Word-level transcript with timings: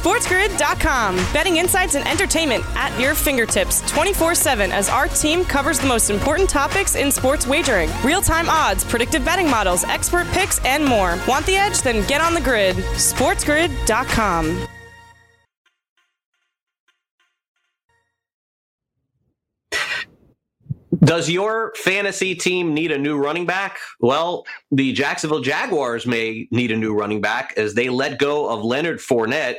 SportsGrid.com. 0.00 1.16
Betting 1.30 1.58
insights 1.58 1.94
and 1.94 2.08
entertainment 2.08 2.64
at 2.74 2.98
your 2.98 3.14
fingertips 3.14 3.82
24 3.90 4.34
7 4.34 4.72
as 4.72 4.88
our 4.88 5.08
team 5.08 5.44
covers 5.44 5.78
the 5.78 5.86
most 5.86 6.08
important 6.08 6.48
topics 6.48 6.94
in 6.94 7.12
sports 7.12 7.46
wagering 7.46 7.90
real 8.02 8.22
time 8.22 8.48
odds, 8.48 8.82
predictive 8.82 9.22
betting 9.26 9.50
models, 9.50 9.84
expert 9.84 10.26
picks, 10.28 10.58
and 10.64 10.82
more. 10.82 11.18
Want 11.28 11.44
the 11.44 11.56
edge? 11.56 11.82
Then 11.82 12.06
get 12.06 12.22
on 12.22 12.32
the 12.32 12.40
grid. 12.40 12.76
SportsGrid.com. 12.76 14.66
Does 21.02 21.30
your 21.30 21.72
fantasy 21.76 22.34
team 22.34 22.74
need 22.74 22.92
a 22.92 22.98
new 22.98 23.16
running 23.16 23.46
back? 23.46 23.78
Well, 24.00 24.44
the 24.70 24.92
Jacksonville 24.92 25.40
Jaguars 25.40 26.06
may 26.06 26.46
need 26.50 26.70
a 26.70 26.76
new 26.76 26.94
running 26.94 27.20
back 27.20 27.54
as 27.56 27.74
they 27.74 27.88
let 27.88 28.18
go 28.18 28.48
of 28.48 28.62
Leonard 28.62 28.98
Fournette. 28.98 29.56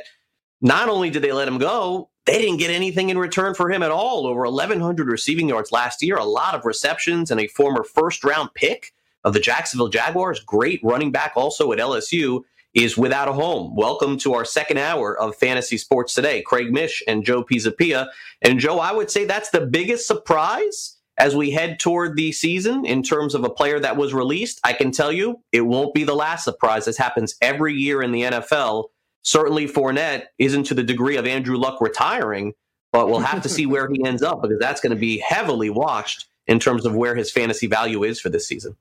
Not 0.64 0.88
only 0.88 1.10
did 1.10 1.22
they 1.22 1.32
let 1.32 1.48
him 1.48 1.58
go, 1.58 2.08
they 2.24 2.38
didn't 2.40 2.58
get 2.58 2.70
anything 2.70 3.10
in 3.10 3.18
return 3.18 3.52
for 3.52 3.68
him 3.68 3.82
at 3.82 3.90
all. 3.90 4.28
Over 4.28 4.42
1,100 4.42 5.08
receiving 5.08 5.48
yards 5.48 5.72
last 5.72 6.04
year, 6.04 6.16
a 6.16 6.24
lot 6.24 6.54
of 6.54 6.64
receptions, 6.64 7.32
and 7.32 7.40
a 7.40 7.48
former 7.48 7.82
first 7.82 8.22
round 8.22 8.54
pick 8.54 8.92
of 9.24 9.32
the 9.32 9.40
Jacksonville 9.40 9.88
Jaguars. 9.88 10.38
Great 10.38 10.78
running 10.84 11.10
back 11.10 11.32
also 11.34 11.72
at 11.72 11.80
LSU 11.80 12.42
is 12.74 12.96
without 12.96 13.26
a 13.26 13.32
home. 13.32 13.74
Welcome 13.74 14.16
to 14.18 14.34
our 14.34 14.44
second 14.44 14.78
hour 14.78 15.18
of 15.18 15.34
Fantasy 15.34 15.76
Sports 15.76 16.14
Today. 16.14 16.42
Craig 16.42 16.72
Mish 16.72 17.02
and 17.08 17.24
Joe 17.24 17.42
Pisapia. 17.42 18.06
And 18.40 18.60
Joe, 18.60 18.78
I 18.78 18.92
would 18.92 19.10
say 19.10 19.24
that's 19.24 19.50
the 19.50 19.66
biggest 19.66 20.06
surprise 20.06 20.96
as 21.18 21.34
we 21.34 21.50
head 21.50 21.80
toward 21.80 22.16
the 22.16 22.30
season 22.30 22.84
in 22.86 23.02
terms 23.02 23.34
of 23.34 23.42
a 23.42 23.50
player 23.50 23.80
that 23.80 23.96
was 23.96 24.14
released. 24.14 24.60
I 24.62 24.74
can 24.74 24.92
tell 24.92 25.10
you 25.10 25.40
it 25.50 25.62
won't 25.62 25.92
be 25.92 26.04
the 26.04 26.14
last 26.14 26.44
surprise. 26.44 26.84
This 26.84 26.96
happens 26.96 27.34
every 27.42 27.74
year 27.74 28.00
in 28.00 28.12
the 28.12 28.22
NFL. 28.22 28.84
Certainly, 29.22 29.68
Fournette 29.68 30.24
isn't 30.38 30.64
to 30.64 30.74
the 30.74 30.82
degree 30.82 31.16
of 31.16 31.26
Andrew 31.26 31.56
Luck 31.56 31.80
retiring, 31.80 32.54
but 32.92 33.08
we'll 33.08 33.20
have 33.20 33.42
to 33.42 33.48
see 33.48 33.66
where 33.66 33.88
he 33.90 34.04
ends 34.04 34.22
up 34.22 34.42
because 34.42 34.58
that's 34.58 34.80
going 34.80 34.94
to 34.94 35.00
be 35.00 35.18
heavily 35.18 35.70
watched 35.70 36.26
in 36.46 36.58
terms 36.58 36.84
of 36.84 36.94
where 36.94 37.14
his 37.14 37.30
fantasy 37.30 37.66
value 37.66 38.02
is 38.02 38.20
for 38.20 38.28
this 38.28 38.46
season. 38.46 38.76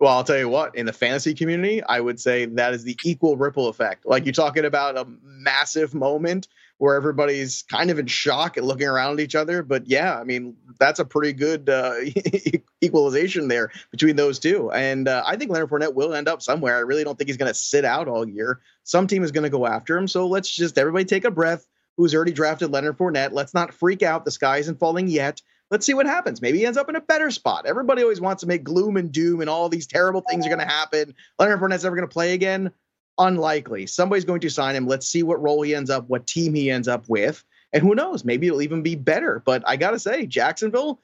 Well, 0.00 0.16
I'll 0.16 0.24
tell 0.24 0.38
you 0.38 0.48
what, 0.48 0.74
in 0.74 0.86
the 0.86 0.92
fantasy 0.92 1.32
community, 1.32 1.80
I 1.84 2.00
would 2.00 2.18
say 2.18 2.46
that 2.46 2.74
is 2.74 2.82
the 2.82 2.98
equal 3.04 3.36
ripple 3.36 3.68
effect. 3.68 4.04
Like 4.04 4.24
you're 4.24 4.32
talking 4.32 4.64
about 4.64 4.96
a 4.96 5.06
massive 5.22 5.94
moment 5.94 6.48
where 6.82 6.96
everybody's 6.96 7.62
kind 7.62 7.92
of 7.92 8.00
in 8.00 8.08
shock 8.08 8.56
and 8.56 8.66
looking 8.66 8.88
around 8.88 9.12
at 9.12 9.20
each 9.20 9.36
other. 9.36 9.62
But 9.62 9.86
yeah, 9.86 10.18
I 10.18 10.24
mean, 10.24 10.56
that's 10.80 10.98
a 10.98 11.04
pretty 11.04 11.32
good 11.32 11.68
uh, 11.68 11.94
equalization 12.84 13.46
there 13.46 13.70
between 13.92 14.16
those 14.16 14.40
two. 14.40 14.68
And 14.72 15.06
uh, 15.06 15.22
I 15.24 15.36
think 15.36 15.52
Leonard 15.52 15.70
Fournette 15.70 15.94
will 15.94 16.12
end 16.12 16.26
up 16.26 16.42
somewhere. 16.42 16.74
I 16.74 16.80
really 16.80 17.04
don't 17.04 17.16
think 17.16 17.28
he's 17.28 17.36
going 17.36 17.52
to 17.52 17.54
sit 17.54 17.84
out 17.84 18.08
all 18.08 18.28
year. 18.28 18.62
Some 18.82 19.06
team 19.06 19.22
is 19.22 19.30
going 19.30 19.44
to 19.44 19.48
go 19.48 19.64
after 19.64 19.96
him. 19.96 20.08
So 20.08 20.26
let's 20.26 20.50
just 20.50 20.76
everybody 20.76 21.04
take 21.04 21.24
a 21.24 21.30
breath. 21.30 21.68
Who's 21.98 22.16
already 22.16 22.32
drafted 22.32 22.72
Leonard 22.72 22.98
Fournette? 22.98 23.30
Let's 23.30 23.54
not 23.54 23.72
freak 23.72 24.02
out. 24.02 24.24
The 24.24 24.32
sky 24.32 24.56
isn't 24.56 24.80
falling 24.80 25.06
yet 25.06 25.40
let's 25.70 25.86
see 25.86 25.94
what 25.94 26.04
happens. 26.04 26.42
Maybe 26.42 26.58
he 26.58 26.66
ends 26.66 26.76
up 26.76 26.90
in 26.90 26.96
a 26.96 27.00
better 27.00 27.30
spot. 27.30 27.64
Everybody 27.64 28.02
always 28.02 28.20
wants 28.20 28.42
to 28.42 28.46
make 28.46 28.62
gloom 28.62 28.98
and 28.98 29.10
doom 29.10 29.40
and 29.40 29.48
all 29.48 29.70
these 29.70 29.86
terrible 29.86 30.20
things 30.20 30.44
are 30.44 30.50
going 30.50 30.60
to 30.60 30.66
happen. 30.66 31.14
Leonard 31.38 31.60
Fournette's 31.60 31.82
never 31.82 31.96
going 31.96 32.06
to 32.06 32.12
play 32.12 32.34
again. 32.34 32.70
Unlikely. 33.18 33.86
Somebody's 33.86 34.24
going 34.24 34.40
to 34.40 34.50
sign 34.50 34.74
him. 34.74 34.86
Let's 34.86 35.06
see 35.06 35.22
what 35.22 35.42
role 35.42 35.62
he 35.62 35.74
ends 35.74 35.90
up, 35.90 36.08
what 36.08 36.26
team 36.26 36.54
he 36.54 36.70
ends 36.70 36.88
up 36.88 37.08
with. 37.08 37.44
And 37.72 37.82
who 37.82 37.94
knows? 37.94 38.24
Maybe 38.24 38.46
it'll 38.46 38.62
even 38.62 38.82
be 38.82 38.94
better. 38.94 39.42
But 39.44 39.62
I 39.66 39.76
got 39.76 39.92
to 39.92 39.98
say, 39.98 40.26
Jacksonville, 40.26 41.00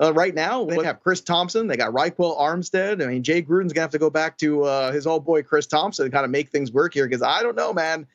uh, 0.00 0.12
right 0.12 0.34
now, 0.34 0.64
they 0.64 0.82
have 0.84 1.00
Chris 1.00 1.20
Thompson. 1.20 1.66
They 1.66 1.76
got 1.76 1.92
Ryquell 1.92 2.38
Armstead. 2.38 3.02
I 3.02 3.06
mean, 3.06 3.22
Jay 3.22 3.42
Gruden's 3.42 3.72
going 3.72 3.74
to 3.74 3.80
have 3.82 3.90
to 3.90 3.98
go 3.98 4.10
back 4.10 4.38
to 4.38 4.64
uh, 4.64 4.92
his 4.92 5.06
old 5.06 5.24
boy, 5.24 5.42
Chris 5.42 5.66
Thompson, 5.66 6.06
to 6.06 6.10
kind 6.10 6.24
of 6.24 6.30
make 6.30 6.50
things 6.50 6.72
work 6.72 6.94
here 6.94 7.06
because 7.06 7.22
I 7.22 7.42
don't 7.42 7.56
know, 7.56 7.72
man. 7.72 8.06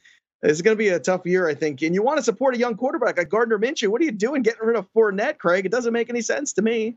It's 0.44 0.62
going 0.62 0.76
to 0.76 0.78
be 0.78 0.90
a 0.90 1.00
tough 1.00 1.26
year, 1.26 1.48
I 1.48 1.56
think. 1.56 1.82
And 1.82 1.96
you 1.96 2.04
want 2.04 2.18
to 2.18 2.24
support 2.24 2.56
a 2.56 2.58
young 2.58 2.76
quarterback 2.76 3.18
like 3.18 3.30
Gardner 3.30 3.58
Minshew. 3.58 3.88
What 3.88 4.02
are 4.02 4.06
you 4.06 4.12
doing 4.12 4.44
getting 4.44 4.66
rid 4.66 4.76
of 4.76 4.92
Fournette, 4.94 5.40
Craig? 5.40 5.66
It 5.66 5.72
doesn't 5.72 5.94
make 5.94 6.10
any 6.10 6.22
sense 6.22 6.54
to 6.54 6.62
me. 6.62 6.96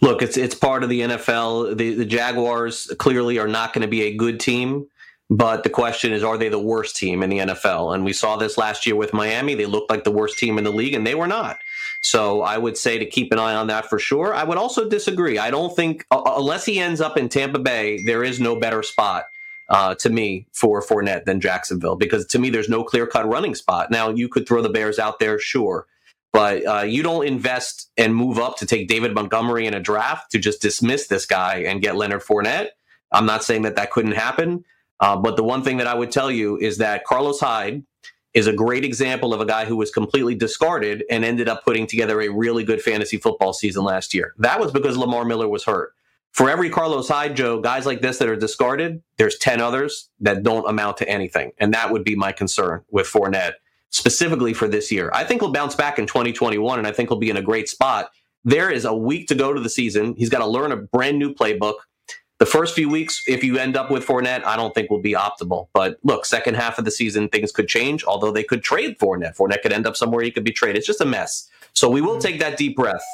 Look, 0.00 0.22
it's 0.22 0.36
it's 0.36 0.54
part 0.54 0.82
of 0.82 0.88
the 0.88 1.00
NFL. 1.00 1.76
The, 1.76 1.94
the 1.94 2.04
Jaguars 2.04 2.92
clearly 2.98 3.38
are 3.38 3.48
not 3.48 3.72
going 3.72 3.82
to 3.82 3.88
be 3.88 4.02
a 4.02 4.14
good 4.14 4.40
team, 4.40 4.86
but 5.34 5.64
the 5.64 5.70
question 5.70 6.12
is, 6.12 6.22
are 6.22 6.38
they 6.38 6.48
the 6.48 6.60
worst 6.60 6.94
team 6.94 7.20
in 7.20 7.28
the 7.28 7.38
NFL? 7.38 7.92
And 7.92 8.04
we 8.04 8.12
saw 8.12 8.36
this 8.36 8.56
last 8.56 8.86
year 8.86 8.94
with 8.94 9.12
Miami. 9.12 9.54
They 9.54 9.66
looked 9.66 9.90
like 9.90 10.04
the 10.04 10.12
worst 10.12 10.38
team 10.38 10.58
in 10.58 10.64
the 10.64 10.70
league, 10.70 10.94
and 10.94 11.04
they 11.04 11.16
were 11.16 11.26
not. 11.26 11.58
So 12.02 12.42
I 12.42 12.56
would 12.56 12.76
say 12.78 12.98
to 12.98 13.04
keep 13.04 13.32
an 13.32 13.40
eye 13.40 13.56
on 13.56 13.66
that 13.66 13.86
for 13.86 13.98
sure. 13.98 14.32
I 14.32 14.44
would 14.44 14.58
also 14.58 14.88
disagree. 14.88 15.38
I 15.38 15.50
don't 15.50 15.74
think, 15.74 16.06
unless 16.12 16.64
he 16.64 16.78
ends 16.78 17.00
up 17.00 17.16
in 17.16 17.28
Tampa 17.28 17.58
Bay, 17.58 18.00
there 18.04 18.22
is 18.22 18.38
no 18.38 18.54
better 18.54 18.84
spot 18.84 19.24
uh, 19.68 19.96
to 19.96 20.08
me 20.08 20.46
for 20.52 20.80
Fournette 20.80 21.24
than 21.24 21.40
Jacksonville 21.40 21.96
because 21.96 22.26
to 22.26 22.38
me 22.38 22.50
there's 22.50 22.68
no 22.68 22.84
clear 22.84 23.06
cut 23.06 23.28
running 23.28 23.56
spot. 23.56 23.90
Now 23.90 24.10
you 24.10 24.28
could 24.28 24.46
throw 24.46 24.62
the 24.62 24.68
Bears 24.68 25.00
out 25.00 25.18
there, 25.18 25.40
sure, 25.40 25.86
but 26.32 26.64
uh, 26.66 26.82
you 26.82 27.02
don't 27.02 27.26
invest 27.26 27.90
and 27.96 28.14
move 28.14 28.38
up 28.38 28.58
to 28.58 28.66
take 28.66 28.86
David 28.86 29.14
Montgomery 29.14 29.66
in 29.66 29.74
a 29.74 29.80
draft 29.80 30.30
to 30.32 30.38
just 30.38 30.62
dismiss 30.62 31.08
this 31.08 31.26
guy 31.26 31.64
and 31.66 31.82
get 31.82 31.96
Leonard 31.96 32.22
Fournette. 32.22 32.68
I'm 33.10 33.26
not 33.26 33.42
saying 33.42 33.62
that 33.62 33.76
that 33.76 33.90
couldn't 33.90 34.12
happen, 34.12 34.64
uh, 35.04 35.16
but 35.16 35.36
the 35.36 35.44
one 35.44 35.62
thing 35.62 35.76
that 35.76 35.86
I 35.86 35.94
would 35.94 36.10
tell 36.10 36.30
you 36.30 36.56
is 36.58 36.78
that 36.78 37.04
Carlos 37.04 37.40
Hyde 37.40 37.84
is 38.32 38.46
a 38.46 38.52
great 38.52 38.84
example 38.84 39.32
of 39.32 39.40
a 39.40 39.46
guy 39.46 39.64
who 39.64 39.76
was 39.76 39.90
completely 39.90 40.34
discarded 40.34 41.04
and 41.08 41.24
ended 41.24 41.48
up 41.48 41.64
putting 41.64 41.86
together 41.86 42.20
a 42.20 42.28
really 42.28 42.64
good 42.64 42.82
fantasy 42.82 43.16
football 43.16 43.52
season 43.52 43.84
last 43.84 44.12
year. 44.12 44.34
That 44.38 44.58
was 44.58 44.72
because 44.72 44.96
Lamar 44.96 45.24
Miller 45.24 45.48
was 45.48 45.64
hurt 45.64 45.94
for 46.34 46.50
every 46.50 46.68
Carlos 46.68 47.08
Hyde, 47.08 47.36
Joe, 47.36 47.60
guys 47.60 47.86
like 47.86 48.00
this 48.00 48.18
that 48.18 48.28
are 48.28 48.34
discarded, 48.34 49.00
there's 49.18 49.38
10 49.38 49.60
others 49.60 50.10
that 50.18 50.42
don't 50.42 50.68
amount 50.68 50.96
to 50.96 51.08
anything. 51.08 51.52
And 51.58 51.72
that 51.74 51.92
would 51.92 52.02
be 52.02 52.16
my 52.16 52.32
concern 52.32 52.82
with 52.90 53.06
Fournette, 53.06 53.52
specifically 53.90 54.52
for 54.52 54.66
this 54.66 54.90
year. 54.90 55.12
I 55.14 55.22
think 55.22 55.40
he'll 55.40 55.52
bounce 55.52 55.76
back 55.76 55.96
in 55.96 56.08
2021, 56.08 56.76
and 56.80 56.88
I 56.88 56.92
think 56.92 57.08
he'll 57.08 57.20
be 57.20 57.30
in 57.30 57.36
a 57.36 57.42
great 57.42 57.68
spot. 57.68 58.10
There 58.44 58.68
is 58.68 58.84
a 58.84 58.92
week 58.92 59.28
to 59.28 59.36
go 59.36 59.52
to 59.52 59.60
the 59.60 59.70
season. 59.70 60.16
He's 60.18 60.28
got 60.28 60.40
to 60.40 60.46
learn 60.46 60.72
a 60.72 60.76
brand 60.76 61.20
new 61.20 61.32
playbook. 61.32 61.76
The 62.38 62.46
first 62.46 62.74
few 62.74 62.88
weeks, 62.88 63.22
if 63.28 63.44
you 63.44 63.58
end 63.58 63.76
up 63.76 63.90
with 63.90 64.04
Fournette, 64.04 64.44
I 64.44 64.56
don't 64.56 64.74
think 64.74 64.90
will 64.90 65.00
be 65.00 65.12
optimal. 65.12 65.68
But 65.72 65.98
look, 66.02 66.26
second 66.26 66.56
half 66.56 66.78
of 66.78 66.84
the 66.84 66.90
season, 66.90 67.28
things 67.28 67.52
could 67.52 67.68
change, 67.68 68.04
although 68.04 68.32
they 68.32 68.42
could 68.42 68.62
trade 68.62 68.98
Fournette. 68.98 69.36
Fournette 69.36 69.62
could 69.62 69.72
end 69.72 69.86
up 69.86 69.96
somewhere 69.96 70.22
he 70.22 70.30
could 70.30 70.44
be 70.44 70.50
traded. 70.50 70.78
It's 70.78 70.86
just 70.86 71.00
a 71.00 71.06
mess. 71.06 71.48
So 71.72 71.88
we 71.88 72.00
will 72.00 72.18
take 72.18 72.40
that 72.40 72.56
deep 72.56 72.76
breath 72.76 73.04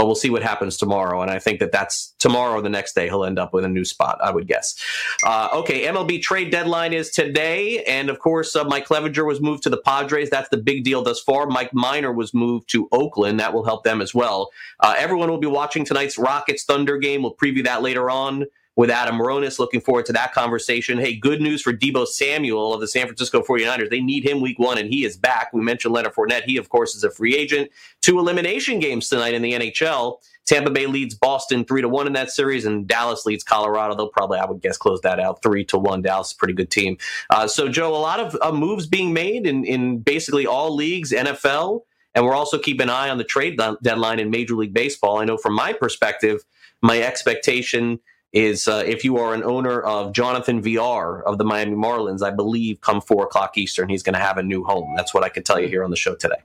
but 0.00 0.06
we'll 0.06 0.14
see 0.14 0.30
what 0.30 0.42
happens 0.42 0.78
tomorrow. 0.78 1.20
And 1.20 1.30
I 1.30 1.38
think 1.38 1.60
that 1.60 1.72
that's 1.72 2.14
tomorrow 2.18 2.54
or 2.54 2.62
the 2.62 2.70
next 2.70 2.94
day 2.94 3.06
he'll 3.06 3.24
end 3.24 3.38
up 3.38 3.52
with 3.52 3.66
a 3.66 3.68
new 3.68 3.84
spot, 3.84 4.18
I 4.22 4.30
would 4.30 4.46
guess. 4.46 4.74
Uh, 5.22 5.50
okay, 5.52 5.84
MLB 5.84 6.22
trade 6.22 6.50
deadline 6.50 6.94
is 6.94 7.10
today. 7.10 7.84
And 7.84 8.08
of 8.08 8.18
course, 8.18 8.56
uh, 8.56 8.64
Mike 8.64 8.86
Clevinger 8.86 9.26
was 9.26 9.42
moved 9.42 9.62
to 9.64 9.68
the 9.68 9.76
Padres. 9.76 10.30
That's 10.30 10.48
the 10.48 10.56
big 10.56 10.84
deal 10.84 11.02
thus 11.02 11.20
far. 11.20 11.46
Mike 11.46 11.74
Minor 11.74 12.12
was 12.12 12.32
moved 12.32 12.70
to 12.70 12.88
Oakland. 12.92 13.40
That 13.40 13.52
will 13.52 13.64
help 13.64 13.84
them 13.84 14.00
as 14.00 14.14
well. 14.14 14.50
Uh, 14.80 14.94
everyone 14.96 15.28
will 15.28 15.36
be 15.36 15.46
watching 15.46 15.84
tonight's 15.84 16.16
Rockets 16.16 16.64
Thunder 16.64 16.96
game. 16.96 17.20
We'll 17.22 17.34
preview 17.34 17.64
that 17.64 17.82
later 17.82 18.08
on 18.08 18.46
with 18.80 18.88
Adam 18.88 19.18
Ronis. 19.18 19.58
Looking 19.58 19.82
forward 19.82 20.06
to 20.06 20.12
that 20.14 20.32
conversation. 20.32 20.96
Hey, 20.96 21.14
good 21.14 21.42
news 21.42 21.60
for 21.60 21.70
Deebo 21.70 22.06
Samuel 22.06 22.72
of 22.72 22.80
the 22.80 22.88
San 22.88 23.04
Francisco 23.04 23.42
49ers. 23.42 23.90
They 23.90 24.00
need 24.00 24.26
him 24.26 24.40
week 24.40 24.58
one, 24.58 24.78
and 24.78 24.88
he 24.88 25.04
is 25.04 25.18
back. 25.18 25.52
We 25.52 25.60
mentioned 25.60 25.92
Leonard 25.92 26.14
Fournette. 26.14 26.44
He, 26.44 26.56
of 26.56 26.70
course, 26.70 26.94
is 26.94 27.04
a 27.04 27.10
free 27.10 27.36
agent. 27.36 27.70
Two 28.00 28.18
elimination 28.18 28.78
games 28.78 29.10
tonight 29.10 29.34
in 29.34 29.42
the 29.42 29.52
NHL. 29.52 30.16
Tampa 30.46 30.70
Bay 30.70 30.86
leads 30.86 31.14
Boston 31.14 31.66
three 31.66 31.82
to 31.82 31.90
one 31.90 32.06
in 32.06 32.14
that 32.14 32.30
series, 32.30 32.64
and 32.64 32.86
Dallas 32.86 33.26
leads 33.26 33.44
Colorado. 33.44 33.94
They'll 33.94 34.08
probably, 34.08 34.38
I 34.38 34.46
would 34.46 34.62
guess, 34.62 34.78
close 34.78 35.02
that 35.02 35.20
out 35.20 35.42
three 35.42 35.62
to 35.66 35.76
one. 35.76 36.00
Dallas 36.00 36.28
is 36.28 36.32
a 36.32 36.36
pretty 36.36 36.54
good 36.54 36.70
team. 36.70 36.96
Uh, 37.28 37.46
so, 37.46 37.68
Joe, 37.68 37.94
a 37.94 37.98
lot 37.98 38.18
of 38.18 38.34
uh, 38.40 38.50
moves 38.50 38.86
being 38.86 39.12
made 39.12 39.46
in, 39.46 39.62
in 39.62 39.98
basically 39.98 40.46
all 40.46 40.74
leagues, 40.74 41.12
NFL, 41.12 41.82
and 42.14 42.24
we're 42.24 42.34
also 42.34 42.58
keeping 42.58 42.84
an 42.84 42.90
eye 42.90 43.10
on 43.10 43.18
the 43.18 43.24
trade 43.24 43.60
deadline 43.82 44.20
in 44.20 44.30
Major 44.30 44.54
League 44.54 44.72
Baseball. 44.72 45.18
I 45.18 45.26
know 45.26 45.36
from 45.36 45.52
my 45.52 45.74
perspective, 45.74 46.46
my 46.80 47.02
expectation 47.02 48.00
is 48.32 48.68
uh, 48.68 48.82
if 48.86 49.04
you 49.04 49.16
are 49.18 49.34
an 49.34 49.42
owner 49.42 49.80
of 49.80 50.12
Jonathan 50.12 50.62
Villar 50.62 51.26
of 51.26 51.38
the 51.38 51.44
Miami 51.44 51.74
Marlins, 51.74 52.22
I 52.22 52.30
believe 52.30 52.80
come 52.80 53.00
four 53.00 53.24
o'clock 53.24 53.58
Eastern, 53.58 53.88
he's 53.88 54.02
going 54.02 54.14
to 54.14 54.20
have 54.20 54.38
a 54.38 54.42
new 54.42 54.62
home. 54.62 54.94
That's 54.96 55.12
what 55.12 55.24
I 55.24 55.28
could 55.28 55.44
tell 55.44 55.60
you 55.60 55.68
here 55.68 55.82
on 55.82 55.90
the 55.90 55.96
show 55.96 56.14
today. 56.14 56.42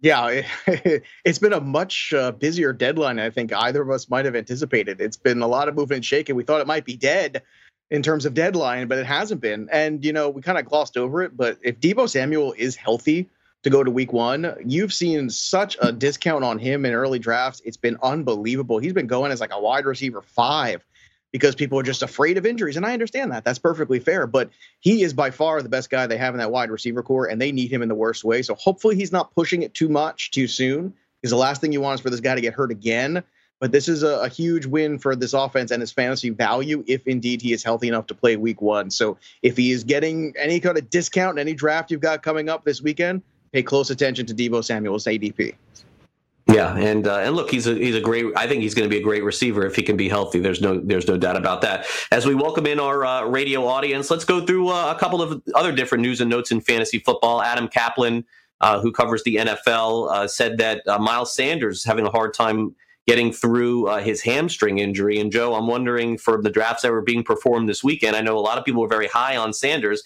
Yeah, 0.00 0.42
it, 0.66 1.02
has 1.26 1.38
been 1.38 1.52
a 1.52 1.60
much 1.60 2.12
uh, 2.12 2.30
busier 2.32 2.72
deadline. 2.72 3.18
I 3.18 3.30
think 3.30 3.52
either 3.52 3.82
of 3.82 3.90
us 3.90 4.08
might 4.08 4.24
have 4.26 4.36
anticipated. 4.36 5.00
It's 5.00 5.16
been 5.16 5.42
a 5.42 5.48
lot 5.48 5.68
of 5.68 5.74
movement 5.74 5.98
and 5.98 6.04
shaking. 6.04 6.36
We 6.36 6.44
thought 6.44 6.60
it 6.60 6.68
might 6.68 6.84
be 6.84 6.96
dead 6.96 7.42
in 7.90 8.02
terms 8.02 8.24
of 8.24 8.34
deadline, 8.34 8.86
but 8.86 8.98
it 8.98 9.06
hasn't 9.06 9.40
been. 9.40 9.68
And 9.72 10.04
you 10.04 10.12
know, 10.12 10.30
we 10.30 10.40
kind 10.40 10.58
of 10.58 10.66
glossed 10.66 10.96
over 10.96 11.22
it. 11.22 11.36
But 11.36 11.58
if 11.62 11.80
Deebo 11.80 12.08
Samuel 12.08 12.54
is 12.56 12.76
healthy 12.76 13.28
to 13.64 13.70
go 13.70 13.82
to 13.82 13.90
Week 13.90 14.12
One, 14.12 14.54
you've 14.64 14.92
seen 14.92 15.30
such 15.30 15.76
a 15.82 15.90
discount 15.90 16.44
on 16.44 16.60
him 16.60 16.84
in 16.84 16.92
early 16.92 17.18
drafts. 17.18 17.60
It's 17.64 17.76
been 17.76 17.96
unbelievable. 18.00 18.78
He's 18.78 18.92
been 18.92 19.08
going 19.08 19.32
as 19.32 19.40
like 19.40 19.52
a 19.52 19.60
wide 19.60 19.84
receiver 19.84 20.22
five 20.22 20.84
because 21.32 21.54
people 21.54 21.78
are 21.78 21.82
just 21.82 22.02
afraid 22.02 22.38
of 22.38 22.46
injuries. 22.46 22.76
And 22.76 22.86
I 22.86 22.92
understand 22.92 23.32
that. 23.32 23.44
That's 23.44 23.58
perfectly 23.58 23.98
fair. 23.98 24.26
But 24.26 24.50
he 24.80 25.02
is 25.02 25.12
by 25.12 25.30
far 25.30 25.60
the 25.62 25.68
best 25.68 25.90
guy 25.90 26.06
they 26.06 26.16
have 26.16 26.34
in 26.34 26.38
that 26.38 26.50
wide 26.50 26.70
receiver 26.70 27.02
core, 27.02 27.26
and 27.26 27.40
they 27.40 27.52
need 27.52 27.70
him 27.70 27.82
in 27.82 27.88
the 27.88 27.94
worst 27.94 28.24
way. 28.24 28.42
So 28.42 28.54
hopefully 28.54 28.96
he's 28.96 29.12
not 29.12 29.34
pushing 29.34 29.62
it 29.62 29.74
too 29.74 29.88
much 29.88 30.30
too 30.30 30.46
soon 30.46 30.94
because 31.20 31.30
the 31.30 31.36
last 31.36 31.60
thing 31.60 31.72
you 31.72 31.80
want 31.80 31.96
is 31.96 32.00
for 32.00 32.10
this 32.10 32.20
guy 32.20 32.34
to 32.34 32.40
get 32.40 32.54
hurt 32.54 32.70
again. 32.70 33.22
But 33.60 33.72
this 33.72 33.88
is 33.88 34.04
a, 34.04 34.20
a, 34.20 34.28
huge 34.28 34.66
win 34.66 34.98
for 34.98 35.16
this 35.16 35.32
offense 35.32 35.72
and 35.72 35.80
his 35.80 35.90
fantasy 35.90 36.30
value 36.30 36.84
if 36.86 37.04
indeed 37.08 37.42
he 37.42 37.52
is 37.52 37.64
healthy 37.64 37.88
enough 37.88 38.06
to 38.06 38.14
play 38.14 38.36
week 38.36 38.62
one. 38.62 38.88
So 38.88 39.18
if 39.42 39.56
he 39.56 39.72
is 39.72 39.82
getting 39.82 40.32
any 40.38 40.60
kind 40.60 40.78
of 40.78 40.88
discount 40.90 41.38
in 41.38 41.48
any 41.48 41.54
draft 41.54 41.90
you've 41.90 42.00
got 42.00 42.22
coming 42.22 42.48
up 42.48 42.64
this 42.64 42.80
weekend, 42.80 43.22
pay 43.52 43.64
close 43.64 43.90
attention 43.90 44.26
to 44.26 44.34
Deebo 44.34 44.64
Samuel's 44.64 45.06
ADP. 45.06 45.56
Yeah, 46.50 46.74
and 46.76 47.06
uh, 47.06 47.18
and 47.18 47.36
look, 47.36 47.50
he's 47.50 47.66
a 47.66 47.74
he's 47.74 47.94
a 47.94 48.00
great. 48.00 48.26
I 48.34 48.46
think 48.46 48.62
he's 48.62 48.74
going 48.74 48.88
to 48.88 48.90
be 48.90 48.98
a 48.98 49.02
great 49.02 49.22
receiver 49.22 49.66
if 49.66 49.76
he 49.76 49.82
can 49.82 49.98
be 49.98 50.08
healthy. 50.08 50.38
There's 50.38 50.62
no 50.62 50.80
there's 50.80 51.06
no 51.06 51.18
doubt 51.18 51.36
about 51.36 51.60
that. 51.60 51.86
As 52.10 52.24
we 52.24 52.34
welcome 52.34 52.66
in 52.66 52.80
our 52.80 53.04
uh, 53.04 53.24
radio 53.24 53.66
audience, 53.66 54.10
let's 54.10 54.24
go 54.24 54.44
through 54.44 54.68
uh, 54.68 54.94
a 54.96 54.98
couple 54.98 55.20
of 55.20 55.42
other 55.54 55.72
different 55.72 56.00
news 56.00 56.22
and 56.22 56.30
notes 56.30 56.50
in 56.50 56.62
fantasy 56.62 57.00
football. 57.00 57.42
Adam 57.42 57.68
Kaplan, 57.68 58.24
uh, 58.62 58.80
who 58.80 58.92
covers 58.92 59.22
the 59.24 59.36
NFL, 59.36 60.10
uh, 60.10 60.26
said 60.26 60.56
that 60.56 60.88
uh, 60.88 60.98
Miles 60.98 61.34
Sanders 61.34 61.78
is 61.78 61.84
having 61.84 62.06
a 62.06 62.10
hard 62.10 62.32
time 62.32 62.74
getting 63.06 63.30
through 63.30 63.86
his 64.00 64.20
hamstring 64.20 64.78
injury. 64.78 65.18
And 65.18 65.32
Joe, 65.32 65.54
I'm 65.54 65.66
wondering 65.66 66.18
for 66.18 66.42
the 66.42 66.50
drafts 66.50 66.82
that 66.82 66.92
were 66.92 67.00
being 67.00 67.24
performed 67.24 67.66
this 67.66 67.82
weekend, 67.82 68.14
I 68.14 68.20
know 68.20 68.36
a 68.36 68.40
lot 68.40 68.58
of 68.58 68.66
people 68.66 68.82
were 68.82 68.88
very 68.88 69.06
high 69.06 69.34
on 69.34 69.54
Sanders. 69.54 70.02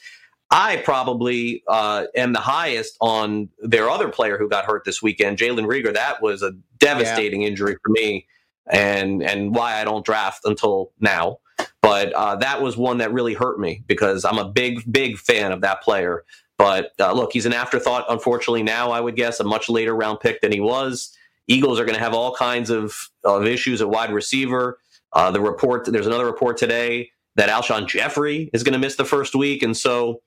I 0.52 0.76
probably 0.76 1.64
uh, 1.66 2.04
am 2.14 2.34
the 2.34 2.40
highest 2.40 2.98
on 3.00 3.48
their 3.58 3.88
other 3.88 4.08
player 4.08 4.36
who 4.36 4.50
got 4.50 4.66
hurt 4.66 4.84
this 4.84 5.00
weekend, 5.00 5.38
Jalen 5.38 5.66
Reagor. 5.66 5.94
That 5.94 6.20
was 6.20 6.42
a 6.42 6.52
devastating 6.78 7.40
yeah. 7.40 7.48
injury 7.48 7.76
for 7.82 7.90
me, 7.90 8.26
and 8.70 9.22
and 9.22 9.54
why 9.54 9.80
I 9.80 9.84
don't 9.84 10.04
draft 10.04 10.42
until 10.44 10.92
now. 11.00 11.38
But 11.80 12.12
uh, 12.12 12.36
that 12.36 12.60
was 12.60 12.76
one 12.76 12.98
that 12.98 13.14
really 13.14 13.32
hurt 13.32 13.58
me 13.58 13.82
because 13.86 14.26
I'm 14.26 14.36
a 14.38 14.44
big 14.44 14.82
big 14.92 15.16
fan 15.16 15.52
of 15.52 15.62
that 15.62 15.80
player. 15.80 16.22
But 16.58 16.92
uh, 17.00 17.12
look, 17.12 17.32
he's 17.32 17.46
an 17.46 17.54
afterthought. 17.54 18.04
Unfortunately, 18.10 18.62
now 18.62 18.90
I 18.90 19.00
would 19.00 19.16
guess 19.16 19.40
a 19.40 19.44
much 19.44 19.70
later 19.70 19.96
round 19.96 20.20
pick 20.20 20.42
than 20.42 20.52
he 20.52 20.60
was. 20.60 21.16
Eagles 21.48 21.80
are 21.80 21.84
going 21.86 21.96
to 21.96 22.04
have 22.04 22.14
all 22.14 22.34
kinds 22.34 22.68
of, 22.68 23.10
of 23.24 23.46
issues 23.46 23.80
at 23.80 23.88
wide 23.88 24.12
receiver. 24.12 24.78
Uh, 25.14 25.30
the 25.30 25.40
report 25.40 25.86
there's 25.86 26.06
another 26.06 26.26
report 26.26 26.58
today 26.58 27.10
that 27.36 27.48
Alshon 27.48 27.88
Jeffery 27.88 28.50
is 28.52 28.62
going 28.62 28.74
to 28.74 28.78
miss 28.78 28.96
the 28.96 29.04
first 29.06 29.34
week, 29.34 29.62
and 29.62 29.74
so 29.74 30.20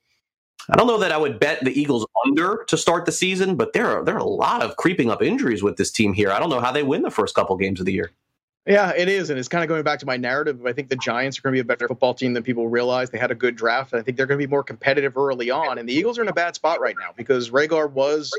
I 0.70 0.76
don't 0.76 0.88
know 0.88 0.98
that 0.98 1.12
I 1.12 1.18
would 1.18 1.40
bet 1.40 1.64
the 1.64 1.80
Eagles 1.80 2.06
under 2.26 2.64
to 2.68 2.78
start 2.78 3.06
the 3.06 3.12
season, 3.12 3.56
but 3.56 3.74
there 3.74 3.88
are 3.88 4.04
there 4.04 4.16
are 4.16 4.20
a 4.20 4.24
lot 4.24 4.64
of 4.64 4.76
creeping 4.78 5.12
up 5.12 5.22
injuries 5.22 5.62
with 5.62 5.78
this 5.78 5.92
team 5.92 6.14
here. 6.14 6.32
I 6.32 6.40
don't 6.40 6.50
know 6.50 6.60
how 6.60 6.72
they 6.72 6.84
win 6.84 7.04
the 7.04 7.12
first 7.12 7.36
couple 7.36 7.56
games 7.56 7.80
of 7.80 7.86
the 7.86 7.94
year. 7.94 8.12
Yeah, 8.66 8.94
it 8.98 9.08
is, 9.08 9.30
and 9.30 9.38
it's 9.38 9.48
kind 9.48 9.64
of 9.64 9.68
going 9.68 9.84
back 9.84 10.00
to 10.00 10.08
my 10.08 10.18
narrative. 10.18 10.66
I 10.66 10.74
think 10.74 10.90
the 10.90 10.96
Giants 10.96 11.38
are 11.38 11.44
going 11.44 11.54
to 11.54 11.58
be 11.58 11.60
a 11.60 11.64
better 11.64 11.88
football 11.88 12.16
team 12.16 12.34
than 12.34 12.42
people 12.42 12.68
realize. 12.68 13.12
They 13.12 13.20
had 13.20 13.30
a 13.30 13.36
good 13.36 13.56
draft. 13.56 13.94
and 13.94 14.00
I 14.00 14.04
think 14.04 14.18
they're 14.18 14.26
going 14.26 14.40
to 14.40 14.48
be 14.48 14.50
more 14.50 14.64
competitive 14.64 15.18
early 15.18 15.52
on, 15.52 15.78
and 15.78 15.88
the 15.88 15.94
Eagles 15.94 16.18
are 16.18 16.24
in 16.24 16.30
a 16.30 16.34
bad 16.34 16.56
spot 16.56 16.82
right 16.82 16.96
now 17.00 17.12
because 17.16 17.52
Reagor 17.52 17.92
was 17.92 18.34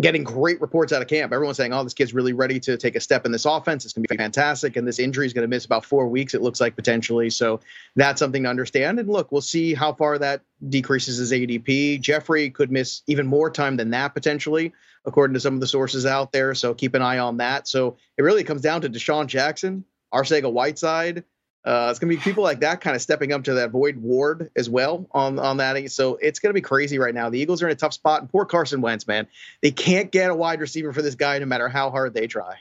getting 0.00 0.24
great 0.24 0.60
reports 0.60 0.92
out 0.92 1.02
of 1.02 1.08
camp. 1.08 1.32
Everyone's 1.32 1.56
saying, 1.56 1.72
"Oh, 1.72 1.84
this 1.84 1.94
kid's 1.94 2.14
really 2.14 2.32
ready 2.32 2.58
to 2.60 2.76
take 2.76 2.96
a 2.96 3.00
step 3.00 3.26
in 3.26 3.32
this 3.32 3.44
offense. 3.44 3.84
It's 3.84 3.94
going 3.94 4.04
to 4.04 4.08
be 4.08 4.16
fantastic." 4.16 4.76
And 4.76 4.86
this 4.86 4.98
injury 4.98 5.26
is 5.26 5.32
going 5.32 5.42
to 5.42 5.48
miss 5.48 5.64
about 5.64 5.84
four 5.84 6.08
weeks. 6.08 6.34
It 6.34 6.42
looks 6.42 6.60
like 6.60 6.76
potentially. 6.76 7.30
So 7.30 7.60
that's 7.96 8.18
something 8.18 8.42
to 8.44 8.48
understand. 8.48 8.98
And 8.98 9.08
look, 9.08 9.30
we'll 9.30 9.40
see 9.40 9.74
how 9.74 9.92
far 9.92 10.18
that 10.18 10.42
decreases 10.68 11.18
his 11.18 11.32
ADP. 11.32 12.00
Jeffery 12.00 12.50
could 12.50 12.70
miss 12.70 13.02
even 13.06 13.26
more 13.26 13.50
time 13.50 13.76
than 13.76 13.90
that 13.90 14.14
potentially, 14.14 14.72
according 15.04 15.34
to 15.34 15.40
some 15.40 15.54
of 15.54 15.60
the 15.60 15.66
sources 15.66 16.06
out 16.06 16.32
there. 16.32 16.54
So 16.54 16.74
keep 16.74 16.94
an 16.94 17.02
eye 17.02 17.18
on 17.18 17.36
that. 17.38 17.68
So 17.68 17.96
it 18.16 18.22
really 18.22 18.44
comes 18.44 18.62
down 18.62 18.80
to 18.82 18.90
DeSean 18.90 19.26
Jackson, 19.26 19.84
Arcega 20.12 20.52
Whiteside, 20.52 21.24
uh, 21.64 21.88
it's 21.90 21.98
going 21.98 22.10
to 22.10 22.16
be 22.16 22.22
people 22.22 22.42
like 22.42 22.60
that 22.60 22.80
kind 22.80 22.96
of 22.96 23.02
stepping 23.02 23.32
up 23.32 23.44
to 23.44 23.54
that 23.54 23.70
void 23.70 23.96
Ward 23.98 24.50
as 24.56 24.70
well 24.70 25.06
on 25.12 25.38
on 25.38 25.58
that. 25.58 25.90
So 25.90 26.16
it's 26.16 26.38
going 26.38 26.50
to 26.50 26.54
be 26.54 26.62
crazy 26.62 26.98
right 26.98 27.14
now. 27.14 27.28
The 27.28 27.38
Eagles 27.38 27.62
are 27.62 27.66
in 27.66 27.72
a 27.72 27.76
tough 27.76 27.92
spot, 27.92 28.22
and 28.22 28.30
poor 28.30 28.46
Carson 28.46 28.80
Wentz, 28.80 29.06
man, 29.06 29.26
they 29.60 29.70
can't 29.70 30.10
get 30.10 30.30
a 30.30 30.34
wide 30.34 30.60
receiver 30.60 30.92
for 30.92 31.02
this 31.02 31.14
guy 31.14 31.38
no 31.38 31.46
matter 31.46 31.68
how 31.68 31.90
hard 31.90 32.14
they 32.14 32.26
try. 32.26 32.56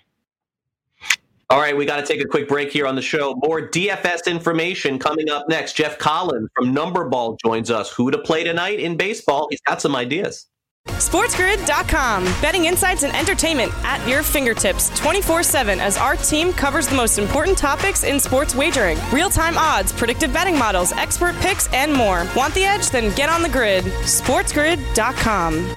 All 1.52 1.60
right, 1.60 1.76
we 1.76 1.86
got 1.86 1.96
to 1.96 2.06
take 2.06 2.22
a 2.22 2.28
quick 2.28 2.48
break 2.48 2.72
here 2.72 2.86
on 2.86 2.96
the 2.96 3.02
show. 3.02 3.34
More 3.44 3.60
DFS 3.60 4.28
information 4.28 5.00
coming 5.00 5.32
up 5.32 5.50
next. 5.50 5.74
Jeff 5.74 5.98
Collins 5.98 6.48
from 6.56 6.76
Numberball 6.76 7.40
joins 7.44 7.72
us. 7.72 7.92
Who 7.94 8.12
to 8.12 8.20
play 8.20 8.44
tonight 8.44 8.80
in 8.80 8.98
baseball? 8.98 9.48
He's 9.50 9.62
got 9.62 9.82
some 9.82 9.96
ideas. 9.96 10.46
SportsGrid.com. 10.88 12.24
Betting 12.42 12.66
insights 12.66 13.04
and 13.04 13.16
entertainment 13.16 13.72
at 13.84 14.06
your 14.08 14.22
fingertips 14.24 14.90
24 15.00 15.44
7 15.44 15.80
as 15.80 15.98
our 15.98 16.16
team 16.16 16.52
covers 16.52 16.88
the 16.88 16.96
most 16.96 17.18
important 17.18 17.58
topics 17.58 18.04
in 18.04 18.20
sports 18.20 18.54
wagering 18.56 18.98
real 19.12 19.30
time 19.30 19.58
odds, 19.58 19.92
predictive 19.94 20.34
betting 20.34 20.58
models, 20.58 20.92
expert 20.94 21.36
picks, 21.38 21.72
and 21.74 21.94
more. 21.94 22.28
Want 22.36 22.54
the 22.54 22.64
edge? 22.64 22.90
Then 22.90 23.16
get 23.16 23.30
on 23.30 23.42
the 23.42 23.50
grid. 23.50 23.84
SportsGrid.com. 23.86 25.76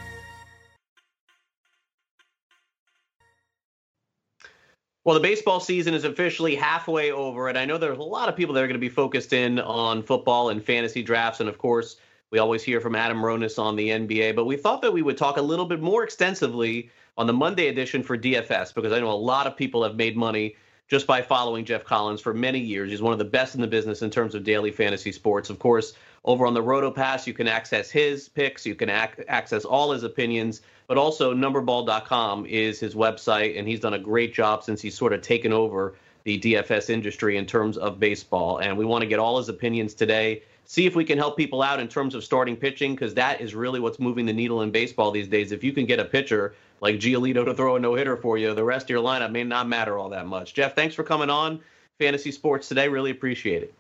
Well, 5.05 5.14
the 5.14 5.20
baseball 5.20 5.58
season 5.58 5.94
is 5.94 6.05
officially 6.05 6.55
halfway 6.55 7.10
over, 7.10 7.48
and 7.48 7.58
I 7.58 7.64
know 7.64 7.76
there's 7.76 7.98
a 7.98 8.02
lot 8.02 8.28
of 8.28 8.37
people 8.37 8.55
that 8.55 8.62
are 8.62 8.69
going 8.69 8.75
to 8.75 8.78
be 8.78 8.88
focused 8.88 9.32
in 9.32 9.58
on 9.58 10.05
football 10.05 10.50
and 10.50 10.64
fantasy 10.64 11.02
drafts, 11.02 11.40
and 11.40 11.48
of 11.48 11.58
course, 11.58 11.96
we 12.32 12.38
always 12.38 12.62
hear 12.62 12.81
from 12.81 12.94
Adam 12.96 13.19
Ronis 13.19 13.58
on 13.58 13.76
the 13.76 13.90
NBA, 13.90 14.34
but 14.34 14.46
we 14.46 14.56
thought 14.56 14.81
that 14.81 14.93
we 14.93 15.02
would 15.02 15.19
talk 15.19 15.37
a 15.37 15.43
little 15.43 15.67
bit 15.67 15.82
more 15.82 16.02
extensively 16.02 16.90
on 17.19 17.26
the 17.26 17.32
Monday 17.32 17.69
edition 17.69 18.02
for 18.02 18.17
DFS 18.17 18.75
because 18.75 18.90
I 18.90 19.00
know 19.00 19.11
a 19.11 19.12
lot 19.12 19.46
of 19.46 19.55
people 19.55 19.84
have 19.84 19.96
made 19.96 20.17
money 20.17 20.56
just 20.88 21.06
by 21.06 21.20
following 21.20 21.62
Jeff 21.67 21.84
Collins 21.84 22.23
for 22.23 22.32
many 22.32 22.58
years. 22.58 22.90
He's 22.90 23.02
one 23.02 23.12
of 23.12 23.19
the 23.19 23.25
best 23.25 23.55
in 23.55 23.61
the 23.61 23.67
business 23.67 24.00
in 24.00 24.08
terms 24.08 24.34
of 24.34 24.44
daily 24.44 24.70
fantasy 24.70 25.12
sports. 25.12 25.50
Of 25.50 25.58
course, 25.58 25.93
over 26.25 26.46
on 26.46 26.55
the 26.55 26.62
RotoPass, 26.62 27.26
you 27.26 27.34
can 27.34 27.49
access 27.49 27.90
his 27.90 28.31
picks, 28.31 28.64
you 28.64 28.75
can 28.75 28.88
ac- 28.88 29.25
access 29.29 29.67
all 29.67 29.93
his 29.93 30.02
opinions, 30.02 30.62
but 30.87 30.96
also 30.96 31.34
numberball.com 31.34 32.46
is 32.46 32.81
his 32.81 32.94
website, 32.94 33.58
and 33.58 33.69
he's 33.69 33.81
done 33.81 33.94
a 33.94 33.99
great 33.99 34.32
job 34.32 34.62
since 34.62 34.81
he's 34.81 34.96
sort 34.96 35.12
of 35.12 35.20
taken 35.20 35.52
over 35.52 35.96
the 36.25 36.40
DFS 36.40 36.88
industry 36.88 37.37
in 37.37 37.44
terms 37.44 37.76
of 37.76 38.00
baseball. 38.00 38.58
And 38.58 38.79
we 38.79 38.87
want 38.87 39.02
to 39.02 39.08
get 39.08 39.19
all 39.19 39.37
his 39.37 39.50
opinions 39.50 39.93
today 39.93 40.43
see 40.72 40.86
if 40.86 40.96
we 40.96 41.04
can 41.04 41.19
help 41.19 41.36
people 41.36 41.60
out 41.60 41.80
in 41.80 41.86
terms 41.86 42.14
of 42.14 42.24
starting 42.24 42.56
pitching 42.56 42.94
because 42.94 43.12
that 43.12 43.42
is 43.42 43.54
really 43.54 43.78
what's 43.78 43.98
moving 43.98 44.24
the 44.24 44.32
needle 44.32 44.62
in 44.62 44.70
baseball 44.70 45.10
these 45.10 45.28
days. 45.28 45.52
If 45.52 45.62
you 45.62 45.70
can 45.70 45.84
get 45.84 46.00
a 46.00 46.04
pitcher 46.06 46.54
like 46.80 46.96
Giolito 46.96 47.44
to 47.44 47.52
throw 47.52 47.76
a 47.76 47.78
no 47.78 47.94
hitter 47.94 48.16
for 48.16 48.38
you, 48.38 48.54
the 48.54 48.64
rest 48.64 48.86
of 48.86 48.90
your 48.90 49.02
lineup 49.02 49.30
may 49.30 49.44
not 49.44 49.69
matter 49.69 49.98
all 49.98 50.08
that 50.08 50.26
much. 50.26 50.54
Jeff, 50.54 50.74
thanks 50.74 50.94
for 50.94 51.04
coming 51.04 51.28
on 51.28 51.60
Fantasy 52.00 52.32
Sports 52.32 52.69
today. 52.69 52.88
Really 52.88 53.10
appreciate 53.10 53.62
it. 53.62 53.74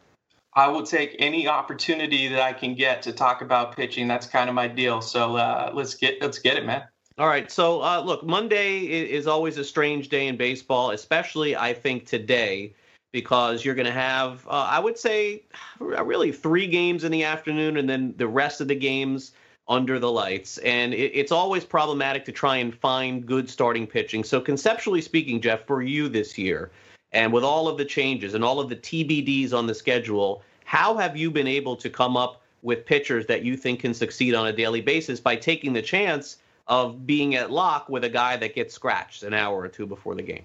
I 0.52 0.68
will 0.68 0.82
take 0.82 1.16
any 1.18 1.48
opportunity 1.48 2.28
that 2.28 2.42
I 2.42 2.52
can 2.52 2.74
get 2.74 3.00
to 3.04 3.12
talk 3.12 3.40
about 3.40 3.74
pitching. 3.74 4.06
That's 4.06 4.26
kind 4.26 4.50
of 4.50 4.54
my 4.54 4.68
deal. 4.68 5.00
So 5.00 5.36
uh, 5.36 5.70
let's 5.72 5.94
get 5.94 6.20
let's 6.20 6.38
get 6.38 6.58
it, 6.58 6.66
man. 6.66 6.82
All 7.16 7.26
right. 7.26 7.50
So 7.50 7.80
uh, 7.80 8.02
look, 8.04 8.22
Monday 8.22 8.80
is 8.80 9.26
always 9.26 9.56
a 9.56 9.64
strange 9.64 10.10
day 10.10 10.26
in 10.28 10.36
baseball, 10.36 10.90
especially 10.90 11.56
I 11.56 11.72
think 11.72 12.04
today 12.04 12.74
because 13.12 13.64
you're 13.64 13.74
going 13.74 13.86
to 13.86 13.92
have, 13.92 14.46
uh, 14.48 14.68
I 14.70 14.80
would 14.80 14.98
say, 14.98 15.42
really 15.78 16.32
three 16.32 16.66
games 16.66 17.04
in 17.04 17.12
the 17.12 17.24
afternoon 17.24 17.76
and 17.76 17.88
then 17.88 18.14
the 18.16 18.26
rest 18.26 18.60
of 18.60 18.68
the 18.68 18.74
games 18.74 19.32
under 19.68 19.98
the 19.98 20.10
lights. 20.10 20.58
And 20.58 20.92
it, 20.92 21.12
it's 21.14 21.30
always 21.30 21.64
problematic 21.64 22.24
to 22.24 22.32
try 22.32 22.56
and 22.56 22.74
find 22.74 23.24
good 23.24 23.48
starting 23.48 23.86
pitching. 23.86 24.24
So, 24.24 24.40
conceptually 24.40 25.02
speaking, 25.02 25.40
Jeff, 25.40 25.66
for 25.66 25.82
you 25.82 26.08
this 26.08 26.36
year, 26.36 26.70
and 27.12 27.32
with 27.32 27.44
all 27.44 27.68
of 27.68 27.76
the 27.76 27.84
changes 27.84 28.34
and 28.34 28.42
all 28.42 28.58
of 28.58 28.70
the 28.70 28.76
TBDs 28.76 29.52
on 29.52 29.66
the 29.66 29.74
schedule, 29.74 30.42
how 30.64 30.96
have 30.96 31.16
you 31.16 31.30
been 31.30 31.46
able 31.46 31.76
to 31.76 31.90
come 31.90 32.16
up 32.16 32.40
with 32.62 32.86
pitchers 32.86 33.26
that 33.26 33.44
you 33.44 33.56
think 33.56 33.80
can 33.80 33.92
succeed 33.92 34.34
on 34.34 34.46
a 34.46 34.52
daily 34.52 34.80
basis 34.80 35.20
by 35.20 35.36
taking 35.36 35.72
the 35.72 35.82
chance 35.82 36.38
of 36.68 37.06
being 37.06 37.34
at 37.34 37.50
lock 37.50 37.88
with 37.88 38.04
a 38.04 38.08
guy 38.08 38.36
that 38.36 38.54
gets 38.54 38.72
scratched 38.72 39.24
an 39.24 39.34
hour 39.34 39.60
or 39.60 39.68
two 39.68 39.84
before 39.84 40.14
the 40.14 40.22
game? 40.22 40.44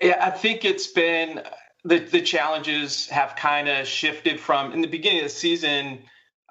Yeah, 0.00 0.24
I 0.24 0.30
think 0.30 0.64
it's 0.64 0.86
been 0.86 1.42
the 1.86 2.00
the 2.00 2.20
challenges 2.20 3.08
have 3.08 3.36
kind 3.36 3.68
of 3.68 3.86
shifted 3.86 4.40
from 4.40 4.72
in 4.72 4.80
the 4.80 4.88
beginning 4.88 5.20
of 5.20 5.24
the 5.24 5.30
season. 5.30 6.00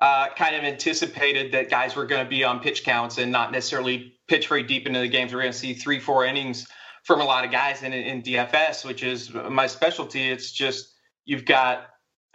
Uh, 0.01 0.27
kind 0.36 0.58
of 0.58 0.63
anticipated 0.63 1.54
that 1.54 1.70
guys 1.70 1.96
were 1.96 2.06
going 2.06 2.24
to 2.24 2.30
be 2.30 2.44
on 2.44 2.60
pitch 2.60 2.84
counts 2.84 3.18
and 3.18 3.32
not 3.32 3.54
necessarily 3.54 4.13
pitch 4.27 4.50
very 4.50 4.62
deep 4.62 4.86
into 4.86 5.00
the 5.00 5.08
games. 5.08 5.34
We're 5.34 5.39
going 5.39 5.54
to 5.54 5.58
see 5.58 5.74
three, 5.74 6.01
four 6.01 6.25
innings 6.25 6.68
from 7.06 7.22
a 7.22 7.24
lot 7.24 7.46
of 7.46 7.51
guys 7.51 7.82
in, 7.82 7.94
in 7.94 8.22
DFS, 8.22 8.84
which 8.84 9.04
is 9.04 9.34
my 9.34 9.68
specialty. 9.68 10.30
It's 10.30 10.51
just 10.51 10.94
you've 11.24 11.46
got 11.46 11.86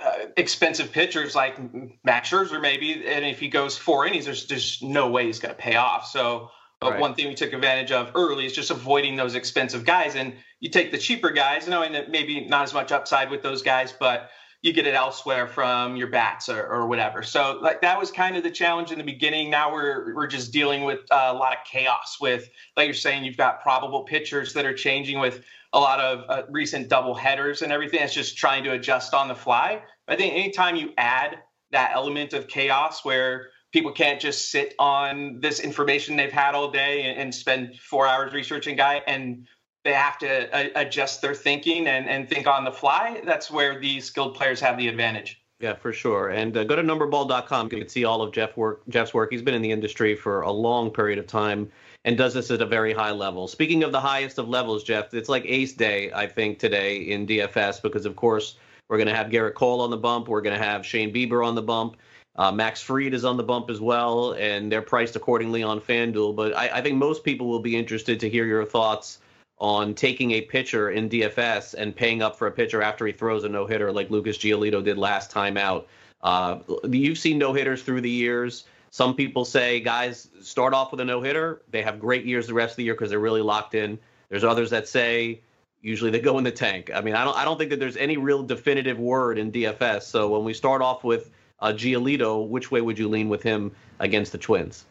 uh, 0.03 0.27
expensive 0.39 0.91
pitchers 0.91 1.35
like 1.35 1.59
Max 2.03 2.31
Scherzer, 2.31 2.63
maybe, 2.63 3.07
and 3.07 3.27
if 3.27 3.39
he 3.39 3.49
goes 3.49 3.77
four 3.77 4.07
innings, 4.07 4.25
there's 4.25 4.47
just 4.47 4.83
no 4.83 5.11
way 5.11 5.27
he's 5.27 5.39
going 5.39 5.55
to 5.55 5.61
pay 5.61 5.77
off. 5.77 6.07
So 6.07 6.49
but 6.81 6.93
right. 6.93 7.01
one 7.01 7.15
thing 7.15 7.29
we 7.29 7.35
took 7.35 7.53
advantage 7.53 7.93
of 7.93 8.13
early 8.15 8.47
is 8.47 8.55
just 8.55 8.71
avoiding 8.71 9.17
those 9.17 9.35
expensive 9.35 9.85
guys. 9.85 10.15
And 10.15 10.35
you 10.61 10.71
take 10.71 10.91
the 10.91 10.99
cheaper 10.99 11.31
guys, 11.31 11.69
knowing 11.69 11.93
that 11.93 12.11
maybe 12.11 12.47
not 12.47 12.63
as 12.63 12.75
much 12.75 12.91
upside 12.91 13.31
with 13.31 13.43
those 13.43 13.61
guys, 13.63 13.93
but 13.93 14.31
you 14.63 14.73
get 14.73 14.87
it 14.87 14.95
elsewhere 14.95 15.47
from 15.47 15.97
your 15.97 16.09
bats 16.09 16.49
or, 16.49 16.67
or 16.67 16.87
whatever. 16.87 17.23
So 17.23 17.59
like 17.63 17.81
that 17.83 17.99
was 17.99 18.11
kind 18.11 18.37
of 18.37 18.43
the 18.43 18.51
challenge 18.51 18.93
in 18.93 18.99
the 18.99 19.05
beginning. 19.05 19.51
Now 19.51 19.73
we're 19.73 20.15
we're 20.15 20.27
just 20.27 20.53
dealing 20.53 20.85
with 20.85 21.01
uh, 21.11 21.29
a 21.31 21.35
lot 21.35 21.53
of 21.53 21.59
chaos. 21.71 22.19
With 22.21 22.49
like 22.77 22.87
you're 22.87 22.95
saying, 22.95 23.25
you've 23.25 23.39
got 23.39 23.63
probable 23.63 24.05
pitchers 24.05 24.53
that 24.55 24.67
are 24.67 24.75
changing 24.75 25.19
with 25.19 25.43
a 25.73 25.79
lot 25.79 26.01
of 26.01 26.25
uh, 26.29 26.43
recent 26.51 26.89
double 26.89 27.15
headers 27.15 27.63
and 27.63 27.73
everything. 27.73 28.01
It's 28.01 28.13
just 28.13 28.37
trying 28.37 28.65
to 28.65 28.73
adjust 28.73 29.15
on 29.15 29.29
the 29.29 29.35
fly. 29.35 29.83
I 30.09 30.17
think 30.17 30.35
anytime 30.35 30.77
you 30.77 30.93
add 30.99 31.39
that 31.73 31.93
element 31.95 32.33
of 32.33 32.49
chaos 32.49 33.05
where 33.05 33.51
people 33.73 33.93
can't 33.93 34.21
just 34.21 34.51
sit 34.51 34.75
on 34.79 35.41
this 35.41 35.61
information 35.61 36.17
they've 36.17 36.33
had 36.33 36.55
all 36.55 36.71
day 36.71 37.03
and, 37.03 37.19
and 37.19 37.35
spend 37.35 37.79
four 37.79 38.07
hours 38.07 38.33
researching 38.33 38.77
guy 38.77 39.03
and 39.07 39.47
they 39.85 39.93
have 39.93 40.19
to 40.19 40.55
uh, 40.55 40.69
adjust 40.77 41.23
their 41.23 41.35
thinking 41.35 41.87
and, 41.87 42.09
and 42.09 42.29
think 42.29 42.47
on 42.47 42.65
the 42.65 42.73
fly. 42.73 43.23
That's 43.25 43.51
where 43.51 43.81
these 43.81 44.05
skilled 44.05 44.35
players 44.35 44.61
have 44.61 44.77
the 44.77 44.89
advantage. 44.89 45.41
Yeah, 45.61 45.75
for 45.75 45.93
sure. 45.93 46.31
And 46.31 46.57
uh, 46.57 46.65
go 46.65 46.75
to 46.75 46.83
numberball.com. 46.83 47.69
You 47.71 47.79
can 47.79 47.89
see 47.89 48.05
all 48.05 48.23
of 48.23 48.33
Jeff 48.33 48.57
work, 48.57 48.83
Jeff's 48.89 49.13
work. 49.13 49.31
He's 49.31 49.43
been 49.43 49.55
in 49.55 49.63
the 49.63 49.71
industry 49.71 50.15
for 50.15 50.41
a 50.43 50.51
long 50.51 50.91
period 50.91 51.19
of 51.19 51.27
time 51.27 51.71
and 52.07 52.17
does 52.17 52.33
this 52.33 52.51
at 52.51 52.63
a 52.63 52.67
very 52.67 52.95
high 52.95 53.11
level. 53.11 53.47
Speaking 53.47 53.83
of 53.83 53.93
the 53.93 54.01
highest 54.01 54.39
of 54.39 54.49
levels, 54.49 54.83
Jeff, 54.83 55.13
it's 55.13 55.29
like 55.29 55.45
ace 55.47 55.75
day, 55.75 56.11
I 56.13 56.27
think, 56.27 56.59
today 56.59 56.97
in 56.97 57.27
DFS 57.27 57.83
because, 57.83 58.07
of 58.07 58.17
course, 58.17 58.57
we're 58.89 58.97
going 58.97 59.09
to 59.09 59.15
have 59.15 59.27
Gerrit 59.27 59.55
Cole 59.55 59.83
on 59.83 59.91
the 59.91 59.99
bump. 59.99 60.29
We're 60.29 60.41
going 60.41 60.59
to 60.59 60.65
have 60.65 60.85
Shane 60.85 61.13
Bieber 61.13 61.47
on 61.47 61.55
the 61.55 61.63
bump. 61.63 61.99
Uh, 62.37 62.53
Max 62.53 62.81
Fried 62.81 63.13
is 63.13 63.25
on 63.25 63.37
the 63.37 63.43
bump 63.43 63.71
as 63.71 63.81
well, 63.81 64.33
and 64.33 64.71
they're 64.71 64.83
priced 64.83 65.17
accordingly 65.17 65.63
on 65.63 65.81
FanDuel. 65.81 66.35
But 66.35 66.57
I, 66.57 66.79
I 66.79 66.81
think 66.83 66.97
most 66.97 67.25
people 67.25 67.49
will 67.49 67.61
be 67.61 67.77
interested 67.77 68.21
to 68.21 68.31
hear 68.31 68.47
your 68.47 68.65
thoughts 68.65 69.19
on 69.59 69.95
taking 69.95 70.31
a 70.33 70.41
pitcher 70.41 70.91
in 70.91 71.09
DFS 71.09 71.75
and 71.75 71.95
paying 71.95 72.23
up 72.23 72.37
for 72.37 72.47
a 72.47 72.51
pitcher 72.51 72.83
after 72.83 73.07
he 73.07 73.13
throws 73.13 73.45
a 73.45 73.49
no 73.49 73.67
hitter 73.67 73.93
like 73.93 74.11
Lucas 74.11 74.39
Giolito 74.39 74.83
did 74.83 74.97
last 74.97 75.31
time 75.31 75.57
out. 75.57 75.87
Uh, 76.23 76.59
you've 76.89 77.19
seen 77.19 77.39
no 77.39 77.53
hitters 77.53 77.83
through 77.83 78.01
the 78.01 78.11
years. 78.11 78.65
Some 78.91 79.15
people 79.15 79.45
say 79.45 79.81
guys 79.81 80.29
start 80.41 80.73
off 80.73 80.91
with 80.93 81.01
a 81.01 81.05
no 81.05 81.21
hitter, 81.21 81.63
they 81.71 81.83
have 81.83 82.01
great 82.01 82.25
years 82.25 82.47
the 82.47 82.55
rest 82.55 82.73
of 82.73 82.77
the 82.77 82.85
year 82.85 82.95
because 82.95 83.11
they're 83.11 83.19
really 83.19 83.43
locked 83.43 83.75
in. 83.75 83.99
There's 84.31 84.45
others 84.45 84.71
that 84.71 84.89
say 84.89 85.43
usually 85.83 86.11
they 86.11 86.21
go 86.21 86.39
in 86.39 86.45
the 86.45 86.51
tank. 86.51 86.91
I 86.95 87.01
mean, 87.01 87.15
I 87.15 87.25
don't 87.25 87.37
I 87.37 87.45
don't 87.45 87.59
think 87.59 87.71
that 87.71 87.81
there's 87.81 87.97
any 87.97 88.17
real 88.17 88.43
definitive 88.43 88.99
word 88.99 89.39
in 89.39 89.53
DFS. 89.53 90.03
So 90.03 90.31
when 90.31 90.45
we 90.45 90.55
start 90.55 90.83
off 90.83 91.05
with 91.05 91.31
uh, 91.61 91.73
Giolito, 91.73 92.47
which 92.49 92.71
way 92.71 92.81
would 92.81 92.99
you 92.99 93.09
lean 93.09 93.29
with 93.29 93.43
him 93.43 93.73
against 93.99 94.33
the 94.33 94.39
Twins? 94.39 94.85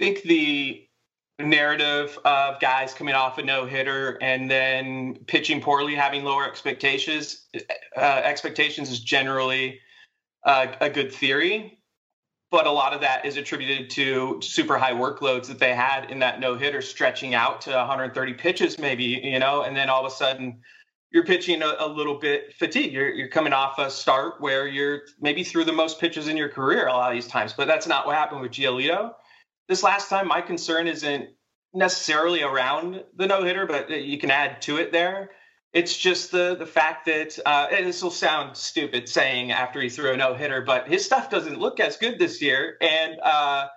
I 0.00 0.04
think 0.04 0.22
the 0.22 0.86
narrative 1.38 2.18
of 2.24 2.60
guys 2.60 2.94
coming 2.94 3.14
off 3.14 3.38
a 3.38 3.42
no 3.42 3.66
hitter 3.66 4.18
and 4.20 4.50
then 4.50 5.16
pitching 5.26 5.60
poorly, 5.60 5.94
having 5.94 6.24
lower 6.24 6.46
expectations, 6.46 7.46
uh, 7.96 8.00
expectations 8.00 8.90
is 8.90 9.00
generally 9.00 9.80
uh, 10.44 10.66
a 10.80 10.90
good 10.90 11.12
theory. 11.12 11.78
But 12.50 12.66
a 12.66 12.70
lot 12.70 12.92
of 12.92 13.00
that 13.00 13.24
is 13.24 13.38
attributed 13.38 13.88
to 13.90 14.38
super 14.42 14.76
high 14.76 14.92
workloads 14.92 15.46
that 15.46 15.58
they 15.58 15.74
had 15.74 16.10
in 16.10 16.18
that 16.18 16.38
no 16.38 16.54
hitter, 16.54 16.82
stretching 16.82 17.34
out 17.34 17.62
to 17.62 17.70
130 17.70 18.34
pitches, 18.34 18.78
maybe, 18.78 19.04
you 19.04 19.38
know, 19.38 19.62
and 19.62 19.74
then 19.74 19.88
all 19.88 20.04
of 20.04 20.12
a 20.12 20.14
sudden 20.14 20.60
you're 21.12 21.24
pitching 21.24 21.62
a, 21.62 21.76
a, 21.78 21.86
little 21.86 22.18
bit 22.18 22.54
fatigued. 22.54 22.92
You're, 22.92 23.12
you're 23.12 23.28
coming 23.28 23.52
off 23.52 23.78
a 23.78 23.90
start 23.90 24.40
where 24.40 24.66
you're 24.66 25.02
maybe 25.20 25.44
through 25.44 25.64
the 25.64 25.72
most 25.72 26.00
pitches 26.00 26.28
in 26.28 26.36
your 26.36 26.48
career 26.48 26.86
a 26.86 26.92
lot 26.92 27.10
of 27.10 27.14
these 27.14 27.28
times, 27.28 27.52
but 27.52 27.66
that's 27.66 27.86
not 27.86 28.06
what 28.06 28.16
happened 28.16 28.40
with 28.40 28.52
Giolito 28.52 29.12
this 29.68 29.82
last 29.82 30.08
time, 30.08 30.28
my 30.28 30.40
concern 30.40 30.86
isn't 30.86 31.30
necessarily 31.74 32.42
around 32.42 33.02
the 33.16 33.26
no 33.26 33.42
hitter, 33.42 33.66
but 33.66 33.90
you 33.90 34.18
can 34.18 34.30
add 34.30 34.60
to 34.62 34.76
it 34.76 34.92
there. 34.92 35.30
It's 35.72 35.96
just 35.96 36.30
the 36.30 36.54
the 36.58 36.66
fact 36.66 37.06
that 37.06 37.38
uh, 37.46 37.68
this 37.70 38.02
will 38.02 38.10
sound 38.10 38.56
stupid 38.56 39.08
saying 39.08 39.52
after 39.52 39.80
he 39.80 39.88
threw 39.88 40.12
a 40.12 40.16
no 40.16 40.34
hitter, 40.34 40.60
but 40.60 40.86
his 40.86 41.04
stuff 41.04 41.30
doesn't 41.30 41.58
look 41.58 41.80
as 41.80 41.96
good 41.96 42.18
this 42.18 42.42
year, 42.42 42.76
and 42.82 43.18
uh, 43.22 43.68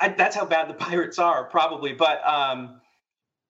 I, 0.00 0.08
that's 0.08 0.34
how 0.34 0.44
bad 0.44 0.68
the 0.68 0.74
Pirates 0.86 1.18
are, 1.20 1.44
probably. 1.44 1.92
But 1.92 2.26
um, 2.26 2.80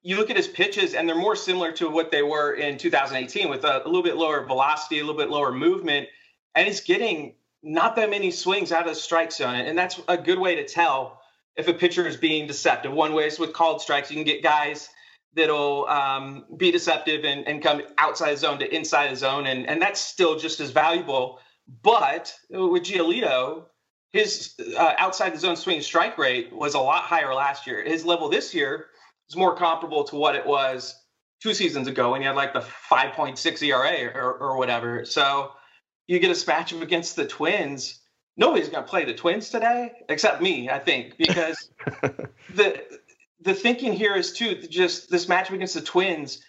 you 0.02 0.17
look 0.17 0.31
at 0.31 0.37
his 0.37 0.49
pitches, 0.49 0.95
and 0.95 1.09
they're 1.09 1.17
more 1.17 1.37
similar 1.37 1.73
to 1.73 1.88
what 1.88 2.11
they 2.11 2.23
were 2.23 2.52
in 2.52 2.78
2018, 2.78 3.49
with 3.49 3.64
a, 3.64 3.85
a 3.85 3.87
little 3.87 4.02
bit 4.02 4.17
lower 4.17 4.45
velocity, 4.45 4.99
a 4.99 5.05
little 5.05 5.19
bit 5.19 5.31
lower 5.31 5.52
movement, 5.52 6.09
and 6.55 6.67
he's 6.67 6.81
getting 6.81 7.35
not 7.62 7.97
that 7.97 8.09
many 8.09 8.31
swings 8.31 8.71
out 8.73 8.83
of 8.83 8.95
the 8.95 8.95
strike 8.95 9.33
zone, 9.33 9.55
and 9.55 9.76
that's 9.76 10.00
a 10.09 10.17
good 10.17 10.38
way 10.38 10.57
to 10.57 10.67
tell 10.67 11.21
if 11.57 11.67
a 11.67 11.75
pitcher 11.75 12.07
is 12.07 12.17
being 12.17 12.47
deceptive. 12.47 12.93
One 12.93 13.14
way 13.14 13.26
is 13.26 13.38
with 13.38 13.52
called 13.52 13.83
strikes. 13.83 14.11
You 14.11 14.17
can 14.17 14.25
get 14.25 14.43
guys 14.43 14.88
that'll 15.35 15.87
um, 15.88 16.45
be 16.57 16.71
deceptive 16.71 17.25
and, 17.25 17.47
and 17.47 17.62
come 17.62 17.83
outside 17.99 18.33
the 18.33 18.37
zone 18.37 18.59
to 18.61 18.75
inside 18.75 19.11
the 19.11 19.17
zone, 19.17 19.47
and, 19.47 19.67
and 19.69 19.83
that's 19.83 20.00
still 20.00 20.38
just 20.38 20.61
as 20.61 20.71
valuable. 20.71 21.40
But 21.83 22.35
with 22.49 22.85
Giolito, 22.85 23.64
his 24.12 24.55
uh, 24.76 24.95
outside 24.97 25.35
the 25.35 25.38
zone 25.38 25.57
swing 25.57 25.83
strike 25.83 26.17
rate 26.17 26.52
was 26.52 26.75
a 26.75 26.81
lot 26.81 27.02
higher 27.02 27.35
last 27.35 27.67
year. 27.67 27.85
His 27.85 28.05
level 28.05 28.28
this 28.28 28.55
year 28.55 28.87
is 29.28 29.37
more 29.37 29.56
comparable 29.56 30.04
to 30.04 30.16
what 30.16 30.35
it 30.35 30.47
was 30.47 30.94
two 31.42 31.54
seasons 31.54 31.87
ago 31.87 32.12
when 32.12 32.20
he 32.20 32.26
had 32.26 32.37
like 32.37 32.52
the 32.52 32.64
5.6 32.90 33.62
ERA 33.62 34.12
or, 34.14 34.35
or 34.35 34.56
whatever. 34.56 35.04
So 35.04 35.52
you 36.06 36.18
get 36.18 36.30
a 36.30 36.35
matchup 36.35 36.82
against 36.82 37.16
the 37.16 37.26
Twins 37.26 38.00
nobody's 38.38 38.68
going 38.68 38.82
to 38.82 38.88
play 38.88 39.04
the 39.04 39.12
Twins 39.12 39.50
today 39.50 39.92
except 40.08 40.40
me, 40.40 40.70
I 40.70 40.78
think, 40.78 41.18
because 41.18 41.70
the 42.54 42.82
the 43.40 43.54
thinking 43.54 43.92
here 43.92 44.14
is 44.14 44.32
too 44.32 44.54
just 44.54 45.11
this 45.11 45.26
matchup 45.26 45.50
against 45.50 45.75
the 45.75 45.82
Twins 45.82 46.42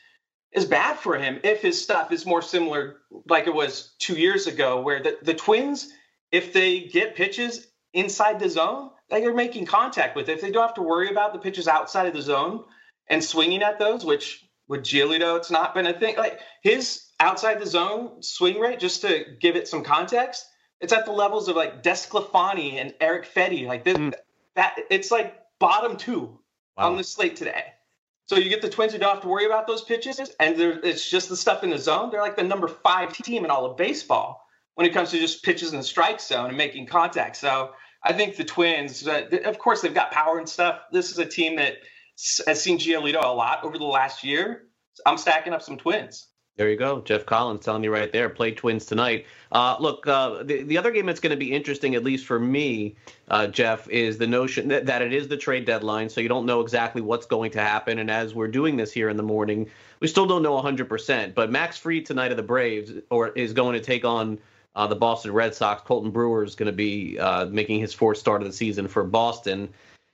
is 0.53 0.65
bad 0.65 0.97
for 0.97 1.17
him 1.17 1.39
if 1.43 1.61
his 1.61 1.79
stuff 1.81 2.11
is 2.11 2.25
more 2.25 2.41
similar 2.41 3.01
like 3.27 3.47
it 3.47 3.53
was 3.53 3.95
two 3.99 4.15
years 4.15 4.47
ago, 4.47 4.81
where 4.81 5.03
the, 5.03 5.17
the 5.21 5.33
Twins, 5.33 5.91
if 6.31 6.53
they 6.53 6.81
get 6.81 7.15
pitches 7.15 7.67
inside 7.93 8.39
the 8.39 8.49
zone, 8.49 8.91
they 9.09 9.25
are 9.25 9.33
making 9.33 9.65
contact 9.65 10.15
with. 10.15 10.29
It. 10.29 10.33
If 10.33 10.41
they 10.41 10.51
don't 10.51 10.65
have 10.65 10.75
to 10.75 10.81
worry 10.81 11.09
about 11.09 11.33
the 11.33 11.39
pitches 11.39 11.67
outside 11.67 12.07
of 12.07 12.13
the 12.13 12.21
zone 12.21 12.63
and 13.07 13.23
swinging 13.23 13.63
at 13.63 13.79
those, 13.79 14.05
which 14.05 14.45
with 14.67 14.81
Giolito, 14.81 15.35
it's 15.37 15.51
not 15.51 15.73
been 15.73 15.87
a 15.87 15.93
thing. 15.93 16.15
Like 16.17 16.39
his 16.61 17.07
outside 17.19 17.59
the 17.59 17.67
zone 17.67 18.21
swing 18.21 18.59
rate, 18.59 18.79
just 18.79 19.01
to 19.01 19.25
give 19.39 19.55
it 19.55 19.67
some 19.67 19.83
context, 19.83 20.45
it's 20.79 20.93
at 20.93 21.05
the 21.05 21.11
levels 21.11 21.47
of 21.47 21.55
like 21.55 21.83
DeSclafani 21.83 22.73
and 22.73 22.93
Erick 23.01 23.27
Fedde. 23.33 23.65
Like 23.65 23.83
this, 23.83 23.97
mm. 23.97 24.13
that 24.55 24.77
it's 24.89 25.11
like 25.11 25.35
bottom 25.59 25.97
two 25.97 26.39
wow. 26.77 26.91
on 26.91 26.97
the 26.97 27.03
slate 27.03 27.35
today. 27.35 27.63
So 28.27 28.35
you 28.35 28.47
get 28.47 28.61
the 28.61 28.69
Twins 28.69 28.93
who 28.93 28.99
don't 28.99 29.11
have 29.11 29.23
to 29.23 29.27
worry 29.27 29.47
about 29.47 29.65
those 29.65 29.81
pitches, 29.81 30.19
and 30.39 30.55
it's 30.59 31.09
just 31.09 31.29
the 31.29 31.35
stuff 31.35 31.63
in 31.63 31.71
the 31.71 31.79
zone. 31.79 32.11
They're 32.11 32.21
like 32.21 32.37
the 32.37 32.43
number 32.43 32.67
five 32.67 33.11
team 33.11 33.43
in 33.43 33.49
all 33.49 33.65
of 33.65 33.75
baseball 33.75 34.45
when 34.75 34.85
it 34.85 34.93
comes 34.93 35.09
to 35.09 35.19
just 35.19 35.43
pitches 35.43 35.71
in 35.71 35.79
the 35.79 35.83
strike 35.83 36.21
zone 36.21 36.49
and 36.49 36.57
making 36.57 36.85
contact. 36.85 37.37
So 37.37 37.71
I 38.03 38.13
think 38.13 38.37
the 38.37 38.45
Twins, 38.45 39.07
uh, 39.07 39.27
of 39.45 39.59
course, 39.59 39.81
they've 39.81 39.93
got 39.93 40.11
power 40.11 40.39
and 40.39 40.47
stuff. 40.47 40.81
This 40.91 41.11
is 41.11 41.19
a 41.19 41.25
team 41.25 41.57
that 41.57 41.75
has 42.47 42.61
seen 42.61 42.77
Giolito 42.77 43.23
a 43.23 43.27
lot 43.27 43.63
over 43.63 43.77
the 43.77 43.85
last 43.85 44.23
year. 44.23 44.67
I'm 45.05 45.17
stacking 45.17 45.53
up 45.53 45.61
some 45.61 45.77
Twins. 45.77 46.27
There 46.59 46.69
you 46.69 46.75
go. 46.75 46.99
Jeff 46.99 47.25
Collins 47.25 47.63
telling 47.63 47.85
you 47.85 47.93
right 47.93 48.11
there. 48.11 48.27
Play 48.27 48.51
Twins 48.51 48.85
tonight. 48.85 49.25
Uh, 49.49 49.77
look, 49.79 50.05
uh, 50.05 50.43
the, 50.43 50.63
the 50.63 50.77
other 50.77 50.91
game 50.91 51.05
that's 51.05 51.21
going 51.21 51.31
to 51.31 51.37
be 51.37 51.53
interesting, 51.53 51.95
at 51.95 52.03
least 52.03 52.25
for 52.25 52.37
me, 52.37 52.97
uh, 53.29 53.47
Jeff, 53.47 53.87
is 53.87 54.17
the 54.17 54.27
notion 54.27 54.67
that, 54.67 54.85
that 54.87 55.01
it 55.01 55.13
is 55.13 55.29
the 55.29 55.37
trade 55.37 55.63
deadline. 55.63 56.09
So 56.09 56.19
you 56.19 56.27
don't 56.27 56.45
know 56.45 56.59
exactly 56.59 57.01
what's 57.01 57.25
going 57.25 57.51
to 57.51 57.61
happen. 57.61 57.99
And 57.99 58.11
as 58.11 58.35
we're 58.35 58.49
doing 58.49 58.75
this 58.75 58.91
here 58.91 59.07
in 59.07 59.15
the 59.15 59.23
morning, 59.23 59.69
we 60.01 60.09
still 60.09 60.25
don't 60.25 60.43
know 60.43 60.61
100%. 60.61 61.33
But 61.33 61.49
Max 61.49 61.77
Fried 61.77 62.05
tonight 62.05 62.31
of 62.31 62.35
the 62.37 62.43
Braves 62.43 62.91
or 63.09 63.29
is 63.29 63.53
going 63.53 63.75
to 63.75 63.81
take 63.81 64.03
on 64.03 64.37
uh, 64.75 64.87
the 64.87 64.95
Boston 64.95 65.31
Red 65.31 65.55
Sox. 65.55 65.81
Colten 65.83 66.11
Brewer 66.11 66.43
is 66.43 66.55
going 66.55 66.67
to 66.67 66.73
be 66.73 67.17
uh, 67.19 67.45
making 67.45 67.79
his 67.79 67.93
fourth 67.93 68.17
start 68.17 68.41
of 68.41 68.47
the 68.47 68.53
season 68.53 68.87
for 68.87 69.03
Boston. 69.03 69.69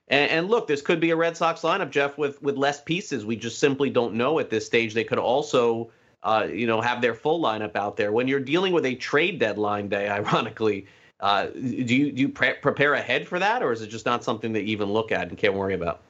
And, 0.07 0.31
and, 0.31 0.47
look, 0.49 0.67
this 0.67 0.81
could 0.81 0.99
be 0.99 1.11
a 1.11 1.15
Red 1.15 1.35
Sox 1.35 1.61
lineup, 1.61 1.89
Jeff, 1.89 2.17
with 2.17 2.41
with 2.41 2.57
less 2.57 2.81
pieces. 2.81 3.25
We 3.25 3.35
just 3.35 3.59
simply 3.59 3.89
don't 3.89 4.13
know 4.13 4.39
at 4.39 4.49
this 4.49 4.65
stage. 4.65 4.93
They 4.93 5.03
could 5.03 5.19
also 5.19 5.91
uh, 6.25 6.47
you 6.51 6.65
know, 6.65 6.81
have 6.81 7.01
their 7.01 7.13
full 7.13 7.39
lineup 7.39 7.75
out 7.75 7.95
there. 7.95 8.11
When 8.11 8.27
you're 8.27 8.39
dealing 8.39 8.73
with 8.73 8.85
a 8.85 8.95
trade 8.95 9.39
deadline 9.39 9.87
day, 9.87 10.09
ironically, 10.09 10.87
uh, 11.21 11.45
do 11.45 11.95
you 11.95 12.11
do 12.11 12.21
you 12.23 12.29
pre- 12.29 12.55
prepare 12.55 12.95
ahead 12.95 13.27
for 13.27 13.39
that, 13.39 13.63
or 13.63 13.71
is 13.71 13.81
it 13.81 13.87
just 13.87 14.05
not 14.05 14.23
something 14.23 14.51
that 14.53 14.63
you 14.63 14.69
even 14.69 14.91
look 14.91 15.11
at 15.11 15.29
and 15.29 15.37
can't 15.37 15.53
worry 15.53 15.75
about? 15.75 16.01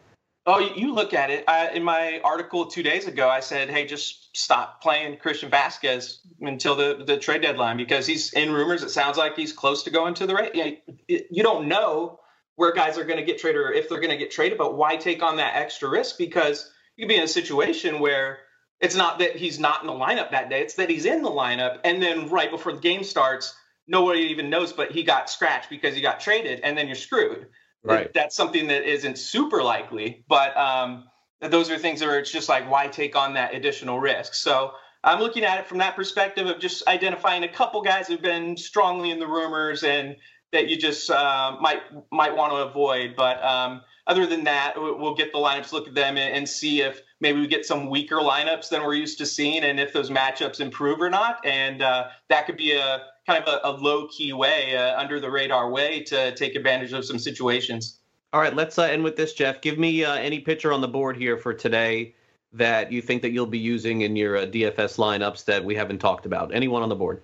Oh, 0.48 0.60
you 0.60 0.94
look 0.94 1.14
at 1.14 1.32
it. 1.32 1.44
I, 1.48 1.70
in 1.70 1.84
my 1.84 2.22
article 2.24 2.68
two 2.68 2.84
days 2.84 3.08
ago, 3.08 3.28
I 3.28 3.40
said, 3.40 3.70
"Hey, 3.70 3.86
just 3.86 4.26
stop 4.38 4.82
playing 4.82 5.18
Christian 5.18 5.50
Vasquez 5.50 6.20
until 6.42 6.76
the, 6.76 7.04
the 7.06 7.18
trade 7.18 7.42
deadline 7.42 7.78
because 7.78 8.06
he's 8.06 8.32
in 8.34 8.52
rumors. 8.52 8.84
It 8.84 8.92
sounds 8.92 9.18
like 9.18 9.36
he's 9.36 9.54
close 9.54 9.84
to 9.84 9.90
going 9.90 10.14
to 10.16 10.28
the 10.28 10.36
right. 10.36 10.54
You, 10.54 10.66
know, 10.66 11.20
you 11.32 11.42
don't 11.42 11.68
know 11.68 12.20
where 12.58 12.74
guys 12.74 12.98
are 12.98 13.06
going 13.06 13.20
to 13.20 13.26
get 13.26 13.40
traded 13.40 13.62
or 13.62 13.72
if 13.72 13.90
they're 13.90 14.00
going 14.00 14.12
to 14.12 14.18
get 14.18 14.32
traded, 14.32 14.58
but 14.58 14.76
why 14.78 14.98
take 14.98 15.24
on 15.24 15.38
that 15.38 15.56
extra 15.56 15.90
risk? 15.90 16.18
Because 16.18 16.70
you 16.96 17.06
could 17.06 17.10
be 17.10 17.16
in 17.16 17.24
a 17.24 17.28
situation 17.28 18.00
where 18.00 18.40
it's 18.82 18.96
not 18.96 19.20
that 19.20 19.36
he's 19.36 19.60
not 19.60 19.82
in 19.82 19.88
the 19.88 19.94
lineup 19.94 20.32
that 20.32 20.50
day, 20.50 20.62
it's 20.62 20.76
that 20.76 20.90
he's 20.90 21.06
in 21.06 21.22
the 21.22 21.30
lineup. 21.30 21.80
And 21.84 22.02
then 22.02 22.30
right 22.30 22.52
before 22.52 22.74
the 22.74 22.80
game 22.80 23.04
starts, 23.04 23.56
nobody 23.88 24.22
even 24.22 24.50
knows, 24.50 24.74
but 24.74 24.92
he 24.92 25.04
got 25.04 25.30
scratched 25.30 25.70
because 25.70 25.96
he 25.96 26.02
got 26.02 26.20
traded, 26.20 26.60
and 26.62 26.78
then 26.78 26.88
you're 26.88 26.96
screwed. 26.96 27.48
Right. 27.86 28.14
That's 28.14 28.36
something 28.36 28.68
that 28.68 28.84
isn't 28.84 29.18
super 29.18 29.62
likely, 29.62 30.24
but 30.28 30.56
um, 30.58 31.06
those 31.42 31.70
are 31.70 31.78
things 31.78 32.02
where 32.02 32.20
it's 32.20 32.32
just 32.32 32.50
like, 32.50 32.70
why 32.70 32.88
take 32.88 33.16
on 33.16 33.34
that 33.36 33.54
additional 33.54 34.00
risk? 34.00 34.34
So 34.34 34.72
I'm 35.04 35.20
looking 35.20 35.44
at 35.44 35.60
it 35.60 35.68
from 35.68 35.78
that 35.78 35.96
perspective 35.96 36.48
of 36.48 36.60
just 36.60 36.88
identifying 36.88 37.44
a 37.44 37.48
couple 37.48 37.82
guys 37.82 38.08
who've 38.08 38.22
been 38.22 38.58
strongly 38.58 39.12
in 39.12 39.20
the 39.20 39.28
rumors 39.28 39.84
and 39.84 40.16
that 40.56 40.70
you 40.70 40.78
just 40.78 41.10
uh, 41.12 41.58
might 41.60 41.82
might 42.12 42.36
want 42.36 42.52
to 42.54 42.58
avoid. 42.58 43.16
But 43.16 43.44
um, 43.44 43.82
other 44.08 44.26
than 44.26 44.44
that, 44.46 44.74
we'll 44.78 45.16
get 45.16 45.32
the 45.32 45.38
lineups, 45.38 45.72
look 45.72 45.88
at 45.88 45.94
them, 45.94 46.18
and 46.18 46.48
see 46.48 46.82
if 46.82 47.02
maybe 47.20 47.40
we 47.40 47.48
get 47.48 47.66
some 47.66 47.90
weaker 47.90 48.18
lineups 48.18 48.70
than 48.70 48.84
we're 48.84 48.96
used 48.96 49.18
to 49.20 49.26
seeing, 49.26 49.64
and 49.64 49.80
if 49.80 49.94
those 49.94 50.10
matchups 50.10 50.60
improve 50.60 51.02
or 51.02 51.10
not. 51.10 51.46
And 51.46 51.82
uh, 51.82 52.08
that 52.30 52.46
could 52.46 52.58
be 52.58 52.74
a 52.74 53.04
kind 53.28 53.44
of 53.44 53.54
a, 53.54 53.68
a 53.70 53.72
low 53.72 54.08
key 54.08 54.34
way, 54.34 54.78
uh, 54.78 55.00
under 55.00 55.20
the 55.20 55.30
radar 55.30 55.70
way 55.70 56.02
to 56.04 56.34
take 56.36 56.56
advantage 56.56 56.94
of 56.94 57.04
some 57.06 57.20
situations. 57.20 58.00
All 58.34 58.42
right, 58.42 58.56
let's 58.56 58.78
uh, 58.78 58.84
end 58.84 59.04
with 59.04 59.16
this, 59.16 59.34
Jeff. 59.34 59.62
Give 59.62 59.78
me 59.78 60.04
uh, 60.04 60.16
any 60.16 60.40
pitcher 60.40 60.72
on 60.72 60.82
the 60.82 60.88
board 60.88 61.18
here 61.18 61.38
for 61.38 61.54
today 61.54 62.16
that 62.54 62.92
you 62.92 63.02
think 63.02 63.22
that 63.22 63.32
you'll 63.32 63.46
be 63.46 63.60
using 63.60 64.02
in 64.02 64.16
your 64.16 64.38
uh, 64.38 64.46
DFS 64.46 64.98
lineups 64.98 65.46
that 65.46 65.64
we 65.64 65.76
haven't 65.76 66.00
talked 66.00 66.26
about? 66.26 66.54
Anyone 66.54 66.82
on 66.82 66.90
the 66.90 66.96
board? 66.96 67.22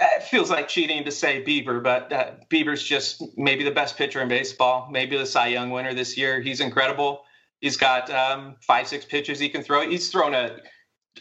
It 0.00 0.22
feels 0.22 0.50
like 0.50 0.68
cheating 0.68 1.04
to 1.04 1.10
say 1.10 1.44
Bieber, 1.44 1.82
but 1.82 2.12
uh, 2.12 2.30
just 2.76 3.22
maybe 3.36 3.64
the 3.64 3.70
best 3.70 3.98
pitcher 3.98 4.22
in 4.22 4.28
baseball, 4.28 4.88
maybe 4.90 5.16
the 5.16 5.26
Cy 5.26 5.48
Young 5.48 5.70
winner 5.70 5.92
this 5.92 6.16
year. 6.16 6.40
He's 6.40 6.60
incredible. 6.60 7.22
He's 7.60 7.76
got 7.76 8.10
um, 8.10 8.56
five, 8.62 8.88
six 8.88 9.04
pitches 9.04 9.38
he 9.38 9.50
can 9.50 9.62
throw. 9.62 9.88
He's 9.88 10.10
thrown 10.10 10.34
a 10.34 10.56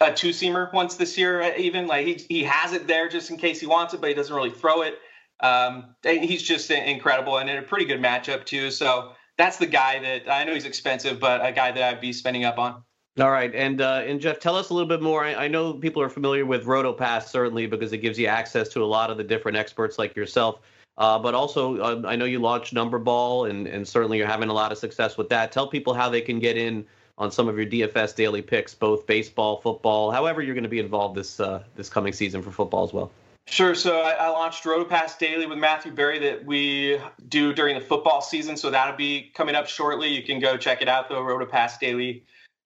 a 0.01 0.13
two 0.13 0.29
seamer 0.29 0.71
once 0.74 0.95
this 0.95 1.17
year, 1.17 1.41
uh, 1.41 1.51
even 1.57 1.88
like 1.88 2.05
he 2.05 2.13
he 2.29 2.43
has 2.43 2.74
it 2.74 2.88
there 2.88 3.09
just 3.09 3.29
in 3.31 3.38
case 3.38 3.59
he 3.59 3.67
wants 3.67 3.93
it, 3.93 4.01
but 4.01 4.09
he 4.09 4.15
doesn't 4.15 4.33
really 4.33 4.51
throw 4.51 4.81
it. 4.83 4.98
Um, 5.41 5.95
he's 6.03 6.43
just 6.43 6.69
incredible 6.69 7.38
and 7.38 7.50
in 7.50 7.57
a 7.57 7.62
pretty 7.62 7.86
good 7.86 8.01
matchup 8.01 8.45
too. 8.45 8.71
So 8.71 9.13
that's 9.38 9.57
the 9.57 9.65
guy 9.65 10.00
that 10.00 10.31
I 10.31 10.43
know 10.43 10.53
he's 10.53 10.65
expensive, 10.65 11.19
but 11.19 11.45
a 11.45 11.51
guy 11.51 11.71
that 11.71 11.81
I'd 11.81 12.01
be 12.01 12.13
spending 12.13 12.45
up 12.45 12.59
on. 12.59 12.83
All 13.19 13.31
right, 13.31 13.53
and 13.53 13.81
uh, 13.81 14.03
and 14.05 14.21
Jeff, 14.21 14.39
tell 14.39 14.55
us 14.55 14.69
a 14.69 14.73
little 14.73 14.88
bit 14.88 15.01
more. 15.01 15.23
I, 15.23 15.33
I 15.33 15.47
know 15.47 15.73
people 15.73 16.01
are 16.01 16.09
familiar 16.09 16.45
with 16.45 16.65
RotoPass 16.65 17.23
certainly 17.27 17.65
because 17.65 17.91
it 17.91 17.97
gives 17.97 18.17
you 18.17 18.27
access 18.27 18.69
to 18.69 18.83
a 18.83 18.85
lot 18.85 19.09
of 19.09 19.17
the 19.17 19.23
different 19.23 19.57
experts 19.57 19.97
like 19.97 20.15
yourself. 20.15 20.59
Uh, 20.97 21.17
but 21.17 21.33
also, 21.33 21.77
uh, 21.77 22.01
I 22.05 22.15
know 22.15 22.25
you 22.25 22.39
launched 22.39 22.71
Number 22.73 22.99
Ball, 22.99 23.45
and 23.45 23.67
and 23.67 23.88
certainly 23.88 24.17
you're 24.17 24.27
having 24.27 24.49
a 24.49 24.53
lot 24.53 24.71
of 24.71 24.77
success 24.77 25.17
with 25.17 25.29
that. 25.29 25.51
Tell 25.51 25.67
people 25.67 25.93
how 25.93 26.09
they 26.09 26.21
can 26.21 26.39
get 26.39 26.55
in 26.55 26.85
on 27.17 27.31
some 27.31 27.49
of 27.49 27.57
your 27.57 27.65
DFS 27.65 28.15
daily 28.15 28.41
picks, 28.41 28.73
both 28.73 29.05
baseball, 29.05 29.59
football, 29.59 30.11
however 30.11 30.41
you're 30.41 30.55
going 30.55 30.63
to 30.63 30.69
be 30.69 30.79
involved 30.79 31.15
this 31.15 31.39
uh, 31.39 31.63
this 31.75 31.89
coming 31.89 32.13
season 32.13 32.41
for 32.41 32.51
football 32.51 32.83
as 32.83 32.93
well. 32.93 33.11
Sure. 33.47 33.73
So 33.73 34.01
I, 34.01 34.11
I 34.11 34.29
launched 34.29 34.63
RotoPass 34.63 35.17
Daily 35.17 35.47
with 35.47 35.57
Matthew 35.57 35.91
Berry 35.91 36.19
that 36.19 36.45
we 36.45 36.99
do 37.27 37.51
during 37.51 37.75
the 37.75 37.83
football 37.83 38.21
season. 38.21 38.55
So 38.55 38.69
that'll 38.69 38.95
be 38.95 39.31
coming 39.33 39.55
up 39.55 39.67
shortly. 39.67 40.07
You 40.07 40.21
can 40.21 40.39
go 40.39 40.55
check 40.55 40.83
it 40.83 40.88
out 40.88 41.09
though, 41.09 41.23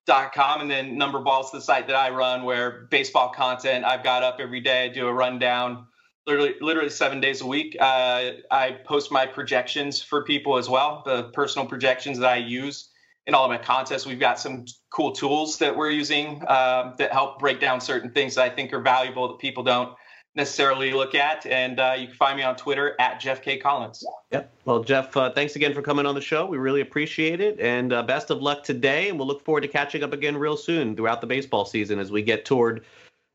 rotopassdaily.com. 0.07 0.62
And 0.62 0.72
then 0.72 0.98
Number 0.98 1.19
Ball's 1.19 1.51
the 1.51 1.62
site 1.62 1.88
that 1.88 1.95
I 1.95 2.10
run 2.10 2.43
where 2.43 2.88
baseball 2.89 3.29
content 3.29 3.86
I've 3.86 4.03
got 4.03 4.24
up 4.24 4.38
every 4.39 4.60
day. 4.60 4.86
I 4.86 4.88
do 4.89 5.07
a 5.07 5.13
rundown 5.13 5.88
literally 6.25 6.55
literally 6.62 6.89
seven 6.89 7.19
days 7.19 7.41
a 7.41 7.45
week. 7.45 7.75
Uh, 7.79 8.31
I 8.50 8.77
post 8.86 9.12
my 9.12 9.25
projections 9.25 10.01
for 10.01 10.24
people 10.24 10.57
as 10.57 10.69
well, 10.69 11.03
the 11.05 11.24
personal 11.33 11.67
projections 11.67 12.19
that 12.19 12.29
I 12.29 12.38
use 12.38 12.89
in 13.27 13.33
all 13.33 13.45
of 13.45 13.50
my 13.50 13.57
contests. 13.57 14.05
We've 14.05 14.19
got 14.19 14.39
some 14.39 14.65
cool 14.89 15.12
tools 15.12 15.57
that 15.57 15.75
we're 15.75 15.89
using 15.89 16.41
um, 16.48 16.95
that 16.98 17.12
help 17.12 17.39
break 17.39 17.60
down 17.60 17.81
certain 17.81 18.12
things 18.12 18.36
that 18.36 18.43
I 18.43 18.55
think 18.55 18.74
are 18.74 18.81
valuable 18.81 19.27
that 19.29 19.39
people 19.39 19.63
don't 19.63 19.93
necessarily 20.36 20.94
look 20.94 21.16
at. 21.16 21.46
And 21.46 21.80
uh, 21.80 21.96
you 21.98 22.08
can 22.08 22.16
find 22.16 22.38
me 22.38 22.44
on 22.44 22.56
Twitter 22.56 22.96
at 23.00 23.20
Jeff 23.20 23.42
K. 23.42 23.58
Collins. 23.58 24.04
Yep. 24.32 24.52
Well, 24.66 24.84
Jeff, 24.84 25.16
uh, 25.16 25.32
thanks 25.32 25.56
again 25.56 25.74
for 25.74 25.82
coming 25.82 26.06
on 26.06 26.16
the 26.16 26.22
show. 26.22 26.46
We 26.46 26.58
really 26.58 26.82
appreciate 26.82 27.40
it. 27.40 27.60
And 27.60 27.94
uh, 27.94 28.04
best 28.04 28.30
of 28.30 28.42
luck 28.42 28.63
today. 28.63 29.10
And 29.10 29.18
we'll 29.18 29.28
look 29.28 29.44
forward 29.44 29.62
to 29.62 29.68
catching 29.68 30.04
up 30.04 30.13
again 30.13 30.36
real 30.38 30.58
soon 30.58 30.96
throughout 30.96 31.22
the 31.22 31.28
baseball 31.28 31.66
season 31.66 32.00
as 32.00 32.12
we 32.12 32.22
get 32.22 32.46
toward 32.46 32.86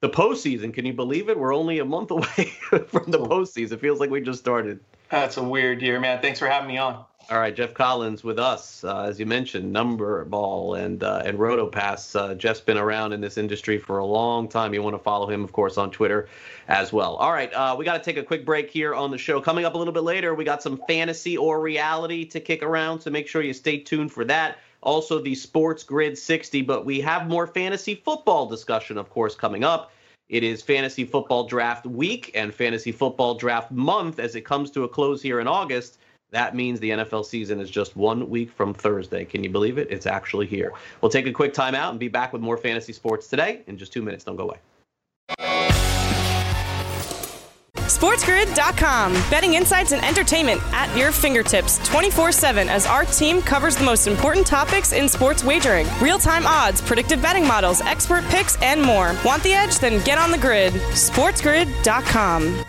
the 0.01 0.09
postseason. 0.09 0.73
Can 0.73 0.87
you 0.87 0.93
believe 0.93 1.29
it? 1.29 1.39
We're 1.39 1.55
only 1.55 1.79
a 1.79 1.85
month 1.85 2.11
away 2.11 2.53
from 2.69 3.11
the 3.11 3.19
postseason. 3.19 3.73
It 3.73 3.81
feels 3.81 4.01
like 4.01 4.11
we 4.11 4.21
just 4.21 4.41
started. 4.41 4.81
That's 5.11 5.37
a 5.37 5.43
weird 5.43 5.81
year, 5.81 5.99
man. 6.01 6.21
Thanks 6.21 6.39
for 6.39 6.49
having 6.49 6.69
me 6.69 6.79
on. 6.79 7.05
All 7.31 7.39
right, 7.39 7.55
Jeff 7.55 7.75
Collins 7.75 8.25
with 8.25 8.39
us, 8.39 8.83
uh, 8.85 9.03
as 9.03 9.21
you 9.21 9.27
mentioned, 9.27 9.71
number 9.71 10.25
ball 10.25 10.77
and 10.77 11.03
uh, 11.03 11.21
and 11.27 11.39
RotoPass. 11.39 12.19
Uh, 12.19 12.35
Jeff's 12.35 12.63
been 12.63 12.79
around 12.79 13.13
in 13.13 13.21
this 13.21 13.37
industry 13.37 13.77
for 13.77 13.99
a 13.99 14.05
long 14.07 14.49
time. 14.49 14.73
You 14.73 14.83
want 14.83 14.95
to 14.95 15.03
follow 15.03 15.29
him, 15.29 15.45
of 15.45 15.53
course, 15.53 15.77
on 15.77 15.91
Twitter 15.91 16.27
as 16.69 16.91
well. 16.91 17.17
All 17.17 17.31
right, 17.31 17.53
uh, 17.53 17.77
we 17.79 17.85
got 17.85 17.99
to 17.99 18.03
take 18.03 18.17
a 18.17 18.23
quick 18.23 18.47
break 18.47 18.71
here 18.71 18.95
on 18.95 19.11
the 19.11 19.19
show. 19.19 19.43
Coming 19.43 19.67
up 19.67 19.75
a 19.75 19.77
little 19.77 19.93
bit 19.93 20.05
later, 20.05 20.35
we 20.35 20.43
got 20.43 20.63
some 20.63 20.81
fantasy 20.89 21.37
or 21.37 21.61
reality 21.61 22.25
to 22.25 22.41
kick 22.41 22.63
around, 22.63 23.01
so 23.01 23.11
make 23.11 23.29
sure 23.29 23.43
you 23.43 23.53
stay 23.53 23.77
tuned 23.77 24.11
for 24.11 24.25
that. 24.25 24.57
Also, 24.83 25.21
the 25.21 25.35
Sports 25.35 25.83
Grid 25.83 26.17
60, 26.17 26.63
but 26.63 26.87
we 26.87 26.99
have 27.03 27.29
more 27.29 27.47
fantasy 27.47 27.95
football 27.95 28.47
discussion, 28.47 28.97
of 28.97 29.11
course, 29.11 29.35
coming 29.35 29.65
up. 29.65 29.93
It 30.31 30.45
is 30.45 30.63
fantasy 30.63 31.05
football 31.05 31.45
draft 31.45 31.85
week 31.85 32.31
and 32.35 32.55
fantasy 32.55 32.93
football 32.93 33.35
draft 33.35 33.71
month 33.71 34.19
as 34.19 34.35
it 34.35 34.47
comes 34.47 34.71
to 34.71 34.85
a 34.85 34.89
close 34.89 35.21
here 35.21 35.41
in 35.41 35.47
August. 35.47 35.98
That 36.31 36.55
means 36.55 36.79
the 36.81 36.91
NFL 36.91 37.25
season 37.25 37.59
is 37.59 37.71
just 37.71 37.97
one 37.97 38.29
week 38.29 38.51
from 38.51 38.75
Thursday. 38.75 39.25
Can 39.25 39.43
you 39.43 39.51
believe 39.51 39.79
it? 39.79 39.89
It's 39.91 40.07
actually 40.07 40.47
here. 40.47 40.73
We'll 41.01 41.11
take 41.11 41.27
a 41.27 41.33
quick 41.33 41.55
timeout 41.55 41.91
and 41.91 41.99
be 41.99 42.09
back 42.09 42.33
with 42.33 42.43
more 42.43 42.59
fantasy 42.59 42.93
sports 42.93 43.29
today 43.29 43.63
in 43.67 43.79
just 43.79 43.93
two 43.93 44.03
minutes. 44.03 44.25
Don't 44.25 44.37
go 44.37 44.45
away. 44.45 44.59
SportsGrid.com. 47.99 49.13
Betting 49.31 49.55
insights 49.55 49.93
and 49.93 50.05
entertainment 50.05 50.61
at 50.73 50.95
your 50.97 51.11
fingertips 51.11 51.79
24 51.89 52.31
7 52.33 52.69
as 52.69 52.87
our 52.87 53.05
team 53.07 53.41
covers 53.41 53.77
the 53.77 53.85
most 53.85 54.07
important 54.07 54.47
topics 54.47 54.93
in 54.93 55.09
sports 55.09 55.43
wagering 55.43 55.87
real 56.01 56.19
time 56.19 56.47
odds, 56.47 56.81
predictive 56.83 57.21
betting 57.23 57.47
models, 57.47 57.81
expert 57.81 58.25
picks, 58.27 58.61
and 58.63 58.81
more. 58.83 59.17
Want 59.25 59.43
the 59.43 59.55
edge? 59.55 59.79
Then 59.79 60.05
get 60.05 60.19
on 60.19 60.31
the 60.31 60.39
grid. 60.39 60.75
SportsGrid.com. 60.75 62.65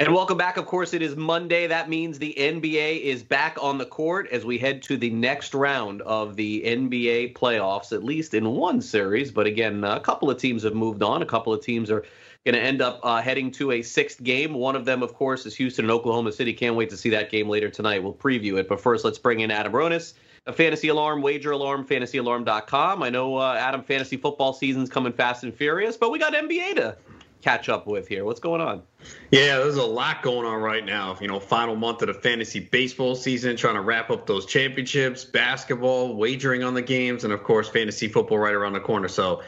And 0.00 0.14
welcome 0.14 0.38
back. 0.38 0.56
Of 0.56 0.64
course, 0.64 0.94
it 0.94 1.02
is 1.02 1.14
Monday. 1.14 1.66
That 1.66 1.90
means 1.90 2.18
the 2.18 2.34
NBA 2.38 3.02
is 3.02 3.22
back 3.22 3.58
on 3.60 3.76
the 3.76 3.84
court 3.84 4.30
as 4.32 4.46
we 4.46 4.56
head 4.56 4.80
to 4.84 4.96
the 4.96 5.10
next 5.10 5.52
round 5.52 6.00
of 6.00 6.36
the 6.36 6.62
NBA 6.64 7.34
playoffs, 7.34 7.92
at 7.92 8.02
least 8.02 8.32
in 8.32 8.48
one 8.48 8.80
series. 8.80 9.30
But 9.30 9.46
again, 9.46 9.84
a 9.84 10.00
couple 10.00 10.30
of 10.30 10.38
teams 10.38 10.62
have 10.62 10.72
moved 10.72 11.02
on. 11.02 11.20
A 11.20 11.26
couple 11.26 11.52
of 11.52 11.62
teams 11.62 11.90
are 11.90 12.06
going 12.46 12.54
to 12.54 12.62
end 12.62 12.80
up 12.80 13.00
uh, 13.02 13.20
heading 13.20 13.50
to 13.50 13.72
a 13.72 13.82
sixth 13.82 14.22
game. 14.22 14.54
One 14.54 14.74
of 14.74 14.86
them, 14.86 15.02
of 15.02 15.12
course, 15.12 15.44
is 15.44 15.54
Houston 15.56 15.84
and 15.84 15.92
Oklahoma 15.92 16.32
City. 16.32 16.54
Can't 16.54 16.76
wait 16.76 16.88
to 16.88 16.96
see 16.96 17.10
that 17.10 17.30
game 17.30 17.50
later 17.50 17.68
tonight. 17.68 18.02
We'll 18.02 18.14
preview 18.14 18.56
it. 18.56 18.68
But 18.70 18.80
first, 18.80 19.04
let's 19.04 19.18
bring 19.18 19.40
in 19.40 19.50
Adam 19.50 19.74
Ronis, 19.74 20.14
a 20.46 20.52
fantasy 20.54 20.88
alarm, 20.88 21.20
wager 21.20 21.50
alarm, 21.50 21.86
fantasyalarm.com. 21.86 23.02
I 23.02 23.10
know, 23.10 23.36
uh, 23.36 23.52
Adam, 23.52 23.82
fantasy 23.82 24.16
football 24.16 24.54
season's 24.54 24.88
coming 24.88 25.12
fast 25.12 25.44
and 25.44 25.54
furious, 25.54 25.98
but 25.98 26.10
we 26.10 26.18
got 26.18 26.32
NBA 26.32 26.76
to 26.76 26.96
catch 27.42 27.68
up 27.68 27.86
with 27.86 28.08
here. 28.08 28.24
What's 28.24 28.40
going 28.40 28.60
on? 28.60 28.82
Yeah, 29.30 29.58
there's 29.58 29.76
a 29.76 29.84
lot 29.84 30.22
going 30.22 30.46
on 30.46 30.60
right 30.60 30.84
now. 30.84 31.16
You 31.20 31.28
know, 31.28 31.40
final 31.40 31.76
month 31.76 32.02
of 32.02 32.08
the 32.08 32.14
fantasy 32.14 32.60
baseball 32.60 33.14
season, 33.14 33.56
trying 33.56 33.74
to 33.74 33.80
wrap 33.80 34.10
up 34.10 34.26
those 34.26 34.46
championships, 34.46 35.24
basketball, 35.24 36.16
wagering 36.16 36.62
on 36.62 36.74
the 36.74 36.82
games, 36.82 37.24
and 37.24 37.32
of 37.32 37.42
course, 37.42 37.68
fantasy 37.68 38.08
football 38.08 38.38
right 38.38 38.54
around 38.54 38.74
the 38.74 38.80
corner. 38.80 39.08
So, 39.08 39.42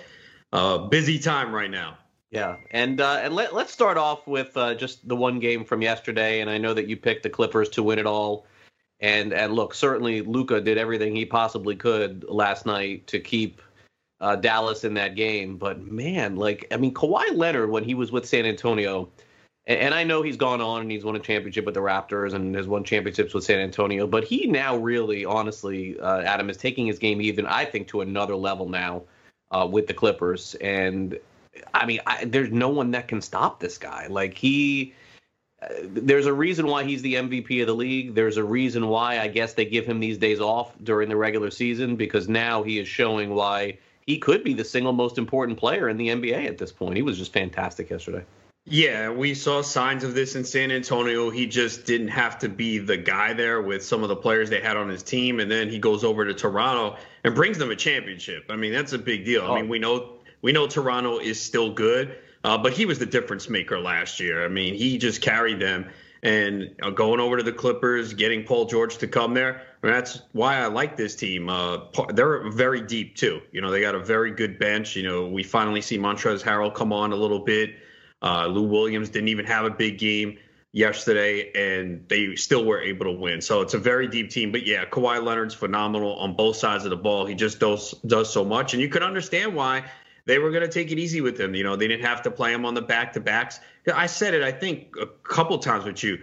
uh, 0.52 0.78
busy 0.78 1.18
time 1.18 1.54
right 1.54 1.70
now. 1.70 1.98
Yeah, 2.30 2.56
and 2.70 3.00
uh, 3.00 3.20
and 3.22 3.34
let, 3.34 3.54
let's 3.54 3.72
start 3.72 3.98
off 3.98 4.26
with 4.26 4.56
uh, 4.56 4.74
just 4.74 5.06
the 5.06 5.16
one 5.16 5.38
game 5.38 5.64
from 5.64 5.82
yesterday. 5.82 6.40
And 6.40 6.48
I 6.48 6.56
know 6.56 6.72
that 6.72 6.88
you 6.88 6.96
picked 6.96 7.24
the 7.24 7.30
Clippers 7.30 7.68
to 7.70 7.82
win 7.82 7.98
it 7.98 8.06
all. 8.06 8.46
And 9.00 9.34
and 9.34 9.52
look, 9.52 9.74
certainly 9.74 10.22
Luka 10.22 10.60
did 10.60 10.78
everything 10.78 11.14
he 11.14 11.26
possibly 11.26 11.76
could 11.76 12.24
last 12.28 12.64
night 12.64 13.06
to 13.08 13.20
keep 13.20 13.60
uh, 14.22 14.36
Dallas 14.36 14.84
in 14.84 14.94
that 14.94 15.16
game. 15.16 15.56
But 15.58 15.82
man, 15.82 16.36
like 16.36 16.66
I 16.70 16.78
mean, 16.78 16.94
Kawhi 16.94 17.36
Leonard 17.36 17.70
when 17.70 17.84
he 17.84 17.94
was 17.94 18.10
with 18.12 18.26
San 18.26 18.46
Antonio, 18.46 19.10
and, 19.66 19.80
and, 19.80 19.94
I 19.94 20.04
know 20.04 20.22
he's 20.22 20.36
gone 20.36 20.60
on 20.60 20.82
and 20.82 20.90
he's 20.90 21.04
won 21.04 21.16
a 21.16 21.20
championship 21.20 21.66
with 21.66 21.74
the 21.74 21.80
Raptors 21.80 22.32
and 22.32 22.54
has 22.54 22.66
won 22.66 22.84
championships 22.84 23.34
with 23.34 23.44
San 23.44 23.58
Antonio, 23.58 24.06
but 24.06 24.24
he 24.24 24.46
now 24.46 24.76
really, 24.76 25.24
honestly, 25.24 25.98
uh, 25.98 26.20
Adam 26.20 26.48
is 26.48 26.56
taking 26.56 26.86
his 26.86 26.98
game 26.98 27.20
even 27.20 27.46
I 27.46 27.64
think 27.64 27.88
to 27.88 28.00
another 28.00 28.36
level 28.36 28.68
now 28.68 29.02
uh, 29.50 29.68
with 29.70 29.88
the 29.88 29.94
Clippers. 29.94 30.54
And 30.60 31.18
I 31.74 31.84
mean, 31.84 32.00
I, 32.06 32.24
there's 32.24 32.52
no 32.52 32.68
one 32.70 32.92
that 32.92 33.08
can 33.08 33.20
stop 33.20 33.60
this 33.60 33.76
guy. 33.76 34.06
Like 34.08 34.38
he. 34.38 34.94
Uh, 35.60 35.68
there's 35.84 36.26
a 36.26 36.32
reason 36.32 36.66
why 36.66 36.82
he's 36.82 37.02
the 37.02 37.14
MVP 37.14 37.60
of 37.60 37.68
the 37.68 37.74
league. 37.74 38.16
There's 38.16 38.36
a 38.36 38.42
reason 38.42 38.88
why 38.88 39.20
I 39.20 39.28
guess 39.28 39.54
they 39.54 39.64
give 39.64 39.86
him 39.86 40.00
these 40.00 40.18
days 40.18 40.40
off 40.40 40.72
during 40.82 41.08
the 41.08 41.16
regular 41.16 41.52
season 41.52 41.94
because 41.94 42.28
now 42.28 42.64
he 42.64 42.80
is 42.80 42.88
showing 42.88 43.32
why 43.32 43.78
he 44.06 44.18
could 44.18 44.44
be 44.44 44.54
the 44.54 44.64
single 44.64 44.92
most 44.92 45.18
important 45.18 45.58
player 45.58 45.88
in 45.88 45.96
the 45.96 46.08
NBA 46.08 46.46
at 46.46 46.58
this 46.58 46.72
point. 46.72 46.96
He 46.96 47.02
was 47.02 47.18
just 47.18 47.32
fantastic 47.32 47.90
yesterday. 47.90 48.24
Yeah, 48.64 49.10
we 49.10 49.34
saw 49.34 49.60
signs 49.60 50.04
of 50.04 50.14
this 50.14 50.36
in 50.36 50.44
San 50.44 50.70
Antonio. 50.70 51.30
He 51.30 51.46
just 51.46 51.84
didn't 51.84 52.08
have 52.08 52.38
to 52.40 52.48
be 52.48 52.78
the 52.78 52.96
guy 52.96 53.32
there 53.32 53.60
with 53.60 53.84
some 53.84 54.04
of 54.04 54.08
the 54.08 54.14
players 54.14 54.50
they 54.50 54.60
had 54.60 54.76
on 54.76 54.88
his 54.88 55.02
team, 55.02 55.40
and 55.40 55.50
then 55.50 55.68
he 55.68 55.80
goes 55.80 56.04
over 56.04 56.24
to 56.24 56.32
Toronto 56.32 56.96
and 57.24 57.34
brings 57.34 57.58
them 57.58 57.70
a 57.70 57.76
championship. 57.76 58.44
I 58.50 58.56
mean, 58.56 58.72
that's 58.72 58.92
a 58.92 58.98
big 58.98 59.24
deal. 59.24 59.42
Oh. 59.42 59.54
I 59.54 59.60
mean, 59.60 59.68
we 59.68 59.80
know 59.80 60.18
we 60.42 60.52
know 60.52 60.68
Toronto 60.68 61.18
is 61.18 61.40
still 61.42 61.72
good, 61.72 62.18
uh, 62.44 62.56
but 62.56 62.72
he 62.72 62.86
was 62.86 63.00
the 63.00 63.06
difference 63.06 63.48
maker 63.48 63.80
last 63.80 64.20
year. 64.20 64.44
I 64.44 64.48
mean, 64.48 64.74
he 64.74 64.96
just 64.96 65.22
carried 65.22 65.58
them 65.58 65.88
and 66.22 66.70
going 66.94 67.18
over 67.18 67.36
to 67.36 67.42
the 67.42 67.52
Clippers, 67.52 68.14
getting 68.14 68.44
Paul 68.44 68.66
George 68.66 68.98
to 68.98 69.08
come 69.08 69.34
there. 69.34 69.62
I 69.82 69.86
mean, 69.86 69.94
that's 69.94 70.22
why 70.32 70.58
I 70.58 70.66
like 70.66 70.96
this 70.96 71.16
team. 71.16 71.48
Uh, 71.48 71.78
they're 72.14 72.48
very 72.50 72.80
deep 72.80 73.16
too. 73.16 73.40
You 73.50 73.60
know, 73.60 73.70
they 73.70 73.80
got 73.80 73.96
a 73.96 73.98
very 73.98 74.30
good 74.30 74.58
bench. 74.58 74.94
You 74.94 75.02
know, 75.02 75.26
we 75.26 75.42
finally 75.42 75.80
see 75.80 75.98
Montrezl 75.98 76.42
Harrell 76.42 76.72
come 76.72 76.92
on 76.92 77.12
a 77.12 77.16
little 77.16 77.40
bit. 77.40 77.74
Uh, 78.22 78.46
Lou 78.46 78.62
Williams 78.62 79.08
didn't 79.08 79.28
even 79.28 79.46
have 79.46 79.64
a 79.64 79.70
big 79.70 79.98
game 79.98 80.38
yesterday, 80.70 81.50
and 81.54 82.08
they 82.08 82.36
still 82.36 82.64
were 82.64 82.80
able 82.80 83.06
to 83.06 83.12
win. 83.12 83.40
So 83.40 83.60
it's 83.60 83.74
a 83.74 83.78
very 83.78 84.06
deep 84.06 84.30
team. 84.30 84.52
But 84.52 84.64
yeah, 84.64 84.84
Kawhi 84.84 85.22
Leonard's 85.22 85.54
phenomenal 85.54 86.14
on 86.14 86.36
both 86.36 86.54
sides 86.54 86.84
of 86.84 86.90
the 86.90 86.96
ball. 86.96 87.26
He 87.26 87.34
just 87.34 87.58
does 87.58 87.92
does 88.06 88.32
so 88.32 88.44
much, 88.44 88.74
and 88.74 88.80
you 88.80 88.88
could 88.88 89.02
understand 89.02 89.56
why 89.56 89.84
they 90.24 90.38
were 90.38 90.50
going 90.50 90.62
to 90.62 90.68
take 90.68 90.90
it 90.90 90.98
easy 90.98 91.20
with 91.20 91.38
him. 91.38 91.54
You 91.54 91.64
know, 91.64 91.76
they 91.76 91.88
didn't 91.88 92.04
have 92.04 92.22
to 92.22 92.30
play 92.30 92.52
him 92.52 92.64
on 92.64 92.74
the 92.74 92.82
back 92.82 93.12
to 93.14 93.20
backs. 93.20 93.60
I 93.92 94.06
said 94.06 94.34
it, 94.34 94.42
I 94.42 94.52
think, 94.52 94.94
a 95.00 95.06
couple 95.06 95.58
times 95.58 95.84
with 95.84 96.02
you. 96.02 96.18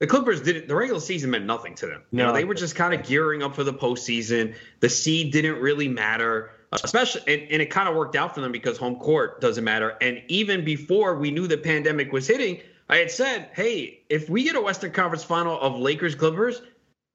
the 0.00 0.06
Clippers 0.06 0.40
didn't. 0.40 0.68
The 0.68 0.74
regular 0.74 1.00
season 1.00 1.30
meant 1.30 1.44
nothing 1.44 1.74
to 1.76 1.86
them. 1.86 2.02
No, 2.12 2.22
you 2.22 2.26
know, 2.28 2.34
they 2.34 2.44
were 2.44 2.54
just 2.54 2.74
kind 2.74 2.94
of 2.94 3.06
gearing 3.06 3.42
up 3.42 3.54
for 3.54 3.64
the 3.64 3.72
postseason. 3.72 4.54
The 4.80 4.88
seed 4.88 5.32
didn't 5.32 5.60
really 5.60 5.88
matter, 5.88 6.50
especially, 6.72 7.22
and, 7.28 7.50
and 7.50 7.62
it 7.62 7.66
kind 7.70 7.88
of 7.88 7.94
worked 7.94 8.16
out 8.16 8.34
for 8.34 8.40
them 8.40 8.52
because 8.52 8.76
home 8.76 8.96
court 8.96 9.40
doesn't 9.40 9.64
matter. 9.64 9.96
And 10.00 10.22
even 10.28 10.64
before 10.64 11.16
we 11.16 11.30
knew 11.30 11.46
the 11.46 11.58
pandemic 11.58 12.12
was 12.12 12.26
hitting, 12.26 12.60
I 12.88 12.96
had 12.96 13.10
said, 13.10 13.50
"Hey, 13.54 14.02
if 14.08 14.28
we 14.28 14.42
get 14.42 14.56
a 14.56 14.60
Western 14.60 14.90
Conference 14.90 15.22
Final 15.24 15.58
of 15.60 15.78
Lakers 15.78 16.14
Clippers, 16.16 16.60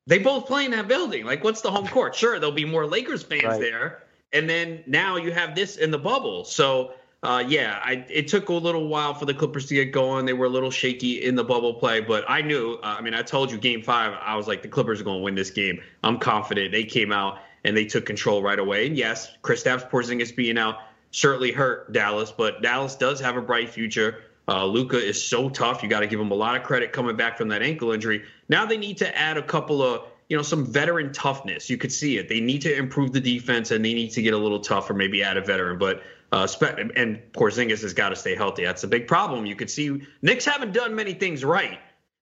they 0.08 0.18
both 0.18 0.48
play 0.48 0.66
in 0.66 0.72
that 0.72 0.88
building. 0.88 1.26
Like, 1.26 1.44
what's 1.44 1.62
the 1.62 1.70
home 1.70 1.88
court? 1.88 2.16
Sure, 2.16 2.40
there'll 2.40 2.56
be 2.56 2.66
more 2.66 2.88
Lakers 2.88 3.22
fans 3.22 3.44
right. 3.44 3.62
there, 3.62 4.04
and 4.34 4.50
then 4.50 4.84
now 4.88 5.18
you 5.18 5.32
have 5.32 5.56
this 5.56 5.78
in 5.78 5.92
the 5.92 5.98
bubble. 5.98 6.44
So 6.44 6.94
uh, 7.22 7.44
yeah, 7.46 7.80
I, 7.84 8.06
it 8.10 8.30
took 8.30 8.48
a 8.48 8.54
little 8.54 8.88
while 8.88 9.14
for 9.14 9.26
the 9.26 9.34
Clippers 9.34 9.66
to 9.68 9.74
get 9.74 9.92
going. 9.92 10.26
They 10.26 10.34
were 10.34 10.46
a 10.46 10.50
little 10.50 10.72
shaky 10.72 11.24
in 11.26 11.36
the 11.36 11.44
bubble 11.44 11.74
play, 11.74 12.00
but 12.00 12.24
I 12.30 12.42
knew. 12.42 12.80
Uh, 12.82 12.96
I 12.98 13.02
mean, 13.02 13.14
I 13.14 13.24
told 13.24 13.52
you 13.52 13.58
game 13.58 13.82
five, 13.82 14.14
I 14.22 14.36
was 14.38 14.48
like, 14.48 14.62
the 14.62 14.70
Clippers 14.70 15.02
are 15.02 15.04
going 15.04 15.20
to 15.20 15.24
win 15.24 15.36
this 15.36 15.52
game. 15.52 15.82
I'm 16.04 16.18
confident. 16.18 16.72
They 16.72 16.86
came 16.86 17.12
out 17.12 17.40
and 17.66 17.76
they 17.76 17.84
took 17.84 18.06
control 18.06 18.42
right 18.42 18.58
away. 18.58 18.88
And 18.88 18.98
yes, 18.98 19.32
Kristaps 19.44 19.90
Porzingis 19.90 20.34
being 20.34 20.58
out 20.58 20.78
certainly 21.12 21.52
hurt 21.52 21.92
Dallas, 21.92 22.32
but 22.32 22.62
Dallas 22.62 22.96
does 22.96 23.20
have 23.20 23.36
a 23.36 23.42
bright 23.42 23.70
future. 23.70 24.24
Uh, 24.48 24.66
Luka 24.66 24.98
is 24.98 25.22
so 25.22 25.50
tough. 25.50 25.84
You 25.84 25.90
got 25.90 26.00
to 26.00 26.08
give 26.08 26.20
him 26.20 26.32
a 26.32 26.36
lot 26.36 26.56
of 26.56 26.64
credit 26.64 26.94
coming 26.94 27.18
back 27.18 27.38
from 27.38 27.50
that 27.50 27.62
ankle 27.62 27.92
injury. 27.92 28.24
Now 28.48 28.66
they 28.66 28.78
need 28.78 28.98
to 28.98 29.18
add 29.18 29.38
a 29.38 29.44
couple 29.44 29.82
of 29.84 30.04
you 30.30 30.38
know, 30.38 30.44
some 30.44 30.66
veteran 30.66 31.12
toughness. 31.12 31.70
You 31.70 31.78
could 31.78 31.92
see 31.92 32.18
it. 32.18 32.30
They 32.30 32.40
need 32.40 32.62
to 32.62 32.76
improve 32.76 33.12
the 33.12 33.20
defense 33.20 33.72
and 33.72 33.84
they 33.84 33.96
need 33.96 34.12
to 34.12 34.22
get 34.22 34.34
a 34.36 34.38
little 34.38 34.60
tougher, 34.60 34.94
maybe 34.94 35.24
add 35.24 35.38
a 35.38 35.42
veteran. 35.42 35.80
But 35.80 36.04
uh, 36.32 36.48
and 36.96 37.20
Porzingis 37.34 37.82
has 37.82 37.94
got 37.94 38.10
to 38.10 38.16
stay 38.16 38.36
healthy. 38.36 38.64
That's 38.64 38.84
a 38.84 38.88
big 38.88 39.08
problem. 39.08 39.48
You 39.48 39.56
could 39.56 39.72
see 39.72 40.02
Knicks 40.22 40.46
haven't 40.46 40.74
done 40.74 40.94
many 40.94 41.16
things 41.16 41.44
right, 41.44 41.80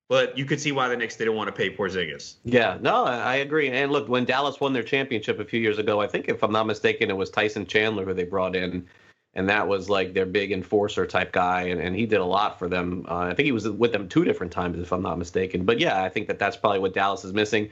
but 0.07 0.37
you 0.37 0.45
could 0.45 0.61
see 0.61 0.71
why 0.71 0.87
the 0.87 0.95
Knicks 0.95 1.17
didn't 1.17 1.35
want 1.35 1.49
to 1.49 1.51
pay 1.51 1.75
Porzingis. 1.75 2.35
Yeah, 2.45 2.77
no, 2.79 3.03
I 3.03 3.35
agree. 3.35 3.69
And 3.69 3.91
look, 3.91 4.07
when 4.07 4.23
Dallas 4.23 4.61
won 4.61 4.71
their 4.71 4.83
championship 4.83 5.41
a 5.41 5.45
few 5.45 5.59
years 5.59 5.77
ago, 5.77 5.99
I 5.99 6.07
think 6.07 6.29
if 6.29 6.41
I'm 6.41 6.53
not 6.53 6.65
mistaken, 6.65 7.09
it 7.09 7.17
was 7.17 7.29
Tyson 7.29 7.65
Chandler 7.65 8.05
who 8.05 8.13
they 8.13 8.23
brought 8.23 8.55
in, 8.55 8.87
and 9.33 9.49
that 9.49 9.67
was 9.67 9.89
like 9.89 10.13
their 10.13 10.25
big 10.25 10.53
enforcer 10.53 11.05
type 11.05 11.33
guy, 11.33 11.63
and, 11.63 11.81
and 11.81 11.93
he 11.93 12.05
did 12.05 12.21
a 12.21 12.25
lot 12.25 12.57
for 12.57 12.69
them. 12.69 13.05
Uh, 13.09 13.17
I 13.17 13.33
think 13.33 13.47
he 13.47 13.51
was 13.51 13.67
with 13.67 13.91
them 13.91 14.07
two 14.07 14.23
different 14.23 14.53
times, 14.53 14.79
if 14.79 14.93
I'm 14.93 15.01
not 15.03 15.17
mistaken. 15.17 15.65
But 15.65 15.81
yeah, 15.81 16.01
I 16.01 16.07
think 16.07 16.27
that 16.27 16.39
that's 16.39 16.55
probably 16.55 16.79
what 16.79 16.93
Dallas 16.93 17.25
is 17.25 17.33
missing. 17.33 17.69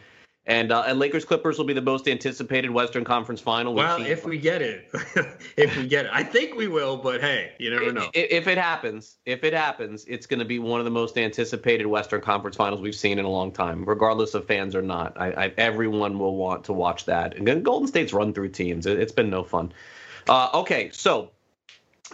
And 0.48 0.72
uh, 0.72 0.84
and 0.86 1.00
Lakers 1.00 1.26
Clippers 1.26 1.58
will 1.58 1.66
be 1.66 1.74
the 1.74 1.82
most 1.82 2.08
anticipated 2.08 2.70
Western 2.70 3.04
Conference 3.04 3.42
final. 3.42 3.74
Well, 3.74 4.02
if 4.04 4.26
we 4.26 4.38
get 4.38 4.62
it, 4.62 4.90
if 5.58 5.76
we 5.76 5.88
get 5.88 6.06
it, 6.06 6.12
I 6.14 6.22
think 6.22 6.56
we 6.56 6.68
will. 6.68 6.98
But 6.98 7.22
hey, 7.22 7.54
you 7.58 7.72
never 7.72 7.92
know. 7.92 8.10
If, 8.14 8.32
if 8.32 8.48
it 8.48 8.60
happens, 8.60 9.18
if 9.26 9.44
it 9.44 9.54
happens, 9.54 10.06
it's 10.06 10.28
going 10.28 10.38
to 10.38 10.46
be 10.46 10.60
one 10.60 10.80
of 10.80 10.86
the 10.86 10.92
most 10.92 11.18
anticipated 11.18 11.88
Western 11.88 12.22
Conference 12.22 12.56
finals 12.56 12.80
we've 12.80 12.94
seen 12.94 13.18
in 13.18 13.26
a 13.26 13.30
long 13.30 13.52
time, 13.52 13.86
regardless 13.86 14.36
of 14.36 14.46
fans 14.46 14.76
or 14.76 14.84
not. 14.84 15.20
I, 15.20 15.32
I, 15.32 15.54
everyone 15.58 16.20
will 16.20 16.36
want 16.36 16.64
to 16.66 16.74
watch 16.74 17.06
that. 17.06 17.36
And 17.36 17.66
Golden 17.66 17.88
State's 17.88 18.14
run 18.14 18.32
through 18.32 18.50
teams. 18.50 18.86
It, 18.86 19.00
has 19.00 19.12
been 19.12 19.32
no 19.32 19.44
fun. 19.44 19.74
Uh, 20.30 20.50
okay, 20.54 20.92
so 20.94 21.32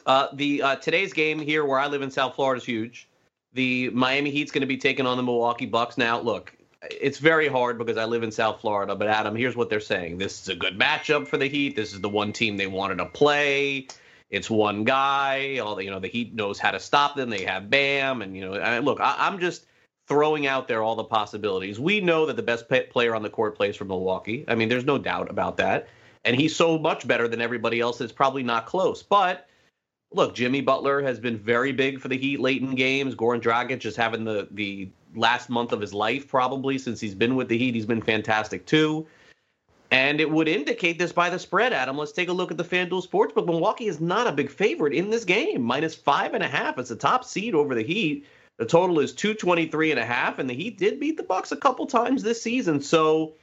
uh, 0.05 0.27
the 0.33 0.61
uh, 0.61 0.75
today's 0.77 1.11
game 1.11 1.37
here, 1.37 1.65
where 1.65 1.79
I 1.79 1.87
live 1.87 2.01
in 2.01 2.11
South 2.11 2.35
Florida, 2.35 2.61
is 2.61 2.65
huge. 2.65 3.09
The 3.53 3.89
Miami 3.89 4.31
Heat's 4.31 4.51
going 4.51 4.61
to 4.61 4.67
be 4.67 4.77
taking 4.77 5.05
on 5.05 5.17
the 5.17 5.23
Milwaukee 5.23 5.65
Bucks. 5.65 5.97
Now, 5.97 6.21
look, 6.21 6.55
it's 6.89 7.19
very 7.19 7.47
hard 7.47 7.77
because 7.77 7.97
I 7.97 8.05
live 8.05 8.23
in 8.23 8.31
South 8.31 8.61
Florida. 8.61 8.95
But 8.95 9.07
Adam, 9.07 9.35
here's 9.35 9.55
what 9.55 9.69
they're 9.69 9.79
saying: 9.79 10.17
this 10.17 10.41
is 10.41 10.49
a 10.49 10.55
good 10.55 10.79
matchup 10.79 11.27
for 11.27 11.37
the 11.37 11.47
Heat. 11.47 11.75
This 11.75 11.93
is 11.93 12.01
the 12.01 12.09
one 12.09 12.33
team 12.33 12.57
they 12.57 12.67
wanted 12.67 12.97
to 12.97 13.05
play. 13.05 13.87
It's 14.29 14.49
one 14.49 14.83
guy. 14.83 15.59
All 15.59 15.75
the 15.75 15.83
you 15.83 15.91
know, 15.91 15.99
the 15.99 16.07
Heat 16.07 16.33
knows 16.33 16.59
how 16.59 16.71
to 16.71 16.79
stop 16.79 17.15
them. 17.15 17.29
They 17.29 17.43
have 17.43 17.69
Bam, 17.69 18.21
and 18.21 18.35
you 18.35 18.41
know, 18.41 18.53
I, 18.55 18.79
look, 18.79 18.99
I, 18.99 19.15
I'm 19.19 19.39
just 19.39 19.65
throwing 20.07 20.47
out 20.47 20.67
there 20.67 20.81
all 20.81 20.95
the 20.95 21.03
possibilities. 21.03 21.79
We 21.79 22.01
know 22.01 22.25
that 22.25 22.35
the 22.35 22.43
best 22.43 22.65
player 22.89 23.15
on 23.15 23.21
the 23.21 23.29
court 23.29 23.55
plays 23.55 23.75
for 23.75 23.85
Milwaukee. 23.85 24.43
I 24.47 24.55
mean, 24.55 24.67
there's 24.67 24.85
no 24.85 24.97
doubt 24.97 25.29
about 25.29 25.57
that. 25.57 25.87
And 26.25 26.35
he's 26.35 26.55
so 26.55 26.77
much 26.77 27.07
better 27.07 27.27
than 27.27 27.41
everybody 27.41 27.79
else. 27.79 28.01
It's 28.01 28.11
probably 28.11 28.43
not 28.43 28.65
close. 28.65 29.01
But 29.01 29.47
look, 30.13 30.35
Jimmy 30.35 30.61
Butler 30.61 31.01
has 31.01 31.19
been 31.19 31.37
very 31.37 31.71
big 31.71 31.99
for 31.99 32.07
the 32.07 32.17
Heat 32.17 32.39
late 32.39 32.61
in 32.61 32.75
games. 32.75 33.15
Goran 33.15 33.41
Dragic 33.41 33.85
is 33.85 33.95
having 33.95 34.23
the 34.23 34.47
the 34.51 34.89
last 35.15 35.49
month 35.49 35.71
of 35.71 35.81
his 35.81 35.93
life 35.93 36.27
probably 36.27 36.77
since 36.77 36.99
he's 36.99 37.15
been 37.15 37.35
with 37.35 37.47
the 37.47 37.57
Heat. 37.57 37.75
He's 37.75 37.85
been 37.85 38.01
fantastic 38.01 38.65
too. 38.65 39.07
And 39.91 40.21
it 40.21 40.31
would 40.31 40.47
indicate 40.47 40.97
this 40.97 41.11
by 41.11 41.29
the 41.29 41.37
spread, 41.37 41.73
Adam. 41.73 41.97
Let's 41.97 42.13
take 42.13 42.29
a 42.29 42.33
look 42.33 42.49
at 42.49 42.57
the 42.57 42.63
FanDuel 42.63 43.05
Sportsbook. 43.05 43.45
Milwaukee 43.45 43.87
is 43.87 43.99
not 43.99 44.25
a 44.25 44.31
big 44.31 44.49
favorite 44.49 44.93
in 44.93 45.09
this 45.09 45.25
game, 45.25 45.61
minus 45.61 45.95
five 45.95 46.33
and 46.33 46.43
a 46.43 46.47
half. 46.47 46.77
It's 46.77 46.91
a 46.91 46.95
top 46.95 47.25
seed 47.25 47.53
over 47.53 47.75
the 47.75 47.83
Heat. 47.83 48.25
The 48.57 48.65
total 48.65 48.99
is 48.99 49.11
223 49.11 49.91
and 49.91 49.99
a 49.99 50.05
half, 50.05 50.39
and 50.39 50.49
the 50.49 50.53
Heat 50.53 50.77
did 50.77 50.99
beat 50.99 51.17
the 51.17 51.23
Bucks 51.23 51.51
a 51.51 51.57
couple 51.57 51.87
times 51.87 52.23
this 52.23 52.41
season. 52.41 52.79
So 52.79 53.33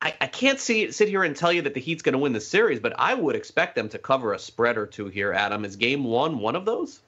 I, 0.00 0.14
I 0.20 0.26
can't 0.26 0.60
see 0.60 0.90
sit 0.92 1.08
here 1.08 1.24
and 1.24 1.34
tell 1.34 1.52
you 1.52 1.62
that 1.62 1.74
the 1.74 1.80
Heat's 1.80 2.02
going 2.02 2.12
to 2.12 2.18
win 2.18 2.32
the 2.32 2.40
series, 2.40 2.78
but 2.80 2.94
I 2.98 3.14
would 3.14 3.34
expect 3.34 3.74
them 3.74 3.88
to 3.90 3.98
cover 3.98 4.32
a 4.32 4.38
spread 4.38 4.78
or 4.78 4.86
two 4.86 5.06
here, 5.06 5.32
Adam. 5.32 5.64
Is 5.64 5.76
game 5.76 6.04
one 6.04 6.38
one 6.38 6.54
of 6.54 6.64
those? 6.64 7.00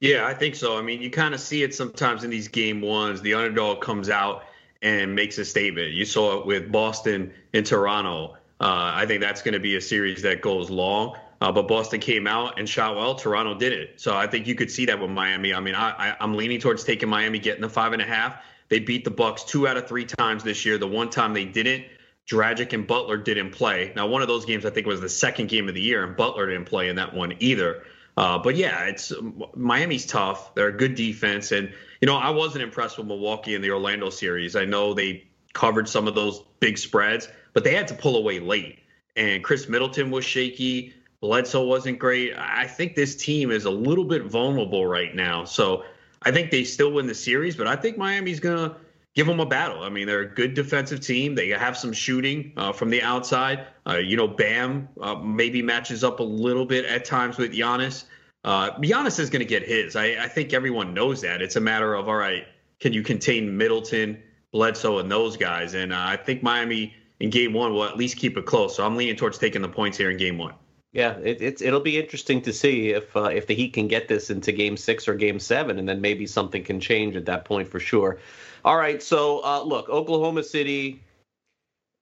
Yeah, 0.00 0.26
I 0.26 0.34
think 0.34 0.56
so. 0.56 0.76
I 0.76 0.82
mean, 0.82 1.00
you 1.00 1.10
kind 1.10 1.34
of 1.34 1.40
see 1.40 1.62
it 1.62 1.74
sometimes 1.74 2.24
in 2.24 2.30
these 2.30 2.48
game 2.48 2.80
ones. 2.80 3.22
The 3.22 3.34
underdog 3.34 3.80
comes 3.80 4.10
out 4.10 4.44
and 4.82 5.14
makes 5.14 5.38
a 5.38 5.44
statement. 5.44 5.92
You 5.92 6.04
saw 6.04 6.40
it 6.40 6.46
with 6.46 6.72
Boston 6.72 7.32
and 7.54 7.64
Toronto. 7.64 8.36
Uh, 8.60 8.90
I 8.94 9.06
think 9.06 9.20
that's 9.20 9.42
going 9.42 9.54
to 9.54 9.60
be 9.60 9.76
a 9.76 9.80
series 9.80 10.22
that 10.22 10.40
goes 10.40 10.70
long. 10.70 11.16
Uh, 11.40 11.52
but 11.52 11.68
Boston 11.68 12.00
came 12.00 12.26
out 12.26 12.58
and 12.58 12.68
shot 12.68 12.96
well. 12.96 13.14
Toronto 13.14 13.54
did 13.54 13.72
it. 13.72 14.00
So 14.00 14.16
I 14.16 14.26
think 14.26 14.46
you 14.48 14.54
could 14.56 14.70
see 14.70 14.86
that 14.86 15.00
with 15.00 15.10
Miami. 15.10 15.54
I 15.54 15.60
mean, 15.60 15.74
I, 15.74 16.16
I'm 16.20 16.34
leaning 16.34 16.60
towards 16.60 16.82
taking 16.84 17.08
Miami 17.08 17.38
getting 17.38 17.62
the 17.62 17.68
five 17.68 17.92
and 17.92 18.02
a 18.02 18.04
half. 18.04 18.44
They 18.68 18.78
beat 18.78 19.04
the 19.04 19.10
Bucks 19.10 19.44
two 19.44 19.68
out 19.68 19.76
of 19.76 19.86
three 19.86 20.04
times 20.04 20.44
this 20.44 20.64
year. 20.64 20.78
The 20.78 20.86
one 20.86 21.10
time 21.10 21.34
they 21.34 21.44
didn't, 21.44 21.84
Dragic 22.28 22.72
and 22.72 22.86
Butler 22.86 23.16
didn't 23.16 23.50
play. 23.50 23.92
Now, 23.96 24.06
one 24.06 24.22
of 24.22 24.28
those 24.28 24.44
games 24.44 24.64
I 24.64 24.70
think 24.70 24.86
was 24.86 25.00
the 25.00 25.08
second 25.08 25.48
game 25.48 25.68
of 25.68 25.74
the 25.74 25.80
year, 25.80 26.04
and 26.04 26.16
Butler 26.16 26.46
didn't 26.46 26.66
play 26.66 26.88
in 26.88 26.96
that 26.96 27.14
one 27.14 27.34
either. 27.40 27.84
Uh, 28.16 28.38
but 28.38 28.56
yeah, 28.56 28.84
it's 28.84 29.12
Miami's 29.54 30.06
tough. 30.06 30.54
They're 30.54 30.68
a 30.68 30.76
good 30.76 30.94
defense, 30.94 31.50
and 31.52 31.72
you 32.00 32.06
know 32.06 32.16
I 32.16 32.30
wasn't 32.30 32.62
impressed 32.62 32.98
with 32.98 33.06
Milwaukee 33.06 33.54
in 33.54 33.62
the 33.62 33.70
Orlando 33.70 34.10
series. 34.10 34.54
I 34.54 34.64
know 34.64 34.94
they 34.94 35.24
covered 35.54 35.88
some 35.88 36.06
of 36.06 36.14
those 36.14 36.42
big 36.60 36.78
spreads, 36.78 37.28
but 37.52 37.64
they 37.64 37.74
had 37.74 37.88
to 37.88 37.94
pull 37.94 38.16
away 38.16 38.38
late. 38.38 38.80
And 39.16 39.42
Khris 39.42 39.68
Middleton 39.68 40.10
was 40.10 40.24
shaky. 40.24 40.94
Bledsoe 41.20 41.64
wasn't 41.64 41.98
great. 41.98 42.34
I 42.36 42.66
think 42.66 42.94
this 42.94 43.14
team 43.16 43.50
is 43.50 43.64
a 43.64 43.70
little 43.70 44.04
bit 44.04 44.24
vulnerable 44.24 44.86
right 44.86 45.14
now. 45.14 45.44
So 45.44 45.84
I 46.22 46.32
think 46.32 46.50
they 46.50 46.64
still 46.64 46.92
win 46.92 47.06
the 47.06 47.14
series, 47.14 47.56
but 47.56 47.66
I 47.66 47.76
think 47.76 47.96
Miami's 47.96 48.40
gonna 48.40 48.76
give 49.14 49.26
them 49.26 49.40
a 49.40 49.46
battle. 49.46 49.82
I 49.82 49.88
mean, 49.88 50.06
they're 50.06 50.20
a 50.20 50.34
good 50.34 50.54
defensive 50.54 51.00
team. 51.00 51.34
They 51.34 51.48
have 51.50 51.76
some 51.76 51.92
shooting 51.92 52.52
uh, 52.56 52.72
from 52.72 52.90
the 52.90 53.02
outside. 53.02 53.66
Uh, 53.86 53.96
you 53.96 54.16
know, 54.16 54.28
Bam 54.28 54.88
uh, 55.00 55.16
maybe 55.16 55.62
matches 55.62 56.02
up 56.04 56.20
a 56.20 56.24
little 56.24 56.66
bit 56.66 56.84
at 56.84 57.04
times 57.04 57.38
with 57.38 57.52
Giannis. 57.52 58.04
Uh, 58.44 58.70
Giannis 58.78 59.18
is 59.20 59.30
going 59.30 59.40
to 59.40 59.46
get 59.46 59.62
his. 59.62 59.94
I, 59.94 60.24
I, 60.24 60.28
think 60.28 60.52
everyone 60.52 60.94
knows 60.94 61.20
that. 61.20 61.42
It's 61.42 61.54
a 61.54 61.60
matter 61.60 61.94
of 61.94 62.08
all 62.08 62.16
right, 62.16 62.44
can 62.80 62.92
you 62.92 63.02
contain 63.02 63.56
Middleton, 63.56 64.20
Bledsoe, 64.50 64.98
and 64.98 65.10
those 65.10 65.36
guys? 65.36 65.74
And 65.74 65.92
uh, 65.92 65.98
I 65.98 66.16
think 66.16 66.42
Miami 66.42 66.94
in 67.20 67.30
Game 67.30 67.52
One 67.52 67.72
will 67.72 67.84
at 67.84 67.96
least 67.96 68.16
keep 68.16 68.36
it 68.36 68.44
close. 68.44 68.76
So 68.76 68.84
I'm 68.84 68.96
leaning 68.96 69.14
towards 69.14 69.38
taking 69.38 69.62
the 69.62 69.68
points 69.68 69.96
here 69.96 70.10
in 70.10 70.16
Game 70.16 70.38
One. 70.38 70.54
Yeah, 70.92 71.16
it, 71.18 71.40
it's 71.40 71.62
it'll 71.62 71.80
be 71.80 71.98
interesting 71.98 72.42
to 72.42 72.52
see 72.52 72.90
if 72.90 73.16
uh, 73.16 73.30
if 73.32 73.46
the 73.46 73.54
Heat 73.54 73.74
can 73.74 73.86
get 73.86 74.08
this 74.08 74.28
into 74.28 74.50
Game 74.50 74.76
Six 74.76 75.06
or 75.06 75.14
Game 75.14 75.38
Seven, 75.38 75.78
and 75.78 75.88
then 75.88 76.00
maybe 76.00 76.26
something 76.26 76.64
can 76.64 76.80
change 76.80 77.14
at 77.14 77.26
that 77.26 77.44
point 77.44 77.68
for 77.68 77.78
sure. 77.78 78.18
All 78.64 78.76
right, 78.76 79.02
so 79.02 79.44
uh, 79.44 79.62
look, 79.62 79.88
Oklahoma 79.88 80.42
City. 80.44 81.02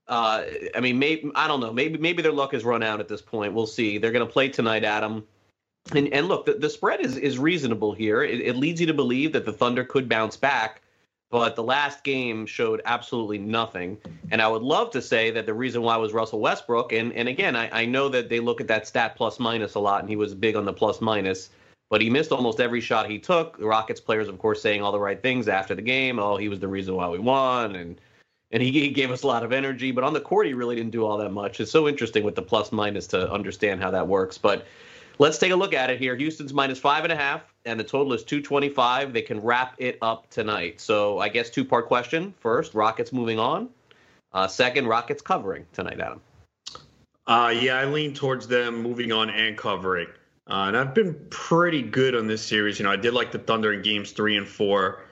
Uh, 0.07 0.45
I 0.75 0.81
mean, 0.81 0.99
maybe 0.99 1.31
I 1.35 1.47
don't 1.47 1.61
know. 1.61 1.73
Maybe 1.73 1.99
maybe 1.99 2.23
their 2.23 2.33
luck 2.33 2.53
has 2.53 2.65
run 2.65 2.83
out 2.83 3.01
at 3.01 3.09
this 3.09 3.23
point. 3.23 3.55
We'll 3.55 3.67
see. 3.67 3.97
They're 3.97 4.13
going 4.13 4.27
to 4.27 4.33
play 4.33 4.49
tonight, 4.49 4.85
Adam. 4.85 5.27
And 5.95 6.13
and 6.13 6.29
look, 6.29 6.47
the, 6.47 6.55
the 6.55 6.69
spread 6.69 7.01
is 7.01 7.17
is 7.17 7.39
reasonable 7.39 7.93
here. 7.93 8.23
It, 8.23 8.41
it 8.41 8.57
leads 8.57 8.81
you 8.81 8.87
to 8.89 8.95
believe 8.95 9.33
that 9.33 9.47
the 9.47 9.53
Thunder 9.53 9.85
could 9.85 10.09
bounce 10.09 10.37
back, 10.37 10.83
but 11.31 11.57
the 11.57 11.63
last 11.63 12.05
game 12.05 12.45
showed 12.45 12.83
absolutely 12.85 13.39
nothing. 13.39 13.97
And 14.31 14.43
I 14.43 14.49
would 14.49 14.63
love 14.63 14.91
to 14.91 15.01
say 15.01 15.31
that 15.31 15.47
the 15.47 15.55
reason 15.55 15.81
why 15.81 15.97
was 15.97 16.13
Russell 16.13 16.41
Westbrook. 16.41 16.93
And 16.93 17.13
and 17.15 17.29
again, 17.29 17.57
I, 17.57 17.83
I 17.83 17.87
know 17.87 18.09
that 18.11 18.29
they 18.29 18.41
look 18.41 18.61
at 18.61 18.69
that 18.69 18.87
stat 18.87 19.17
plus 19.17 19.39
minus 19.39 19.75
a 19.75 19.81
lot, 19.81 20.01
and 20.01 20.09
he 20.11 20.17
was 20.17 20.35
big 20.35 20.57
on 20.57 20.67
the 20.67 20.73
plus 20.73 21.01
minus 21.01 21.51
but 21.91 22.01
he 22.01 22.09
missed 22.09 22.33
almost 22.33 22.61
every 22.61 22.81
shot 22.81 23.11
he 23.11 23.19
took. 23.19 23.59
The 23.59 23.67
Rockets 23.67 24.01
players, 24.01 24.29
of 24.29 24.39
course, 24.39 24.63
saying 24.63 24.81
all 24.81 24.93
the 24.93 25.01
right 25.01 25.21
things 25.21 25.49
after 25.49 25.75
the 25.75 25.83
game. 25.83 26.19
Oh, 26.19 26.37
he 26.37 26.49
was 26.49 26.61
the 26.61 26.69
reason 26.69 26.95
why 26.95 27.09
we 27.09 27.19
won, 27.19 27.75
and 27.77 28.01
and 28.53 28.63
he, 28.63 28.71
he 28.71 28.89
gave 28.89 29.11
us 29.11 29.23
a 29.23 29.27
lot 29.27 29.45
of 29.45 29.53
energy. 29.53 29.91
But 29.91 30.05
on 30.05 30.13
the 30.13 30.21
court, 30.21 30.47
he 30.47 30.55
really 30.55 30.77
didn't 30.77 30.93
do 30.93 31.05
all 31.05 31.19
that 31.19 31.31
much. 31.31 31.61
It's 31.61 31.71
so 31.71 31.89
interesting 31.89 32.25
with 32.25 32.37
the 32.37 32.43
plus 32.43 32.73
minus 32.73 33.07
to 33.09 33.31
understand 33.31 33.83
how 33.83 33.91
that 33.91 34.07
works. 34.07 34.39
But 34.39 34.67
let's 35.19 35.39
take 35.39 35.53
a 35.53 35.57
look 35.57 35.75
at 35.75 35.91
it 35.91 35.99
here. 35.99 36.17
Houston's 36.17 36.55
minus 36.55 36.79
five 36.79 37.05
and 37.05 37.13
a 37.13 37.17
half, 37.17 37.43
and 37.65 37.79
the 37.79 37.85
total 37.85 38.13
is 38.13 38.23
225. 38.23 39.13
They 39.13 39.23
can 39.23 39.41
wrap 39.41 39.75
it 39.79 39.99
up 40.01 40.31
tonight. 40.31 40.81
So 40.81 41.19
I 41.19 41.29
guess 41.29 41.51
two 41.51 41.65
part 41.65 41.87
question. 41.87 42.33
First, 42.39 42.75
Rockets 42.75 43.13
moving 43.13 43.39
on. 43.39 43.69
Uh, 44.33 44.47
second, 44.47 44.87
Rockets 44.87 45.23
covering 45.23 45.67
tonight, 45.73 46.01
Adam. 46.01 46.21
Uh, 47.27 47.53
yeah, 47.57 47.79
I 47.79 47.85
lean 47.85 48.15
towards 48.15 48.47
them 48.47 48.81
moving 48.81 49.11
on 49.11 49.29
and 49.31 49.57
covering. 49.57 50.07
Uh, 50.51 50.65
and 50.67 50.77
I've 50.77 50.95
been 50.95 51.15
pretty 51.31 51.83
good 51.83 52.15
on 52.15 52.27
this 52.27 52.43
series. 52.43 52.79
You 52.79 52.85
know, 52.85 52.91
I 52.91 52.97
did 52.97 53.15
like 53.15 53.31
the 53.33 53.39
Thunder 53.39 53.73
in 53.73 53.83
games 53.83 54.11
three 54.13 54.37
and 54.37 54.47
four. 54.49 55.05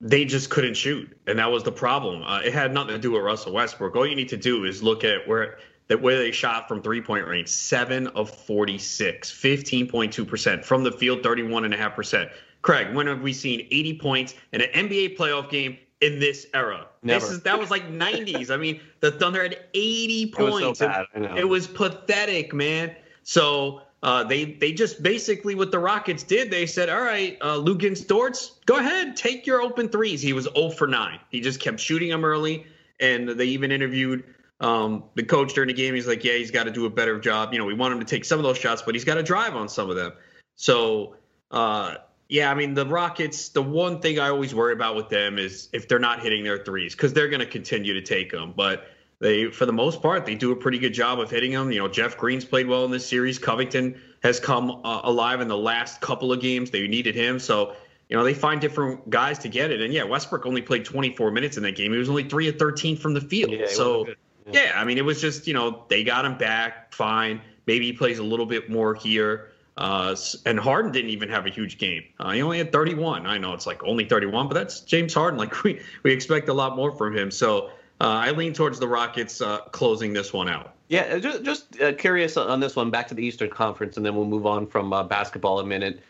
they 0.00 0.24
just 0.24 0.48
couldn't 0.48 0.74
shoot, 0.74 1.14
and 1.26 1.38
that 1.38 1.50
was 1.50 1.62
the 1.62 1.72
problem. 1.72 2.22
Uh, 2.22 2.40
it 2.40 2.54
had 2.54 2.72
nothing 2.72 2.94
to 2.94 2.98
do 2.98 3.10
with 3.12 3.22
Russell 3.22 3.52
Westbrook. 3.52 3.94
All 3.94 4.06
you 4.06 4.16
need 4.16 4.30
to 4.30 4.38
do 4.38 4.64
is 4.64 4.82
look 4.82 5.04
at 5.04 5.28
where 5.28 5.58
that 5.88 6.00
where 6.00 6.16
they 6.16 6.30
shot 6.30 6.66
from 6.68 6.80
three 6.80 7.02
point 7.02 7.26
range, 7.26 7.48
seven 7.48 8.06
of 8.08 8.30
46, 8.30 9.30
15.2% 9.30 10.64
from 10.64 10.84
the 10.84 10.92
field, 10.92 11.22
31.5%. 11.22 12.30
Craig, 12.62 12.94
when 12.94 13.06
have 13.06 13.20
we 13.22 13.32
seen 13.32 13.66
80 13.70 13.98
points 13.98 14.34
in 14.52 14.62
an 14.62 14.70
NBA 14.88 15.16
playoff 15.18 15.50
game 15.50 15.76
in 16.00 16.18
this 16.20 16.46
era? 16.54 16.86
Never. 17.02 17.20
This 17.20 17.30
is 17.30 17.42
that 17.42 17.58
was 17.58 17.70
like 17.70 17.90
90s. 17.90 18.50
I 18.50 18.56
mean, 18.56 18.80
the 19.00 19.10
Thunder 19.10 19.42
had 19.42 19.58
80 19.74 20.30
points. 20.30 20.56
It 20.62 20.68
was 20.68 20.78
so 20.78 20.86
bad. 20.88 21.06
I 21.14 21.18
know. 21.18 21.36
It 21.36 21.48
was 21.48 21.66
pathetic, 21.66 22.54
man. 22.54 22.94
So 23.22 23.82
uh, 24.02 24.24
they 24.24 24.44
they 24.44 24.72
just 24.72 25.02
basically 25.02 25.54
what 25.54 25.70
the 25.70 25.78
Rockets 25.78 26.22
did. 26.22 26.50
They 26.50 26.66
said, 26.66 26.88
"All 26.88 27.02
right, 27.02 27.36
uh, 27.40 27.56
Luguentz 27.56 28.04
Dortz, 28.04 28.52
go 28.64 28.76
ahead, 28.76 29.16
take 29.16 29.46
your 29.46 29.60
open 29.60 29.88
threes. 29.88 30.22
He 30.22 30.32
was 30.32 30.48
0 30.54 30.70
for 30.70 30.86
9. 30.86 31.20
He 31.30 31.40
just 31.40 31.60
kept 31.60 31.78
shooting 31.80 32.08
them 32.08 32.24
early, 32.24 32.64
and 32.98 33.28
they 33.28 33.44
even 33.46 33.70
interviewed 33.70 34.24
um, 34.60 35.04
the 35.14 35.22
coach 35.22 35.52
during 35.52 35.68
the 35.68 35.74
game. 35.74 35.94
He's 35.94 36.06
like, 36.06 36.24
"Yeah, 36.24 36.34
he's 36.34 36.50
got 36.50 36.64
to 36.64 36.70
do 36.70 36.86
a 36.86 36.90
better 36.90 37.20
job. 37.20 37.52
You 37.52 37.58
know, 37.58 37.66
we 37.66 37.74
want 37.74 37.92
him 37.92 38.00
to 38.00 38.06
take 38.06 38.24
some 38.24 38.38
of 38.38 38.42
those 38.42 38.56
shots, 38.56 38.80
but 38.80 38.94
he's 38.94 39.04
got 39.04 39.16
to 39.16 39.22
drive 39.22 39.54
on 39.54 39.68
some 39.68 39.90
of 39.90 39.96
them." 39.96 40.12
So. 40.56 41.16
Uh, 41.50 41.96
yeah, 42.30 42.48
I 42.48 42.54
mean 42.54 42.74
the 42.74 42.86
Rockets. 42.86 43.48
The 43.48 43.60
one 43.60 44.00
thing 44.00 44.20
I 44.20 44.28
always 44.28 44.54
worry 44.54 44.72
about 44.72 44.94
with 44.94 45.08
them 45.08 45.36
is 45.36 45.68
if 45.72 45.88
they're 45.88 45.98
not 45.98 46.22
hitting 46.22 46.44
their 46.44 46.64
threes 46.64 46.94
because 46.94 47.12
they're 47.12 47.28
going 47.28 47.40
to 47.40 47.46
continue 47.46 47.92
to 47.92 48.00
take 48.00 48.30
them. 48.30 48.54
But 48.56 48.86
they, 49.20 49.50
for 49.50 49.66
the 49.66 49.72
most 49.72 50.00
part, 50.00 50.24
they 50.24 50.34
do 50.34 50.50
a 50.50 50.56
pretty 50.56 50.78
good 50.78 50.94
job 50.94 51.20
of 51.20 51.30
hitting 51.30 51.52
them. 51.52 51.70
You 51.70 51.78
know, 51.80 51.88
Jeff 51.88 52.16
Green's 52.16 52.44
played 52.44 52.66
well 52.66 52.86
in 52.86 52.90
this 52.90 53.06
series. 53.06 53.38
Covington 53.38 54.00
has 54.22 54.40
come 54.40 54.80
uh, 54.82 55.02
alive 55.04 55.42
in 55.42 55.48
the 55.48 55.58
last 55.58 56.00
couple 56.00 56.32
of 56.32 56.40
games. 56.40 56.70
They 56.70 56.88
needed 56.88 57.14
him, 57.14 57.38
so 57.38 57.76
you 58.08 58.16
know 58.16 58.24
they 58.24 58.32
find 58.32 58.60
different 58.60 59.08
guys 59.10 59.38
to 59.40 59.48
get 59.48 59.70
it. 59.70 59.82
And 59.82 59.92
yeah, 59.92 60.04
Westbrook 60.04 60.46
only 60.46 60.62
played 60.62 60.86
24 60.86 61.30
minutes 61.32 61.58
in 61.58 61.62
that 61.64 61.76
game. 61.76 61.92
He 61.92 61.98
was 61.98 62.08
only 62.08 62.24
three 62.24 62.48
of 62.48 62.58
13 62.58 62.96
from 62.96 63.12
the 63.12 63.20
field. 63.20 63.52
Yeah, 63.52 63.66
so 63.66 64.06
yeah. 64.06 64.14
yeah, 64.52 64.72
I 64.74 64.84
mean 64.84 64.96
it 64.96 65.04
was 65.04 65.20
just 65.20 65.46
you 65.46 65.52
know 65.52 65.84
they 65.88 66.02
got 66.02 66.24
him 66.24 66.38
back 66.38 66.94
fine. 66.94 67.42
Maybe 67.66 67.86
he 67.86 67.92
plays 67.92 68.18
a 68.18 68.24
little 68.24 68.46
bit 68.46 68.70
more 68.70 68.94
here. 68.94 69.52
Uh, 69.76 70.14
and 70.44 70.58
Harden 70.58 70.92
didn't 70.92 71.10
even 71.10 71.28
have 71.30 71.46
a 71.46 71.50
huge 71.50 71.78
game. 71.78 72.02
Uh, 72.18 72.32
he 72.32 72.42
only 72.42 72.58
had 72.58 72.70
31. 72.70 73.26
I 73.26 73.38
know 73.38 73.54
it's 73.54 73.66
like 73.66 73.82
only 73.84 74.04
31, 74.04 74.48
but 74.48 74.54
that's 74.54 74.80
James 74.80 75.14
Harden. 75.14 75.38
Like 75.38 75.62
we 75.64 75.80
we 76.02 76.10
expect 76.10 76.48
a 76.48 76.54
lot 76.54 76.74
more 76.74 76.90
from 76.96 77.14
him. 77.14 77.30
So 77.30 77.70
I 78.08 78.30
lean 78.30 78.52
towards 78.52 78.78
the 78.78 78.88
Rockets 78.88 79.40
uh, 79.40 79.60
closing 79.72 80.12
this 80.12 80.32
one 80.32 80.48
out. 80.48 80.74
Yeah, 80.88 81.18
just, 81.18 81.44
just 81.44 81.80
uh, 81.80 81.92
curious 81.92 82.36
on 82.36 82.60
this 82.60 82.74
one. 82.74 82.90
Back 82.90 83.08
to 83.08 83.14
the 83.14 83.24
Eastern 83.24 83.50
Conference, 83.50 83.96
and 83.96 84.04
then 84.04 84.16
we'll 84.16 84.24
move 84.24 84.46
on 84.46 84.66
from 84.66 84.92
uh, 84.92 85.04
basketball 85.04 85.60
a 85.60 85.66
minute. 85.66 86.00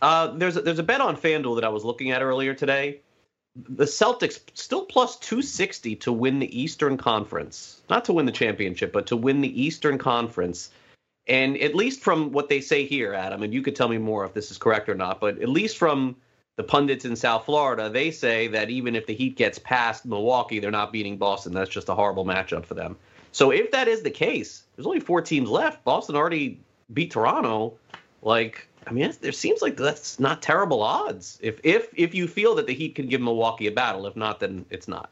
Uh, 0.00 0.28
there's 0.28 0.56
a, 0.56 0.60
there's 0.60 0.78
a 0.78 0.84
bet 0.84 1.00
on 1.00 1.16
FanDuel 1.16 1.56
that 1.56 1.64
I 1.64 1.68
was 1.68 1.84
looking 1.84 2.10
at 2.10 2.22
earlier 2.22 2.54
today. 2.54 3.00
The 3.56 3.84
Celtics 3.84 4.40
still 4.54 4.84
plus 4.84 5.18
260 5.18 5.96
to 5.96 6.12
win 6.12 6.38
the 6.38 6.60
Eastern 6.60 6.96
Conference, 6.96 7.82
not 7.90 8.04
to 8.06 8.12
win 8.12 8.26
the 8.26 8.32
championship, 8.32 8.92
but 8.92 9.06
to 9.08 9.16
win 9.16 9.40
the 9.40 9.62
Eastern 9.62 9.98
Conference. 9.98 10.70
And 11.26 11.56
at 11.58 11.74
least 11.74 12.00
from 12.00 12.32
what 12.32 12.48
they 12.48 12.60
say 12.60 12.86
here, 12.86 13.14
Adam, 13.14 13.42
and 13.42 13.52
you 13.52 13.62
could 13.62 13.76
tell 13.76 13.88
me 13.88 13.98
more 13.98 14.24
if 14.24 14.34
this 14.34 14.50
is 14.50 14.58
correct 14.58 14.88
or 14.88 14.94
not, 14.94 15.20
but 15.20 15.40
at 15.40 15.48
least 15.48 15.76
from 15.76 16.16
the 16.56 16.62
pundits 16.62 17.04
in 17.04 17.16
South 17.16 17.46
Florida, 17.46 17.88
they 17.88 18.10
say 18.10 18.46
that 18.48 18.70
even 18.70 18.94
if 18.94 19.06
the 19.06 19.14
Heat 19.14 19.36
gets 19.36 19.58
past 19.58 20.04
Milwaukee, 20.04 20.58
they're 20.58 20.70
not 20.70 20.92
beating 20.92 21.16
Boston. 21.16 21.52
That's 21.52 21.70
just 21.70 21.88
a 21.88 21.94
horrible 21.94 22.24
matchup 22.24 22.66
for 22.66 22.74
them. 22.74 22.96
So 23.32 23.50
if 23.50 23.70
that 23.70 23.88
is 23.88 24.02
the 24.02 24.10
case, 24.10 24.64
there's 24.76 24.86
only 24.86 25.00
four 25.00 25.22
teams 25.22 25.48
left. 25.48 25.82
Boston 25.84 26.16
already 26.16 26.60
beat 26.92 27.10
Toronto. 27.10 27.74
Like, 28.20 28.68
I 28.86 28.92
mean, 28.92 29.12
there 29.22 29.32
seems 29.32 29.62
like 29.62 29.76
that's 29.76 30.20
not 30.20 30.42
terrible 30.42 30.82
odds. 30.82 31.38
If 31.42 31.58
if 31.64 31.88
if 31.96 32.14
you 32.14 32.28
feel 32.28 32.54
that 32.56 32.66
the 32.66 32.74
Heat 32.74 32.94
can 32.94 33.08
give 33.08 33.22
Milwaukee 33.22 33.66
a 33.66 33.72
battle, 33.72 34.06
if 34.06 34.16
not, 34.16 34.40
then 34.40 34.66
it's 34.68 34.88
not. 34.88 35.10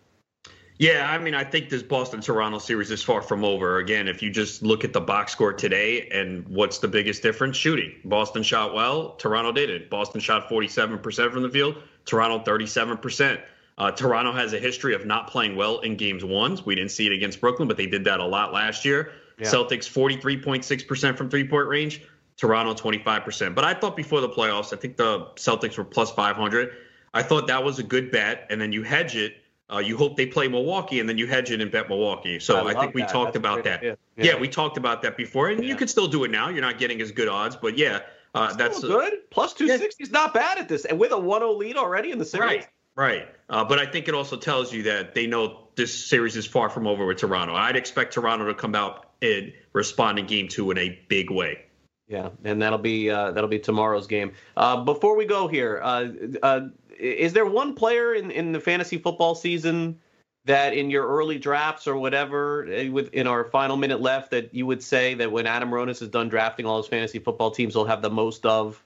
Yeah, 0.81 1.11
I 1.11 1.19
mean, 1.19 1.35
I 1.35 1.45
think 1.45 1.69
this 1.69 1.83
Boston 1.83 2.23
Toronto 2.23 2.59
series 2.59 2.91
is 2.91 3.03
far 3.03 3.21
from 3.21 3.45
over. 3.45 3.81
Again, 3.81 4.09
if 4.09 4.23
you 4.23 4.31
just 4.31 4.63
look 4.63 4.83
at 4.83 4.95
the 4.95 5.01
box 5.01 5.31
score 5.31 5.53
today 5.53 6.09
and 6.09 6.49
what's 6.49 6.79
the 6.79 6.89
biggest 6.89 7.23
difference? 7.23 7.59
Shooting. 7.59 7.93
Boston 8.07 8.43
shot 8.43 8.73
well, 8.73 9.11
Toronto 9.17 9.53
didn't. 9.53 9.91
Boston 9.91 10.23
shot 10.23 10.49
47% 10.49 11.33
from 11.33 11.43
the 11.43 11.51
field, 11.51 11.83
Toronto 12.07 12.43
37%. 12.51 13.43
Uh, 13.77 13.91
Toronto 13.91 14.33
has 14.33 14.55
a 14.55 14.59
history 14.59 14.95
of 14.95 15.05
not 15.05 15.29
playing 15.29 15.55
well 15.55 15.81
in 15.81 15.97
games 15.97 16.25
ones. 16.25 16.65
We 16.65 16.77
didn't 16.77 16.93
see 16.93 17.07
it 17.07 17.13
against 17.13 17.43
Brooklyn, 17.43 17.69
but 17.69 17.77
they 17.77 17.87
did 17.87 18.03
that 18.05 18.21
a 18.21 18.27
lot 18.27 18.55
last 18.55 18.83
year. 18.83 19.13
Yeah. 19.39 19.49
Celtics 19.49 19.87
43.6% 19.87 21.15
from 21.15 21.29
three 21.29 21.47
point 21.47 21.69
range, 21.69 22.03
Toronto 22.39 22.73
25%. 22.73 23.55
But 23.55 23.65
I 23.65 23.75
thought 23.75 23.99
before 23.99 24.23
the 24.23 24.31
playoffs, 24.31 24.73
I 24.73 24.77
think 24.77 24.97
the 24.97 25.27
Celtics 25.37 25.77
were 25.77 25.85
plus 25.85 26.11
500. 26.11 26.71
I 27.13 27.23
thought 27.23 27.49
that 27.49 27.63
was 27.63 27.79
a 27.79 27.83
good 27.83 28.11
bet. 28.11 28.47
And 28.49 28.59
then 28.59 28.73
you 28.73 28.83
hedge 28.83 29.15
it 29.15 29.35
uh, 29.73 29.79
you 29.79 29.97
hope 29.97 30.17
they 30.17 30.27
play 30.27 30.49
Milwaukee, 30.49 31.01
and 31.01 31.09
then 31.09 31.19
you 31.19 31.27
hedge 31.27 31.51
it 31.51 31.61
and 31.61 31.71
bet 31.71 31.89
Milwaukee. 31.89 32.39
So 32.41 32.67
I, 32.67 32.71
I 32.71 32.81
think 32.81 32.95
we 32.95 33.03
that. 33.03 33.11
talked 33.11 33.35
That's 33.35 33.37
about 33.37 33.65
that. 33.65 33.83
Yeah. 33.83 33.95
yeah. 34.17 34.39
we 34.39 34.49
talked 34.49 34.77
about 34.77 35.03
that 35.03 35.17
before, 35.17 35.49
and 35.49 35.63
yeah. 35.63 35.69
you 35.69 35.77
could 35.77 35.91
still 35.91 36.09
do 36.09 36.25
it 36.25 36.31
now. 36.31 36.49
You're 36.49 36.63
not 36.63 36.79
getting 36.79 37.01
as 37.01 37.13
good 37.13 37.29
odds, 37.29 37.57
but 37.57 37.79
yeah, 37.79 38.01
uh, 38.35 38.55
that's 38.55 38.81
good. 38.81 39.15
Plus 39.31 39.55
two 39.55 39.69
sixty 39.69 40.05
is 40.05 40.11
not 40.11 40.35
bad 40.35 40.59
at 40.59 40.69
this, 40.69 40.85
and 40.85 40.99
with 40.99 41.13
a 41.13 41.17
1-0 41.17 41.57
lead 41.57 41.77
already 41.77 42.11
in 42.11 42.19
the 42.19 42.25
series. 42.25 42.47
Right. 42.47 42.69
Right. 42.97 43.29
Uh, 43.49 43.65
but 43.65 43.79
I 43.79 43.87
think 43.87 44.09
it 44.09 44.15
also 44.15 44.37
tells 44.37 44.73
you 44.73 44.83
that 44.83 45.15
they 45.15 45.27
know 45.27 45.69
this 45.77 46.07
series 46.07 46.37
is 46.37 46.47
far 46.47 46.69
from 46.69 46.87
over 46.87 47.07
with 47.07 47.19
Toronto. 47.19 47.55
I'd 47.55 47.77
expect 47.77 48.13
Toronto 48.13 48.47
to 48.47 48.55
come 48.55 48.75
out 48.75 49.07
and 49.23 49.53
respond 49.73 50.19
in 50.19 50.27
game 50.27 50.49
two 50.49 50.71
in 50.71 50.79
a 50.79 51.01
big 51.09 51.31
way. 51.31 51.65
Yeah, 52.09 52.31
and 52.43 52.61
that'll 52.61 52.79
be 52.79 53.09
uh, 53.09 53.31
that'll 53.31 53.49
be 53.49 53.61
tomorrow's 53.61 54.09
game. 54.09 54.33
Uh, 54.57 54.85
before 54.85 55.17
we 55.17 55.27
go 55.27 55.47
here, 55.47 55.81
uh, 55.81 56.09
uh, 56.43 56.61
is 57.01 57.33
there 57.33 57.47
one 57.47 57.75
player 57.75 58.15
in, 58.15 58.31
in 58.31 58.53
the 58.53 58.61
fantasy 58.61 58.99
football 58.99 59.35
season 59.35 59.99
that 60.45 60.73
in 60.73 60.91
your 60.91 61.07
early 61.07 61.39
drafts 61.39 61.87
or 61.87 61.97
whatever, 61.97 62.67
eh, 62.71 62.89
with 62.89 63.13
in 63.13 63.27
our 63.27 63.45
final 63.45 63.77
minute 63.77 64.01
left, 64.01 64.31
that 64.31 64.55
you 64.55 64.67
would 64.67 64.83
say 64.83 65.15
that 65.15 65.31
when 65.31 65.47
Adam 65.47 65.71
Ronis 65.71 66.03
is 66.03 66.09
done 66.09 66.29
drafting 66.29 66.67
all 66.67 66.79
his 66.79 66.87
fantasy 66.87 67.19
football 67.19 67.51
teams, 67.51 67.75
he'll 67.75 67.85
have 67.85 68.03
the 68.03 68.11
most 68.11 68.47
of 68.47 68.83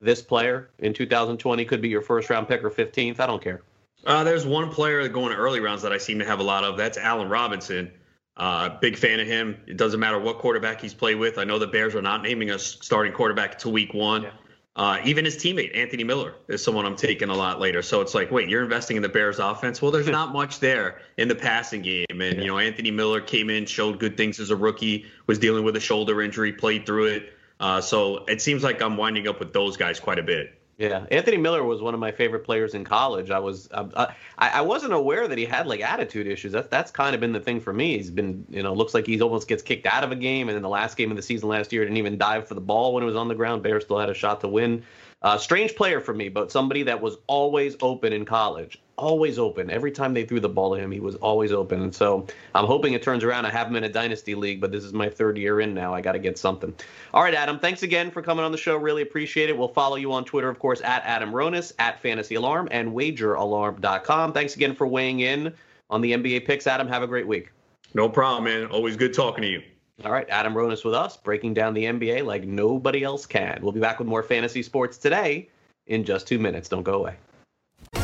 this 0.00 0.22
player 0.22 0.70
in 0.78 0.92
2020? 0.92 1.64
Could 1.64 1.80
be 1.80 1.88
your 1.88 2.02
first 2.02 2.30
round 2.30 2.48
pick 2.48 2.64
or 2.64 2.70
15th. 2.70 3.20
I 3.20 3.26
don't 3.26 3.42
care. 3.42 3.62
Uh, 4.04 4.24
there's 4.24 4.46
one 4.46 4.70
player 4.70 5.06
going 5.08 5.30
to 5.30 5.36
early 5.36 5.60
rounds 5.60 5.82
that 5.82 5.92
I 5.92 5.98
seem 5.98 6.18
to 6.20 6.24
have 6.24 6.40
a 6.40 6.42
lot 6.42 6.64
of. 6.64 6.76
That's 6.76 6.96
Allen 6.96 7.28
Robinson. 7.28 7.90
Uh, 8.36 8.78
big 8.80 8.96
fan 8.96 9.20
of 9.20 9.26
him. 9.26 9.56
It 9.66 9.76
doesn't 9.76 10.00
matter 10.00 10.18
what 10.18 10.38
quarterback 10.38 10.80
he's 10.80 10.94
played 10.94 11.16
with. 11.16 11.36
I 11.36 11.44
know 11.44 11.58
the 11.58 11.66
Bears 11.66 11.94
are 11.94 12.00
not 12.00 12.22
naming 12.22 12.50
a 12.50 12.58
starting 12.58 13.12
quarterback 13.12 13.54
until 13.54 13.72
week 13.72 13.92
one. 13.92 14.22
Yeah. 14.22 14.30
Uh, 14.80 14.98
even 15.04 15.26
his 15.26 15.36
teammate 15.36 15.76
Anthony 15.76 16.04
Miller 16.04 16.36
is 16.48 16.64
someone 16.64 16.86
I'm 16.86 16.96
taking 16.96 17.28
a 17.28 17.34
lot 17.34 17.60
later. 17.60 17.82
So 17.82 18.00
it's 18.00 18.14
like, 18.14 18.30
wait, 18.30 18.48
you're 18.48 18.62
investing 18.62 18.96
in 18.96 19.02
the 19.02 19.10
Bears 19.10 19.38
offense? 19.38 19.82
Well, 19.82 19.90
there's 19.90 20.08
not 20.08 20.32
much 20.32 20.58
there 20.58 21.02
in 21.18 21.28
the 21.28 21.34
passing 21.34 21.82
game, 21.82 22.06
and 22.08 22.20
yeah. 22.20 22.40
you 22.40 22.46
know 22.46 22.58
Anthony 22.58 22.90
Miller 22.90 23.20
came 23.20 23.50
in, 23.50 23.66
showed 23.66 23.98
good 23.98 24.16
things 24.16 24.40
as 24.40 24.48
a 24.48 24.56
rookie, 24.56 25.04
was 25.26 25.38
dealing 25.38 25.64
with 25.64 25.76
a 25.76 25.80
shoulder 25.80 26.22
injury, 26.22 26.54
played 26.54 26.86
through 26.86 27.08
it. 27.08 27.34
Uh, 27.60 27.82
so 27.82 28.24
it 28.24 28.40
seems 28.40 28.62
like 28.62 28.80
I'm 28.80 28.96
winding 28.96 29.28
up 29.28 29.38
with 29.38 29.52
those 29.52 29.76
guys 29.76 30.00
quite 30.00 30.18
a 30.18 30.22
bit. 30.22 30.58
Yeah, 30.80 31.04
Anthony 31.10 31.36
Miller 31.36 31.62
was 31.62 31.82
one 31.82 31.92
of 31.92 32.00
my 32.00 32.10
favorite 32.10 32.42
players 32.42 32.72
in 32.72 32.84
college. 32.84 33.30
I 33.30 33.38
was 33.38 33.68
uh, 33.70 34.12
I, 34.38 34.48
I 34.48 34.60
wasn't 34.62 34.94
aware 34.94 35.28
that 35.28 35.36
he 35.36 35.44
had 35.44 35.66
like 35.66 35.82
attitude 35.82 36.26
issues. 36.26 36.52
That's 36.52 36.68
that's 36.68 36.90
kind 36.90 37.14
of 37.14 37.20
been 37.20 37.34
the 37.34 37.40
thing 37.40 37.60
for 37.60 37.74
me. 37.74 37.98
He's 37.98 38.10
been 38.10 38.46
you 38.48 38.62
know 38.62 38.72
looks 38.72 38.94
like 38.94 39.06
he 39.06 39.20
almost 39.20 39.46
gets 39.46 39.62
kicked 39.62 39.84
out 39.84 40.04
of 40.04 40.10
a 40.10 40.16
game, 40.16 40.48
and 40.48 40.56
in 40.56 40.62
the 40.62 40.70
last 40.70 40.96
game 40.96 41.10
of 41.10 41.18
the 41.18 41.22
season 41.22 41.50
last 41.50 41.70
year 41.70 41.84
didn't 41.84 41.98
even 41.98 42.16
dive 42.16 42.48
for 42.48 42.54
the 42.54 42.62
ball 42.62 42.94
when 42.94 43.02
it 43.02 43.06
was 43.06 43.14
on 43.14 43.28
the 43.28 43.34
ground. 43.34 43.62
Bears 43.62 43.84
still 43.84 43.98
had 43.98 44.08
a 44.08 44.14
shot 44.14 44.40
to 44.40 44.48
win. 44.48 44.82
Uh, 45.20 45.36
strange 45.36 45.76
player 45.76 46.00
for 46.00 46.14
me, 46.14 46.30
but 46.30 46.50
somebody 46.50 46.82
that 46.84 47.02
was 47.02 47.18
always 47.26 47.76
open 47.82 48.14
in 48.14 48.24
college. 48.24 48.80
Always 49.00 49.38
open. 49.38 49.70
Every 49.70 49.90
time 49.90 50.12
they 50.12 50.26
threw 50.26 50.40
the 50.40 50.48
ball 50.50 50.74
to 50.74 50.80
him, 50.80 50.90
he 50.90 51.00
was 51.00 51.14
always 51.16 51.52
open. 51.52 51.80
And 51.80 51.94
so 51.94 52.26
I'm 52.54 52.66
hoping 52.66 52.92
it 52.92 53.02
turns 53.02 53.24
around. 53.24 53.46
I 53.46 53.50
have 53.50 53.66
him 53.68 53.76
in 53.76 53.84
a 53.84 53.88
dynasty 53.88 54.34
league, 54.34 54.60
but 54.60 54.70
this 54.70 54.84
is 54.84 54.92
my 54.92 55.08
third 55.08 55.38
year 55.38 55.62
in 55.62 55.72
now. 55.72 55.94
I 55.94 56.02
got 56.02 56.12
to 56.12 56.18
get 56.18 56.36
something. 56.36 56.74
All 57.14 57.22
right, 57.22 57.32
Adam, 57.32 57.58
thanks 57.58 57.82
again 57.82 58.10
for 58.10 58.20
coming 58.20 58.44
on 58.44 58.52
the 58.52 58.58
show. 58.58 58.76
Really 58.76 59.00
appreciate 59.00 59.48
it. 59.48 59.56
We'll 59.56 59.68
follow 59.68 59.96
you 59.96 60.12
on 60.12 60.26
Twitter, 60.26 60.50
of 60.50 60.58
course, 60.58 60.82
at 60.82 61.02
Adam 61.04 61.32
Ronis, 61.32 61.72
at 61.78 61.98
Fantasy 62.02 62.34
Alarm, 62.34 62.68
and 62.70 62.92
WagerAlarm.com. 62.92 64.34
Thanks 64.34 64.54
again 64.54 64.74
for 64.74 64.86
weighing 64.86 65.20
in 65.20 65.54
on 65.88 66.02
the 66.02 66.12
NBA 66.12 66.46
picks. 66.46 66.66
Adam, 66.66 66.86
have 66.86 67.02
a 67.02 67.06
great 67.06 67.26
week. 67.26 67.50
No 67.94 68.06
problem, 68.06 68.44
man. 68.44 68.66
Always 68.66 68.96
good 68.96 69.14
talking 69.14 69.40
to 69.40 69.48
you. 69.48 69.62
All 70.04 70.12
right, 70.12 70.28
Adam 70.28 70.52
Ronis 70.52 70.84
with 70.84 70.94
us, 70.94 71.16
breaking 71.16 71.54
down 71.54 71.72
the 71.72 71.84
NBA 71.84 72.24
like 72.26 72.44
nobody 72.44 73.02
else 73.02 73.24
can. 73.24 73.60
We'll 73.62 73.72
be 73.72 73.80
back 73.80 73.98
with 73.98 74.08
more 74.08 74.22
fantasy 74.22 74.62
sports 74.62 74.98
today 74.98 75.48
in 75.86 76.04
just 76.04 76.26
two 76.26 76.38
minutes. 76.38 76.68
Don't 76.68 76.82
go 76.82 76.94
away. 76.94 77.16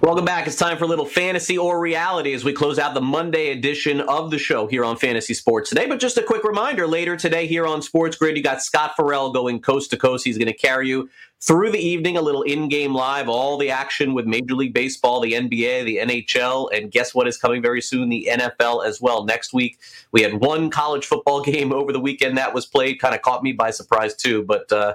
Welcome 0.00 0.24
back. 0.24 0.46
It's 0.46 0.56
time 0.56 0.78
for 0.78 0.84
a 0.84 0.88
little 0.88 1.04
fantasy 1.04 1.58
or 1.58 1.78
reality 1.78 2.32
as 2.32 2.44
we 2.44 2.52
close 2.52 2.78
out 2.78 2.94
the 2.94 3.00
Monday 3.00 3.50
edition 3.50 4.00
of 4.00 4.30
the 4.30 4.38
show 4.38 4.66
here 4.66 4.84
on 4.84 4.96
Fantasy 4.96 5.34
Sports 5.34 5.68
Today. 5.68 5.86
But 5.86 6.00
just 6.00 6.16
a 6.16 6.22
quick 6.22 6.44
reminder 6.44 6.86
later 6.86 7.16
today 7.16 7.46
here 7.46 7.66
on 7.66 7.82
Sports 7.82 8.16
Grid, 8.16 8.36
you 8.36 8.42
got 8.42 8.62
Scott 8.62 8.94
Ferrall 8.96 9.32
going 9.32 9.60
coast 9.60 9.90
to 9.90 9.96
coast. 9.96 10.24
He's 10.24 10.38
going 10.38 10.48
to 10.48 10.56
carry 10.56 10.88
you 10.88 11.10
through 11.40 11.72
the 11.72 11.78
evening, 11.78 12.16
a 12.16 12.22
little 12.22 12.42
in 12.42 12.68
game 12.68 12.94
live, 12.94 13.28
all 13.28 13.58
the 13.58 13.70
action 13.70 14.14
with 14.14 14.26
Major 14.26 14.54
League 14.54 14.72
Baseball, 14.72 15.20
the 15.20 15.32
NBA, 15.32 15.84
the 15.84 15.98
NHL, 15.98 16.68
and 16.72 16.90
guess 16.90 17.14
what 17.14 17.28
is 17.28 17.36
coming 17.36 17.60
very 17.60 17.82
soon? 17.82 18.08
The 18.08 18.28
NFL 18.30 18.86
as 18.86 19.00
well. 19.00 19.24
Next 19.24 19.52
week, 19.52 19.78
we 20.10 20.22
had 20.22 20.40
one 20.40 20.70
college 20.70 21.04
football 21.04 21.42
game 21.44 21.72
over 21.72 21.92
the 21.92 22.00
weekend 22.00 22.38
that 22.38 22.54
was 22.54 22.66
played, 22.66 23.00
kind 23.00 23.14
of 23.14 23.22
caught 23.22 23.42
me 23.42 23.52
by 23.52 23.70
surprise 23.70 24.14
too. 24.14 24.42
But, 24.42 24.72
uh, 24.72 24.94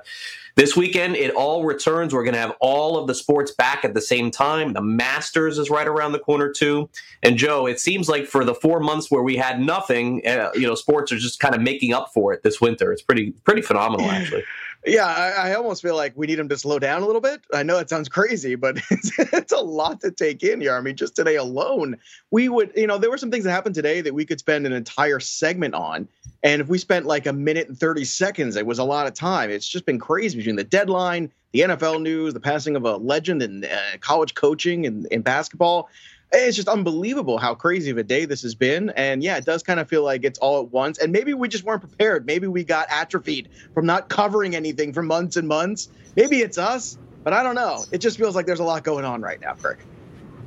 this 0.58 0.76
weekend, 0.76 1.16
it 1.16 1.34
all 1.36 1.64
returns. 1.64 2.16
We're 2.16 2.24
going 2.24 2.34
to 2.34 2.40
have 2.40 2.56
all 2.60 2.98
of 2.98 3.06
the 3.06 3.14
sports 3.14 3.52
back 3.52 3.86
at 3.86 3.94
the 3.94 4.02
same 4.02 4.32
time. 4.32 4.74
The 4.74 4.82
Masters 4.82 5.60
is 5.60 5.70
right 5.70 5.88
around 5.88 6.14
the 6.14 6.20
corner 6.20 6.52
too. 6.52 6.90
And 7.22 7.38
Joe, 7.38 7.68
it 7.68 7.80
seems 7.80 8.10
like 8.10 8.26
for 8.26 8.44
the 8.44 8.56
four 8.56 8.80
months 8.80 9.12
where 9.12 9.22
we 9.22 9.38
had 9.38 9.62
nothing, 9.62 10.26
uh, 10.28 10.50
you 10.56 10.66
know, 10.66 10.74
sports 10.74 11.12
are 11.12 11.18
just 11.18 11.40
kind 11.40 11.54
of 11.54 11.62
making 11.62 11.94
up 11.94 12.10
for 12.12 12.34
it 12.34 12.42
this 12.42 12.60
winter. 12.60 12.92
It's 12.92 13.04
pretty 13.04 13.32
pretty 13.44 13.62
phenomenal, 13.62 14.10
actually. 14.10 14.44
Yeah, 14.88 15.06
I, 15.06 15.50
I, 15.50 15.54
almost 15.56 15.82
feel 15.82 15.98
like 15.98 16.14
we 16.16 16.28
need 16.28 16.40
him 16.40 16.48
to 16.48 16.58
slow 16.58 16.80
down 16.80 17.02
a 17.02 17.06
little 17.06 17.22
bit. 17.22 17.42
I 17.54 17.62
know 17.64 17.78
it 17.78 17.90
sounds 17.90 18.08
crazy, 18.08 18.56
but 18.56 18.78
it's, 18.90 19.12
it's, 19.20 19.52
a 19.52 19.58
lot 19.58 20.00
to 20.02 20.12
take 20.12 20.44
in 20.44 20.62
here. 20.62 20.76
I 20.76 20.82
mean, 20.82 20.96
just 20.96 21.16
today 21.16 21.36
alone, 21.36 21.98
we 22.32 22.48
would, 22.48 22.72
you 22.76 22.88
know, 22.88 22.98
there 22.98 23.10
were 23.10 23.18
some 23.18 23.30
things 23.30 23.44
that 23.44 23.52
happened 23.52 23.76
today 23.76 24.00
that 24.02 24.14
we 24.14 24.26
could 24.26 24.40
spend 24.40 24.66
an 24.66 24.72
entire 24.72 25.20
segment 25.20 25.74
on. 25.74 26.08
And 26.42 26.62
if 26.62 26.70
we 26.70 26.78
spent 26.78 27.06
like 27.06 27.26
a 27.26 27.34
minute 27.34 27.68
and 27.68 27.78
30 27.78 28.06
seconds, 28.06 28.56
it 28.56 28.66
was 28.66 28.80
a 28.80 28.84
lot 28.84 29.08
of 29.08 29.14
time. 29.14 29.50
It's 29.50 29.68
just 29.68 29.86
been 29.86 30.00
crazy 30.00 30.38
between 30.38 30.56
the 30.56 30.64
deadline, 30.64 31.32
the 31.52 31.62
NFL 31.62 32.02
news, 32.02 32.34
the 32.34 32.40
passing 32.40 32.76
of 32.76 32.86
a 32.86 32.96
legend 32.96 33.42
in 33.42 33.66
uh, 33.66 33.98
college 34.00 34.36
coaching 34.36 34.86
and 34.86 35.06
in 35.08 35.22
basketball 35.22 35.90
it's 36.32 36.56
just 36.56 36.68
unbelievable 36.68 37.38
how 37.38 37.56
crazy 37.56 37.90
of 37.90 37.98
a 37.98 38.04
day 38.04 38.26
this 38.26 38.42
has 38.42 38.56
been. 38.56 38.90
And 38.92 39.24
yeah, 39.24 39.38
it 39.38 39.46
does 39.46 39.64
kind 39.64 39.80
of 39.80 39.88
feel 39.88 40.04
like 40.04 40.24
it's 40.24 40.40
all 40.40 40.62
at 40.62 40.72
once. 40.72 40.98
And 40.98 41.12
maybe 41.12 41.34
we 41.34 41.48
just 41.48 41.64
weren't 41.64 41.82
prepared. 41.82 42.26
Maybe 42.26 42.48
we 42.48 42.64
got 42.64 42.88
atrophied 42.90 43.50
from 43.74 43.86
not 43.86 44.10
covering 44.10 44.56
anything 44.56 44.94
for 44.94 45.02
months 45.02 45.38
and 45.38 45.48
months. 45.48 45.90
Maybe 46.16 46.42
it's 46.42 46.58
us, 46.58 46.98
but 47.24 47.34
I 47.34 47.44
don't 47.44 47.56
know. 47.56 47.86
It 47.92 48.00
just 48.00 48.18
feels 48.18 48.36
like 48.36 48.46
there's 48.46 48.60
a 48.60 48.66
lot 48.66 48.84
going 48.84 49.06
on 49.06 49.22
right 49.22 49.40
now, 49.40 49.54
Craig. 49.54 49.78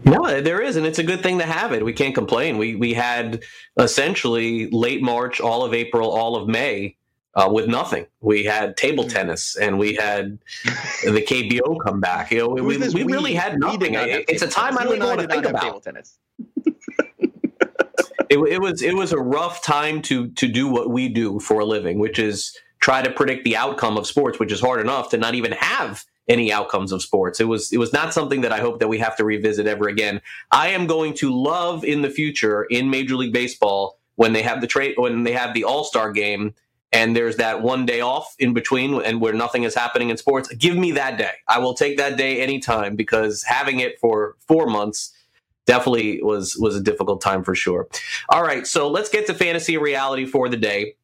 No, 0.05 0.41
there 0.41 0.63
is, 0.63 0.77
and 0.77 0.87
it's 0.87 0.99
a 0.99 1.03
good 1.03 1.23
thing 1.23 1.39
to 1.39 1.45
have 1.45 1.73
it. 1.73 1.85
We 1.85 1.93
can't 1.93 2.15
complain. 2.15 2.57
We 2.57 2.75
we 2.75 2.95
had 2.95 3.43
essentially 3.79 4.71
late 4.71 5.03
March, 5.03 5.43
all 5.43 5.63
of 5.63 5.75
April, 5.75 6.11
all 6.11 6.37
of 6.37 6.49
May 6.49 6.97
uh, 7.35 7.49
with 7.53 7.69
nothing. 7.69 8.07
We 8.21 8.45
had 8.45 8.77
table 8.77 9.05
hmm. 9.05 9.11
tennis 9.11 9.57
and 9.57 9.79
we 9.79 9.95
had 9.95 10.39
the 11.05 11.23
KBO 11.23 11.77
come 11.85 12.01
back. 12.01 12.31
You 12.31 12.41
know, 12.41 12.49
we, 12.49 12.77
we, 12.77 12.89
we, 12.89 13.03
really 13.05 13.35
had 13.35 13.59
nothing. 13.59 13.95
it's 13.95 14.43
a 14.43 14.49
time 14.49 14.79
I 14.79 14.85
don't 14.85 14.97
even 14.97 15.07
want 15.07 15.21
to 15.21 15.29
think 15.29 15.47
about. 15.47 15.63
Table 15.63 15.81
Tennis. 15.81 16.19
it, 18.29 18.39
it 18.39 18.61
was 18.61 18.83
it 18.83 18.95
was 18.95 19.13
a 19.13 19.19
rough 19.19 19.63
time 19.63 20.03
to 20.03 20.29
to 20.33 20.49
do 20.49 20.69
what 20.69 20.91
we 20.91 21.09
do 21.09 21.41
for 21.41 21.61
a 21.61 21.65
living, 21.65 21.99
which 21.99 22.19
is 22.19 22.57
try 22.81 23.03
to 23.03 23.11
predict 23.11 23.45
the 23.45 23.57
outcome 23.57 23.97
of 23.97 24.07
sports, 24.07 24.39
which 24.39 24.53
is 24.53 24.61
hard 24.61 24.81
enough 24.81 25.11
to 25.11 25.19
not 25.19 25.35
even 25.35 25.53
have 25.53 26.05
any 26.29 26.53
outcomes 26.53 26.93
of 26.93 27.03
sports. 27.03 27.41
It 27.41 27.49
was 27.49 27.73
it 27.73 27.79
was 27.79 27.93
not 27.93 28.15
something 28.15 28.41
that 28.43 28.53
I 28.53 28.61
hope 28.61 28.79
that 28.79 28.89
we 28.89 28.99
have 28.99 29.17
to 29.17 29.25
revisit 29.25 29.67
ever 29.67 29.89
again. 29.89 30.21
I 30.51 30.69
am 30.69 30.87
going 30.87 31.15
to 31.15 31.31
love 31.31 31.85
in 31.85 32.03
the 32.03 32.11
future 32.11 32.65
in 32.65 32.89
Major 32.91 33.17
League 33.17 33.33
Baseball 33.33 33.99
when 34.15 34.33
they 34.33 34.43
have 34.43 34.61
the 34.61 34.67
trade 34.67 34.95
when 34.97 35.25
they 35.25 35.33
have 35.33 35.55
the 35.55 35.65
All 35.65 35.85
Star 35.85 36.13
game 36.13 36.55
and 36.93 37.15
there's 37.15 37.37
that 37.37 37.63
one 37.63 37.87
day 37.87 38.01
off 38.01 38.35
in 38.39 38.53
between 38.53 39.01
and 39.03 39.21
where 39.21 39.33
nothing 39.33 39.63
is 39.63 39.75
happening 39.75 40.11
in 40.11 40.17
sports, 40.17 40.53
give 40.55 40.77
me 40.77 40.93
that 40.93 41.19
day. 41.19 41.33
I 41.47 41.59
will 41.59 41.75
take 41.75 41.97
that 41.99 42.17
day 42.17 42.41
anytime 42.41 42.97
because 42.97 43.43
having 43.45 43.81
it 43.81 43.99
for 44.01 44.37
four 44.47 44.67
months 44.67 45.13
definitely 45.67 46.21
was 46.23 46.57
was 46.57 46.75
a 46.75 46.83
difficult 46.83 47.21
time 47.21 47.45
for 47.45 47.55
sure. 47.55 47.89
All 48.29 48.43
right, 48.43 48.67
so 48.67 48.89
let's 48.89 49.09
get 49.09 49.27
to 49.27 49.35
fantasy 49.35 49.77
reality 49.77 50.27
for 50.27 50.49
the 50.49 50.57
day. 50.57 50.95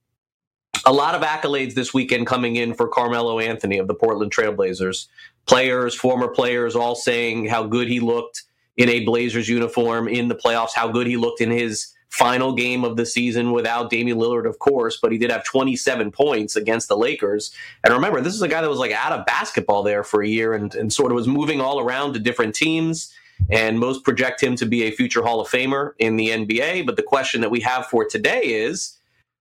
A 0.85 0.93
lot 0.93 1.15
of 1.15 1.23
accolades 1.23 1.75
this 1.75 1.95
weekend 1.95 2.27
coming 2.27 2.57
in 2.57 2.75
for 2.75 2.89
Carmelo 2.89 3.39
Anthony 3.39 3.79
of 3.79 3.87
the 3.87 3.95
Portland 3.95 4.33
Trailblazers. 4.33 5.07
Players, 5.47 5.95
former 5.95 6.29
players, 6.29 6.75
all 6.75 6.97
saying 6.97 7.47
how 7.47 7.65
good 7.65 7.89
he 7.89 8.01
looked 8.01 8.43
in 8.77 8.89
a 8.89 9.05
Blazers 9.05 9.49
uniform 9.49 10.09
in 10.09 10.29
the 10.29 10.35
playoffs, 10.35 10.75
how 10.75 10.89
good 10.89 11.07
he 11.07 11.17
looked 11.17 11.41
in 11.41 11.51
his 11.51 11.93
final 12.11 12.55
game 12.55 12.85
of 12.85 12.97
the 12.97 13.05
season 13.05 13.53
without 13.53 13.91
Damian 13.91 14.19
Lillard, 14.19 14.49
of 14.49 14.59
course, 14.59 14.99
but 15.01 15.13
he 15.13 15.19
did 15.19 15.31
have 15.31 15.45
27 15.45 16.11
points 16.11 16.57
against 16.57 16.89
the 16.89 16.97
Lakers. 16.97 17.53
And 17.85 17.93
remember, 17.93 18.21
this 18.21 18.35
is 18.35 18.43
a 18.43 18.49
guy 18.49 18.63
that 18.63 18.71
was 18.71 18.79
like 18.79 18.93
out 18.93 19.13
of 19.13 19.27
basketball 19.27 19.83
there 19.83 20.03
for 20.03 20.23
a 20.23 20.29
year 20.29 20.55
and, 20.55 20.75
and 20.75 20.93
sort 20.93 21.13
of 21.13 21.17
was 21.17 21.29
moving 21.29 21.61
all 21.61 21.81
around 21.81 22.15
to 22.15 22.19
different 22.19 22.55
teams. 22.55 23.13
And 23.51 23.79
most 23.79 24.03
project 24.03 24.43
him 24.43 24.57
to 24.57 24.65
be 24.65 24.85
a 24.85 24.91
future 24.91 25.23
Hall 25.23 25.43
of 25.43 25.49
Famer 25.49 25.93
in 25.99 26.17
the 26.17 26.31
NBA. 26.31 26.87
But 26.87 26.97
the 26.97 27.03
question 27.03 27.43
that 27.43 27.51
we 27.51 27.61
have 27.61 27.87
for 27.87 28.07
today 28.07 28.41
is 28.41 28.97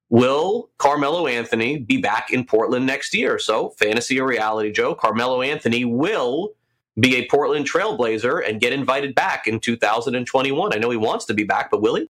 Will 0.09 0.69
Carmelo 0.77 1.27
Anthony 1.27 1.79
be 1.79 1.97
back 1.97 2.29
in 2.29 2.45
Portland 2.45 2.85
next 2.85 3.13
year? 3.13 3.39
So, 3.39 3.69
fantasy 3.69 4.19
or 4.19 4.27
reality, 4.27 4.71
Joe, 4.71 4.95
Carmelo 4.95 5.41
Anthony 5.41 5.85
will 5.85 6.53
be 6.99 7.15
a 7.15 7.27
Portland 7.27 7.69
Trailblazer 7.69 8.47
and 8.47 8.61
get 8.61 8.73
invited 8.73 9.15
back 9.15 9.47
in 9.47 9.59
2021. 9.59 10.73
I 10.73 10.77
know 10.77 10.89
he 10.89 10.97
wants 10.97 11.25
to 11.25 11.33
be 11.33 11.43
back, 11.43 11.71
but 11.71 11.81
will 11.81 11.95
he? 11.95 12.09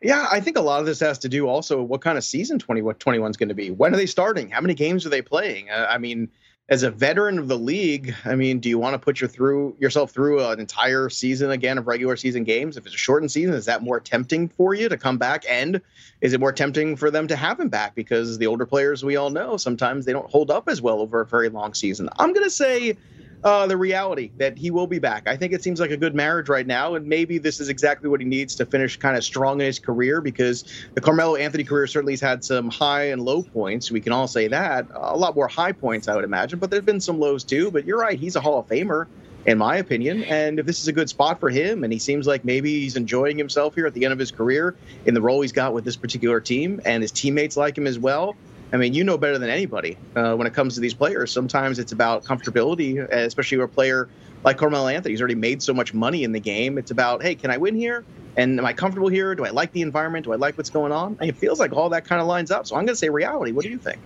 Yeah, 0.00 0.28
I 0.30 0.40
think 0.40 0.56
a 0.56 0.60
lot 0.60 0.80
of 0.80 0.86
this 0.86 1.00
has 1.00 1.18
to 1.20 1.28
do 1.28 1.48
also 1.48 1.82
what 1.82 2.00
kind 2.00 2.16
of 2.16 2.22
season 2.22 2.58
2021 2.58 3.30
is 3.30 3.36
going 3.36 3.48
to 3.48 3.54
be. 3.54 3.70
When 3.70 3.92
are 3.92 3.96
they 3.96 4.06
starting? 4.06 4.48
How 4.48 4.60
many 4.60 4.74
games 4.74 5.04
are 5.04 5.08
they 5.08 5.22
playing? 5.22 5.70
Uh, 5.70 5.88
I 5.90 5.98
mean, 5.98 6.28
as 6.68 6.84
a 6.84 6.90
veteran 6.90 7.38
of 7.38 7.48
the 7.48 7.58
league, 7.58 8.14
I 8.24 8.36
mean, 8.36 8.60
do 8.60 8.68
you 8.68 8.78
want 8.78 8.94
to 8.94 8.98
put 8.98 9.20
your 9.20 9.28
through 9.28 9.74
yourself 9.80 10.12
through 10.12 10.44
an 10.44 10.60
entire 10.60 11.08
season 11.08 11.50
again 11.50 11.78
of 11.78 11.88
regular 11.88 12.16
season 12.16 12.44
games? 12.44 12.76
If 12.76 12.86
it's 12.86 12.94
a 12.94 12.98
shortened 12.98 13.32
season, 13.32 13.54
is 13.54 13.64
that 13.64 13.82
more 13.82 13.98
tempting 13.98 14.50
for 14.50 14.72
you 14.74 14.88
to 14.88 14.96
come 14.96 15.18
back? 15.18 15.44
And 15.48 15.80
is 16.20 16.32
it 16.32 16.38
more 16.38 16.52
tempting 16.52 16.94
for 16.94 17.10
them 17.10 17.26
to 17.26 17.36
have 17.36 17.58
him 17.58 17.68
back? 17.68 17.96
Because 17.96 18.38
the 18.38 18.46
older 18.46 18.66
players 18.66 19.02
we 19.02 19.16
all 19.16 19.30
know 19.30 19.56
sometimes 19.56 20.04
they 20.04 20.12
don't 20.12 20.30
hold 20.30 20.50
up 20.50 20.68
as 20.68 20.80
well 20.80 21.00
over 21.00 21.22
a 21.22 21.26
very 21.26 21.48
long 21.48 21.74
season. 21.74 22.08
I'm 22.18 22.32
going 22.32 22.44
to 22.44 22.50
say 22.50 22.96
uh, 23.44 23.66
the 23.66 23.76
reality 23.76 24.30
that 24.38 24.58
he 24.58 24.70
will 24.70 24.86
be 24.86 24.98
back. 24.98 25.28
I 25.28 25.36
think 25.36 25.52
it 25.52 25.62
seems 25.62 25.80
like 25.80 25.90
a 25.90 25.96
good 25.96 26.14
marriage 26.14 26.48
right 26.48 26.66
now, 26.66 26.94
and 26.94 27.06
maybe 27.06 27.38
this 27.38 27.60
is 27.60 27.68
exactly 27.68 28.08
what 28.08 28.20
he 28.20 28.26
needs 28.26 28.56
to 28.56 28.66
finish 28.66 28.96
kind 28.96 29.16
of 29.16 29.24
strong 29.24 29.60
in 29.60 29.66
his 29.66 29.78
career 29.78 30.20
because 30.20 30.64
the 30.94 31.00
Carmelo 31.00 31.36
Anthony 31.36 31.64
career 31.64 31.86
certainly 31.86 32.14
has 32.14 32.20
had 32.20 32.44
some 32.44 32.68
high 32.70 33.04
and 33.10 33.22
low 33.22 33.42
points. 33.42 33.90
We 33.90 34.00
can 34.00 34.12
all 34.12 34.26
say 34.26 34.48
that. 34.48 34.86
A 34.92 35.16
lot 35.16 35.36
more 35.36 35.48
high 35.48 35.72
points, 35.72 36.08
I 36.08 36.16
would 36.16 36.24
imagine, 36.24 36.58
but 36.58 36.70
there's 36.70 36.84
been 36.84 37.00
some 37.00 37.20
lows 37.20 37.44
too. 37.44 37.70
But 37.70 37.84
you're 37.84 37.98
right, 37.98 38.18
he's 38.18 38.36
a 38.36 38.40
Hall 38.40 38.58
of 38.58 38.66
Famer. 38.66 39.06
In 39.46 39.56
my 39.56 39.76
opinion, 39.76 40.24
and 40.24 40.58
if 40.58 40.66
this 40.66 40.82
is 40.82 40.88
a 40.88 40.92
good 40.92 41.08
spot 41.08 41.40
for 41.40 41.48
him, 41.48 41.82
and 41.82 41.90
he 41.90 41.98
seems 41.98 42.26
like 42.26 42.44
maybe 42.44 42.80
he's 42.80 42.96
enjoying 42.96 43.38
himself 43.38 43.74
here 43.74 43.86
at 43.86 43.94
the 43.94 44.04
end 44.04 44.12
of 44.12 44.18
his 44.18 44.30
career 44.30 44.76
in 45.06 45.14
the 45.14 45.22
role 45.22 45.40
he's 45.40 45.52
got 45.52 45.72
with 45.72 45.84
this 45.84 45.96
particular 45.96 46.38
team, 46.40 46.82
and 46.84 47.02
his 47.02 47.12
teammates 47.12 47.56
like 47.56 47.78
him 47.78 47.86
as 47.86 47.98
well, 47.98 48.36
I 48.72 48.76
mean, 48.76 48.92
you 48.92 49.02
know 49.02 49.16
better 49.16 49.38
than 49.38 49.48
anybody 49.48 49.96
uh, 50.14 50.34
when 50.34 50.46
it 50.46 50.52
comes 50.52 50.74
to 50.74 50.80
these 50.80 50.94
players. 50.94 51.32
Sometimes 51.32 51.78
it's 51.78 51.92
about 51.92 52.24
comfortability, 52.24 52.98
especially 53.10 53.58
with 53.58 53.70
a 53.70 53.72
player 53.72 54.08
like 54.44 54.58
Carmelo 54.58 54.88
Anthony. 54.88 55.12
He's 55.12 55.20
already 55.20 55.34
made 55.34 55.62
so 55.62 55.72
much 55.72 55.94
money 55.94 56.24
in 56.24 56.32
the 56.32 56.40
game. 56.40 56.76
It's 56.76 56.90
about, 56.90 57.22
hey, 57.22 57.34
can 57.34 57.50
I 57.50 57.56
win 57.56 57.74
here? 57.74 58.04
And 58.36 58.58
am 58.58 58.66
I 58.66 58.72
comfortable 58.72 59.08
here? 59.08 59.34
Do 59.34 59.44
I 59.44 59.50
like 59.50 59.72
the 59.72 59.82
environment? 59.82 60.24
Do 60.24 60.32
I 60.32 60.36
like 60.36 60.56
what's 60.58 60.70
going 60.70 60.92
on? 60.92 61.16
And 61.20 61.30
it 61.30 61.36
feels 61.36 61.58
like 61.58 61.72
all 61.72 61.88
that 61.90 62.04
kind 62.04 62.20
of 62.20 62.26
lines 62.26 62.50
up. 62.50 62.66
So 62.66 62.76
I'm 62.76 62.82
going 62.82 62.94
to 62.94 62.96
say 62.96 63.08
reality. 63.08 63.52
What 63.52 63.64
do 63.64 63.70
you 63.70 63.78
think? 63.78 63.98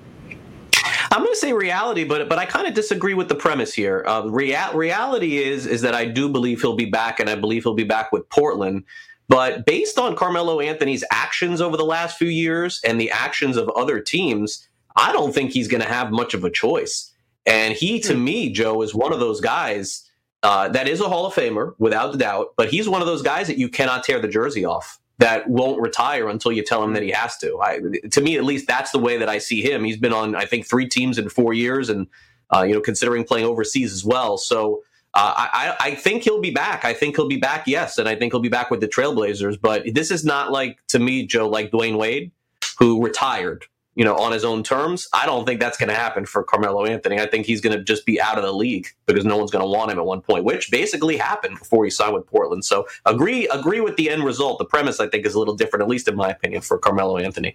I'm 1.11 1.23
going 1.23 1.33
to 1.33 1.39
say 1.39 1.53
reality, 1.53 2.05
but 2.05 2.31
but 2.31 2.39
I 2.39 2.47
kind 2.47 2.67
of 2.67 2.73
disagree 2.73 3.13
with 3.13 3.29
the 3.29 3.35
premise 3.35 3.75
here. 3.75 4.03
Uh, 4.07 4.23
rea- 4.29 4.73
reality 4.73 5.37
is 5.37 5.67
is 5.67 5.83
that 5.83 5.95
I 5.95 6.07
do 6.07 6.27
believe 6.31 6.63
he'll 6.63 6.77
be 6.77 6.87
back, 6.87 7.21
and 7.21 7.29
I 7.29 7.35
believe 7.35 7.65
he'll 7.65 7.75
be 7.75 7.85
back 7.85 8.13
with 8.13 8.27
Portland. 8.31 8.85
But 9.29 9.65
based 9.65 9.99
on 9.99 10.17
Carmelo 10.17 10.61
Anthony's 10.61 11.05
actions 11.11 11.61
over 11.61 11.77
the 11.77 11.85
last 11.85 12.19
few 12.19 12.29
years 12.29 12.81
and 12.85 13.01
the 13.01 13.11
actions 13.11 13.57
of 13.57 13.69
other 13.71 14.01
teams, 14.01 14.67
I 14.97 15.13
don't 15.13 15.35
think 15.35 15.53
he's 15.53 15.69
going 15.69 15.83
to 15.83 15.89
have 15.89 16.11
much 16.11 16.35
of 16.35 16.45
a 16.45 16.51
choice. 16.51 17.13
And 17.47 17.75
he, 17.75 18.01
to 18.01 18.15
hmm. 18.15 18.25
me, 18.25 18.53
Joe, 18.53 18.83
is 18.83 18.95
one 18.95 19.13
of 19.13 19.21
those 19.21 19.41
guys 19.41 20.09
uh, 20.43 20.69
that 20.69 20.89
is 20.89 21.01
a 21.01 21.09
Hall 21.09 21.27
of 21.27 21.35
Famer, 21.35 21.75
without 21.79 22.15
a 22.15 22.19
doubt. 22.19 22.55
But 22.57 22.69
he's 22.69 22.89
one 22.89 23.01
of 23.01 23.07
those 23.07 23.23
guys 23.23 23.47
that 23.47 23.59
you 23.59 23.69
cannot 23.69 24.05
tear 24.05 24.21
the 24.21 24.29
jersey 24.29 24.65
off. 24.65 24.99
That 25.19 25.49
won't 25.49 25.81
retire 25.81 26.29
until 26.29 26.51
you 26.51 26.65
tell 26.65 26.83
him 26.83 26.95
that 26.95 27.03
he 27.03 27.11
has 27.11 27.37
to. 27.39 27.61
I, 27.61 27.79
to 28.11 28.21
me, 28.21 28.37
at 28.37 28.45
least, 28.45 28.67
that's 28.67 28.91
the 28.91 28.99
way 28.99 29.19
that 29.19 29.29
I 29.29 29.39
see 29.39 29.63
him. 29.63 29.85
He's 29.85 29.99
been 29.99 30.13
on, 30.13 30.35
I 30.35 30.47
think, 30.47 30.67
three 30.67 30.89
teams 30.89 31.17
in 31.17 31.29
four 31.29 31.53
years, 31.53 31.89
and 31.89 32.09
uh, 32.53 32.63
you 32.63 32.75
know, 32.75 32.81
considering 32.81 33.23
playing 33.23 33.47
overseas 33.47 33.93
as 33.93 34.05
well. 34.05 34.37
So 34.37 34.83
uh, 35.15 35.33
I, 35.37 35.77
I 35.79 35.95
think 35.95 36.23
he'll 36.23 36.41
be 36.41 36.51
back. 36.51 36.85
I 36.85 36.95
think 36.95 37.17
he'll 37.17 37.29
be 37.29 37.37
back, 37.37 37.67
yes, 37.67 37.99
and 37.99 38.09
I 38.09 38.17
think 38.17 38.33
he'll 38.33 38.41
be 38.41 38.49
back 38.49 38.71
with 38.71 38.81
the 38.81 38.89
Trailblazers. 38.89 39.61
But 39.61 39.85
this 39.95 40.11
is 40.11 40.25
not 40.25 40.51
like 40.51 40.79
to 40.89 40.99
me, 40.99 41.27
Joe, 41.27 41.49
like 41.49 41.71
Dwyane 41.71 41.99
Wade, 41.99 42.33
who 42.79 43.05
retired, 43.05 43.67
you 43.95 44.07
know, 44.07 44.17
on 44.17 44.33
his 44.33 44.43
own 44.43 44.63
terms. 44.63 45.07
I 45.13 45.27
don't 45.27 45.45
think 45.45 45.61
that's 45.61 45.77
going 45.77 45.91
to 45.91 45.95
happen 45.95 46.25
for 46.25 46.43
Carmelo 46.43 46.87
Anthony. 46.87 47.21
I 47.21 47.27
think 47.27 47.45
he's 47.45 47.61
going 47.61 47.77
to 47.77 47.85
just 47.85 48.07
be 48.07 48.23
out 48.23 48.39
of 48.39 48.45
the 48.45 48.53
league 48.53 48.87
because 49.05 49.27
no 49.27 49.37
one's 49.37 49.51
going 49.51 49.63
to 49.63 49.69
want 49.69 49.91
him 49.91 49.99
at 49.99 50.07
one 50.07 50.23
point, 50.23 50.45
which 50.45 50.71
basically 50.71 51.19
happened 51.19 51.59
before 51.59 51.85
he 51.85 51.91
signed 51.91 52.15
with 52.15 52.27
Portland. 52.27 52.65
So 52.65 52.87
agree 53.05 53.47
agree 53.49 53.81
with 53.81 53.97
the 53.97 54.09
end 54.09 54.25
result. 54.25 54.59
The 54.59 54.65
premise, 54.65 54.99
I 54.99 55.09
think, 55.09 55.27
is 55.27 55.35
a 55.35 55.39
little 55.39 55.57
different, 55.57 55.83
at 55.83 55.89
least 55.91 56.09
in 56.09 56.17
my 56.17 56.31
opinion, 56.31 56.63
for 56.63 56.79
Carmelo 56.79 57.19
Anthony. 57.19 57.55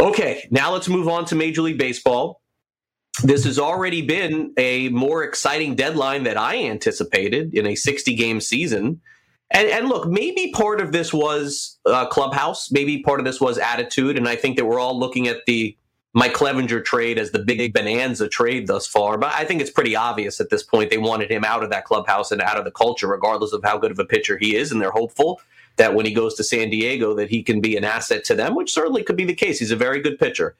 Okay, 0.00 0.48
now 0.50 0.72
let's 0.72 0.88
move 0.88 1.06
on 1.06 1.24
to 1.26 1.36
Major 1.36 1.62
League 1.62 1.78
Baseball. 1.78 2.40
This 3.22 3.44
has 3.44 3.58
already 3.58 4.02
been 4.02 4.52
a 4.56 4.88
more 4.88 5.22
exciting 5.22 5.74
deadline 5.74 6.24
that 6.24 6.36
I 6.36 6.64
anticipated 6.64 7.54
in 7.54 7.66
a 7.66 7.74
60 7.74 8.14
game 8.16 8.40
season. 8.40 9.00
And, 9.50 9.68
and 9.68 9.88
look, 9.88 10.08
maybe 10.08 10.50
part 10.52 10.80
of 10.80 10.90
this 10.90 11.12
was 11.12 11.78
uh, 11.86 12.06
clubhouse, 12.06 12.72
maybe 12.72 13.02
part 13.02 13.20
of 13.20 13.26
this 13.26 13.40
was 13.40 13.56
attitude, 13.58 14.16
and 14.16 14.28
I 14.28 14.34
think 14.34 14.56
that 14.56 14.64
we're 14.64 14.80
all 14.80 14.98
looking 14.98 15.28
at 15.28 15.46
the 15.46 15.76
Mike 16.12 16.32
Clevinger 16.32 16.84
trade 16.84 17.18
as 17.18 17.30
the 17.30 17.40
big 17.40 17.72
bonanza 17.72 18.28
trade 18.28 18.66
thus 18.66 18.86
far. 18.86 19.18
But 19.18 19.32
I 19.34 19.44
think 19.44 19.60
it's 19.60 19.70
pretty 19.70 19.94
obvious 19.94 20.40
at 20.40 20.50
this 20.50 20.62
point 20.62 20.90
they 20.90 20.98
wanted 20.98 21.30
him 21.30 21.44
out 21.44 21.62
of 21.62 21.70
that 21.70 21.84
clubhouse 21.84 22.32
and 22.32 22.40
out 22.40 22.56
of 22.56 22.64
the 22.64 22.70
culture, 22.70 23.08
regardless 23.08 23.52
of 23.52 23.62
how 23.62 23.78
good 23.78 23.90
of 23.90 23.98
a 23.98 24.04
pitcher 24.04 24.38
he 24.38 24.56
is, 24.56 24.72
and 24.72 24.80
they're 24.80 24.90
hopeful 24.90 25.40
that 25.76 25.94
when 25.94 26.06
he 26.06 26.14
goes 26.14 26.34
to 26.34 26.44
San 26.44 26.70
Diego 26.70 27.14
that 27.14 27.30
he 27.30 27.42
can 27.42 27.60
be 27.60 27.76
an 27.76 27.84
asset 27.84 28.24
to 28.24 28.34
them, 28.34 28.54
which 28.54 28.72
certainly 28.72 29.02
could 29.02 29.16
be 29.16 29.24
the 29.24 29.34
case. 29.34 29.58
He's 29.58 29.72
a 29.72 29.76
very 29.76 30.00
good 30.00 30.18
pitcher. 30.18 30.56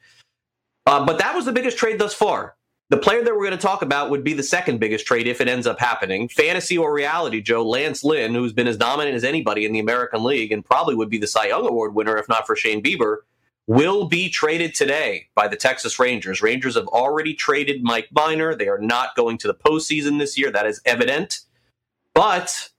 Uh, 0.85 1.05
but 1.05 1.17
that 1.17 1.35
was 1.35 1.45
the 1.45 1.51
biggest 1.51 1.77
trade 1.77 1.99
thus 1.99 2.13
far. 2.13 2.55
The 2.89 2.97
player 2.97 3.23
that 3.23 3.33
we're 3.33 3.45
going 3.45 3.57
to 3.57 3.57
talk 3.57 3.81
about 3.81 4.11
would 4.11 4.23
be 4.23 4.33
the 4.33 4.43
second 4.43 4.79
biggest 4.79 5.07
trade 5.07 5.25
if 5.27 5.41
it 5.41 5.47
ends 5.47 5.65
up 5.65 5.79
happening. 5.79 6.29
Fantasy 6.29 6.77
or 6.77 6.93
reality, 6.93 7.41
Joe 7.41 7.67
Lance 7.67 8.03
Lynn, 8.03 8.35
who's 8.35 8.53
been 8.53 8.67
as 8.67 8.77
dominant 8.77 9.15
as 9.15 9.23
anybody 9.23 9.65
in 9.65 9.71
the 9.71 9.79
American 9.79 10.23
League 10.23 10.51
and 10.51 10.63
probably 10.63 10.93
would 10.93 11.09
be 11.09 11.17
the 11.17 11.25
Cy 11.25 11.47
Young 11.47 11.67
Award 11.67 11.95
winner 11.95 12.15
if 12.17 12.29
not 12.29 12.45
for 12.45 12.55
Shane 12.55 12.83
Bieber, 12.83 13.17
will 13.65 14.07
be 14.07 14.29
traded 14.29 14.75
today 14.75 15.29
by 15.33 15.47
the 15.47 15.55
Texas 15.55 15.97
Rangers. 15.97 16.43
Rangers 16.43 16.75
have 16.75 16.87
already 16.89 17.33
traded 17.33 17.81
Mike 17.81 18.09
Minor. 18.11 18.53
They 18.53 18.67
are 18.67 18.77
not 18.77 19.15
going 19.15 19.39
to 19.39 19.47
the 19.47 19.55
postseason 19.55 20.19
this 20.19 20.37
year. 20.37 20.51
That 20.51 20.67
is 20.67 20.79
evident. 20.85 21.39
But 22.13 22.69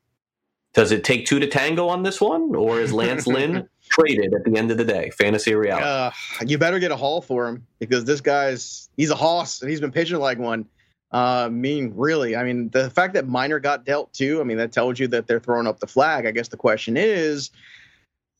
does 0.72 0.92
it 0.92 1.02
take 1.02 1.26
two 1.26 1.40
to 1.40 1.48
tango 1.48 1.88
on 1.88 2.04
this 2.04 2.20
one, 2.20 2.54
or 2.54 2.80
is 2.80 2.92
Lance 2.92 3.26
Lynn 3.26 3.68
traded 3.88 4.34
at 4.34 4.44
the 4.44 4.56
end 4.56 4.70
of 4.70 4.78
the 4.78 4.84
day? 4.84 5.10
Fantasy 5.10 5.54
reality. 5.54 5.86
Uh, 5.86 6.10
you 6.46 6.58
better 6.58 6.78
get 6.78 6.90
a 6.90 6.96
haul 6.96 7.20
for 7.20 7.48
him 7.48 7.66
because 7.78 8.04
this 8.04 8.20
guy's 8.20 8.88
he's 8.96 9.10
a 9.10 9.16
hoss 9.16 9.60
and 9.62 9.70
he's 9.70 9.80
been 9.80 9.92
pitching 9.92 10.18
like 10.18 10.38
one. 10.38 10.66
Uh, 11.12 11.44
I 11.46 11.48
mean, 11.48 11.92
really, 11.94 12.34
I 12.34 12.42
mean, 12.42 12.68
the 12.70 12.90
fact 12.90 13.14
that 13.14 13.28
Minor 13.28 13.60
got 13.60 13.84
dealt 13.84 14.12
too, 14.12 14.40
I 14.40 14.44
mean, 14.44 14.56
that 14.58 14.72
tells 14.72 14.98
you 14.98 15.08
that 15.08 15.26
they're 15.26 15.40
throwing 15.40 15.66
up 15.66 15.78
the 15.78 15.86
flag. 15.86 16.26
I 16.26 16.32
guess 16.32 16.48
the 16.48 16.56
question 16.56 16.96
is, 16.96 17.50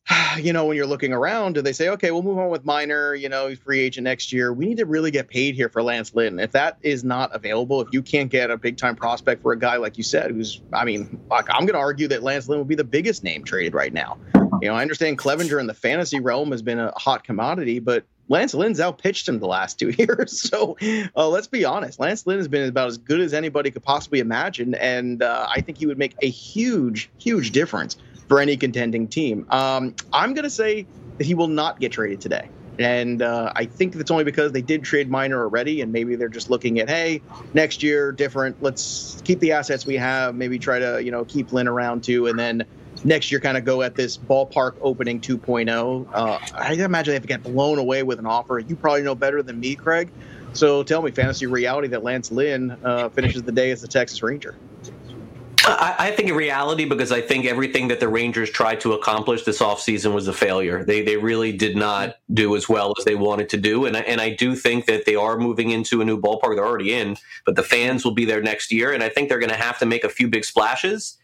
you 0.37 0.53
know, 0.53 0.65
when 0.65 0.77
you're 0.77 0.87
looking 0.87 1.13
around, 1.13 1.53
do 1.53 1.61
they 1.61 1.73
say, 1.73 1.89
okay, 1.89 2.11
we'll 2.11 2.23
move 2.23 2.37
on 2.37 2.49
with 2.49 2.65
Minor, 2.65 3.15
you 3.15 3.29
know, 3.29 3.47
he's 3.47 3.59
free 3.59 3.79
agent 3.79 4.05
next 4.05 4.31
year. 4.31 4.53
We 4.53 4.65
need 4.65 4.77
to 4.77 4.85
really 4.85 5.11
get 5.11 5.27
paid 5.27 5.55
here 5.55 5.69
for 5.69 5.83
Lance 5.83 6.13
Lynn. 6.13 6.39
If 6.39 6.51
that 6.51 6.77
is 6.81 7.03
not 7.03 7.33
available, 7.35 7.81
if 7.81 7.89
you 7.91 8.01
can't 8.01 8.29
get 8.29 8.51
a 8.51 8.57
big 8.57 8.77
time 8.77 8.95
prospect 8.95 9.41
for 9.41 9.51
a 9.51 9.59
guy 9.59 9.77
like 9.77 9.97
you 9.97 10.03
said, 10.03 10.31
who's, 10.31 10.61
I 10.73 10.85
mean, 10.85 11.19
like, 11.29 11.45
I'm 11.49 11.61
going 11.61 11.73
to 11.73 11.79
argue 11.79 12.07
that 12.09 12.23
Lance 12.23 12.47
Lynn 12.47 12.59
would 12.59 12.67
be 12.67 12.75
the 12.75 12.83
biggest 12.83 13.23
name 13.23 13.43
traded 13.43 13.73
right 13.73 13.93
now. 13.93 14.17
You 14.61 14.69
know, 14.69 14.75
I 14.75 14.81
understand 14.81 15.17
Clevinger 15.17 15.59
in 15.59 15.67
the 15.67 15.73
fantasy 15.73 16.19
realm 16.19 16.51
has 16.51 16.61
been 16.61 16.79
a 16.79 16.91
hot 16.97 17.23
commodity, 17.23 17.79
but 17.79 18.05
Lance 18.29 18.53
Lynn's 18.53 18.79
outpitched 18.79 19.27
him 19.27 19.39
the 19.39 19.47
last 19.47 19.79
two 19.79 19.89
years. 19.97 20.41
So 20.41 20.77
uh, 21.15 21.27
let's 21.29 21.47
be 21.47 21.65
honest. 21.65 21.99
Lance 21.99 22.25
Lynn 22.27 22.37
has 22.37 22.47
been 22.47 22.67
about 22.67 22.87
as 22.87 22.97
good 22.97 23.19
as 23.19 23.33
anybody 23.33 23.71
could 23.71 23.83
possibly 23.83 24.19
imagine. 24.19 24.75
And 24.75 25.23
uh, 25.23 25.47
I 25.49 25.61
think 25.61 25.77
he 25.77 25.85
would 25.85 25.97
make 25.97 26.15
a 26.21 26.29
huge, 26.29 27.09
huge 27.17 27.51
difference 27.51 27.97
for 28.27 28.39
any 28.39 28.57
contending 28.57 29.07
team. 29.07 29.45
Um, 29.49 29.95
I'm 30.11 30.33
going 30.33 30.43
to 30.43 30.49
say 30.49 30.85
that 31.17 31.25
he 31.25 31.33
will 31.33 31.47
not 31.47 31.79
get 31.79 31.91
traded 31.93 32.21
today. 32.21 32.49
And 32.79 33.23
uh, 33.23 33.51
I 33.55 33.65
think 33.65 33.93
that's 33.93 34.11
only 34.11 34.23
because 34.23 34.51
they 34.51 34.61
did 34.61 34.83
trade 34.83 35.09
Minor 35.09 35.41
already, 35.41 35.81
and 35.81 35.91
maybe 35.91 36.15
they're 36.15 36.29
just 36.29 36.51
looking 36.51 36.79
at, 36.79 36.87
hey, 36.87 37.21
next 37.55 37.81
year 37.81 38.11
different. 38.11 38.61
Let's 38.61 39.19
keep 39.23 39.39
the 39.39 39.53
assets 39.53 39.85
we 39.85 39.95
have. 39.95 40.35
Maybe 40.35 40.59
try 40.59 40.77
to, 40.77 41.03
you 41.03 41.09
know, 41.09 41.25
keep 41.25 41.51
Lynn 41.51 41.67
around 41.67 42.03
too, 42.03 42.27
and 42.27 42.37
then 42.37 42.65
next 43.03 43.31
year 43.31 43.39
kind 43.39 43.57
of 43.57 43.65
go 43.65 43.81
at 43.81 43.95
this 43.95 44.17
ballpark 44.17 44.75
opening 44.81 45.19
2.0. 45.19 46.07
Uh, 46.13 46.39
I 46.53 46.73
imagine 46.73 47.11
they 47.11 47.15
have 47.15 47.21
to 47.21 47.27
get 47.27 47.43
blown 47.43 47.79
away 47.79 48.03
with 48.03 48.19
an 48.19 48.25
offer. 48.25 48.59
You 48.59 48.75
probably 48.75 49.03
know 49.03 49.15
better 49.15 49.41
than 49.41 49.59
me, 49.59 49.75
Craig. 49.75 50.09
So 50.53 50.83
tell 50.83 51.01
me, 51.01 51.11
fantasy 51.11 51.45
reality 51.45 51.87
that 51.89 52.03
Lance 52.03 52.31
Lynn 52.31 52.71
uh, 52.83 53.09
finishes 53.09 53.43
the 53.43 53.51
day 53.51 53.71
as 53.71 53.81
the 53.81 53.87
Texas 53.87 54.23
Ranger. 54.23 54.55
I, 55.69 56.11
think 56.11 56.29
in 56.29 56.35
reality, 56.35 56.85
because 56.85 57.11
I 57.11 57.21
think 57.21 57.45
everything 57.45 57.89
that 57.89 57.99
the 57.99 58.07
Rangers 58.07 58.49
tried 58.49 58.79
to 58.81 58.93
accomplish 58.93 59.43
this 59.43 59.59
offseason 59.59 60.13
was 60.13 60.27
a 60.27 60.33
failure. 60.33 60.83
They 60.83 61.01
they 61.01 61.17
really 61.17 61.51
did 61.51 61.75
not 61.75 62.15
do 62.33 62.55
as 62.55 62.69
well 62.69 62.93
as 62.97 63.03
they 63.03 63.15
wanted 63.15 63.49
to 63.49 63.57
do, 63.57 63.85
and 63.85 63.97
I, 63.97 64.01
and 64.01 64.21
I 64.21 64.29
do 64.29 64.55
think 64.55 64.85
that 64.85 65.05
they 65.05 65.15
are 65.15 65.37
moving 65.37 65.71
into 65.71 66.01
a 66.01 66.05
new 66.05 66.19
ballpark. 66.19 66.55
They're 66.55 66.65
already 66.65 66.93
in, 66.93 67.17
but 67.45 67.55
the 67.55 67.63
fans 67.63 68.05
will 68.05 68.13
be 68.13 68.25
there 68.25 68.41
next 68.41 68.71
year, 68.71 68.93
and 68.93 69.03
I 69.03 69.09
think 69.09 69.29
they're 69.29 69.39
going 69.39 69.49
to 69.49 69.57
have 69.57 69.77
to 69.79 69.85
make 69.85 70.03
a 70.03 70.09
few 70.09 70.27
big 70.27 70.45
splashes. 70.45 71.17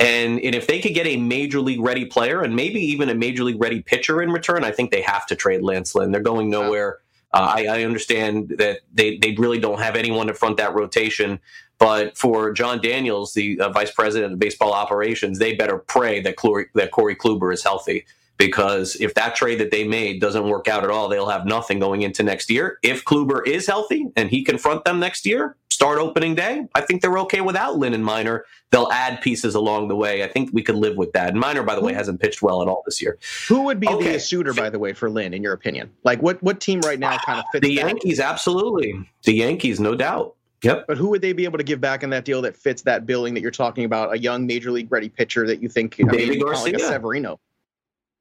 And, 0.00 0.40
and 0.40 0.54
if 0.54 0.66
they 0.66 0.80
could 0.80 0.94
get 0.94 1.06
a 1.06 1.18
major 1.18 1.60
league 1.60 1.80
ready 1.80 2.06
player 2.06 2.42
and 2.42 2.56
maybe 2.56 2.80
even 2.80 3.10
a 3.10 3.14
major 3.14 3.44
league 3.44 3.60
ready 3.60 3.82
pitcher 3.82 4.22
in 4.22 4.30
return, 4.30 4.64
I 4.64 4.70
think 4.70 4.90
they 4.90 5.02
have 5.02 5.26
to 5.26 5.36
trade 5.36 5.62
Lance 5.62 5.94
Lynn. 5.94 6.10
They're 6.10 6.22
going 6.22 6.48
nowhere. 6.48 7.00
Uh, 7.34 7.54
I, 7.56 7.66
I, 7.66 7.84
understand 7.84 8.54
that 8.58 8.80
they, 8.92 9.18
they 9.18 9.36
really 9.38 9.60
don't 9.60 9.78
have 9.78 9.94
anyone 9.94 10.26
to 10.28 10.34
front 10.34 10.56
that 10.56 10.74
rotation. 10.74 11.38
But 11.78 12.16
for 12.16 12.50
Jon 12.50 12.80
Daniels, 12.80 13.34
the 13.34 13.60
uh, 13.60 13.68
vice 13.68 13.92
president 13.92 14.32
of 14.32 14.38
baseball 14.38 14.72
operations, 14.72 15.38
they 15.38 15.54
better 15.54 15.78
pray 15.78 16.20
that 16.22 16.36
Corey, 16.36 16.66
that 16.74 16.90
Corey 16.90 17.14
Kluber 17.14 17.52
is 17.52 17.62
healthy 17.62 18.04
because 18.40 18.96
if 18.96 19.12
that 19.12 19.36
trade 19.36 19.60
that 19.60 19.70
they 19.70 19.86
made 19.86 20.18
doesn't 20.18 20.48
work 20.48 20.66
out 20.66 20.82
at 20.82 20.88
all, 20.88 21.08
they'll 21.08 21.28
have 21.28 21.44
nothing 21.44 21.78
going 21.78 22.00
into 22.00 22.22
next 22.22 22.50
year. 22.50 22.78
If 22.82 23.04
Kluber 23.04 23.46
is 23.46 23.66
healthy 23.66 24.06
and 24.16 24.30
he 24.30 24.42
confront 24.42 24.86
them 24.86 24.98
next 24.98 25.26
year, 25.26 25.56
start 25.68 25.98
opening 25.98 26.34
day, 26.34 26.66
I 26.74 26.80
think 26.80 27.02
they're 27.02 27.18
okay 27.18 27.42
without 27.42 27.76
Lynn 27.76 27.92
and 27.92 28.02
Minor. 28.02 28.46
They'll 28.70 28.90
add 28.90 29.20
pieces 29.20 29.54
along 29.54 29.88
the 29.88 29.96
way. 29.96 30.24
I 30.24 30.26
think 30.26 30.50
we 30.54 30.62
could 30.62 30.76
live 30.76 30.96
with 30.96 31.12
that. 31.12 31.28
And 31.28 31.38
Minor, 31.38 31.62
by 31.62 31.74
the 31.74 31.82
way, 31.82 31.92
hasn't 31.92 32.18
pitched 32.18 32.40
well 32.40 32.62
at 32.62 32.68
all 32.68 32.82
this 32.86 33.02
year. 33.02 33.18
Who 33.46 33.64
would 33.64 33.78
be 33.78 33.88
okay. 33.88 34.12
the 34.12 34.20
suitor, 34.20 34.54
by 34.54 34.70
the 34.70 34.78
way, 34.78 34.94
for 34.94 35.10
Lynn, 35.10 35.34
in 35.34 35.42
your 35.42 35.52
opinion? 35.52 35.90
Like 36.04 36.22
what 36.22 36.42
what 36.42 36.60
team 36.60 36.80
right 36.80 36.98
now 36.98 37.18
kind 37.18 37.40
of 37.40 37.44
fits? 37.52 37.66
The 37.66 37.74
Yankees, 37.74 38.20
absolutely. 38.20 39.06
The 39.24 39.34
Yankees, 39.34 39.78
no 39.80 39.94
doubt. 39.94 40.34
Yep. 40.62 40.86
But 40.88 40.96
who 40.96 41.08
would 41.08 41.20
they 41.20 41.34
be 41.34 41.44
able 41.44 41.58
to 41.58 41.64
give 41.64 41.80
back 41.80 42.02
in 42.02 42.10
that 42.10 42.24
deal 42.24 42.40
that 42.42 42.56
fits 42.56 42.80
that 42.82 43.04
billing 43.04 43.34
that 43.34 43.40
you're 43.40 43.50
talking 43.50 43.84
about? 43.84 44.14
A 44.14 44.18
young 44.18 44.46
major 44.46 44.70
league 44.70 44.90
ready 44.90 45.10
pitcher 45.10 45.46
that 45.46 45.62
you 45.62 45.68
think 45.68 45.96
I 46.00 46.04
Deivi 46.04 46.28
mean, 46.30 46.40
Garcia, 46.40 46.78
Severino. 46.78 47.38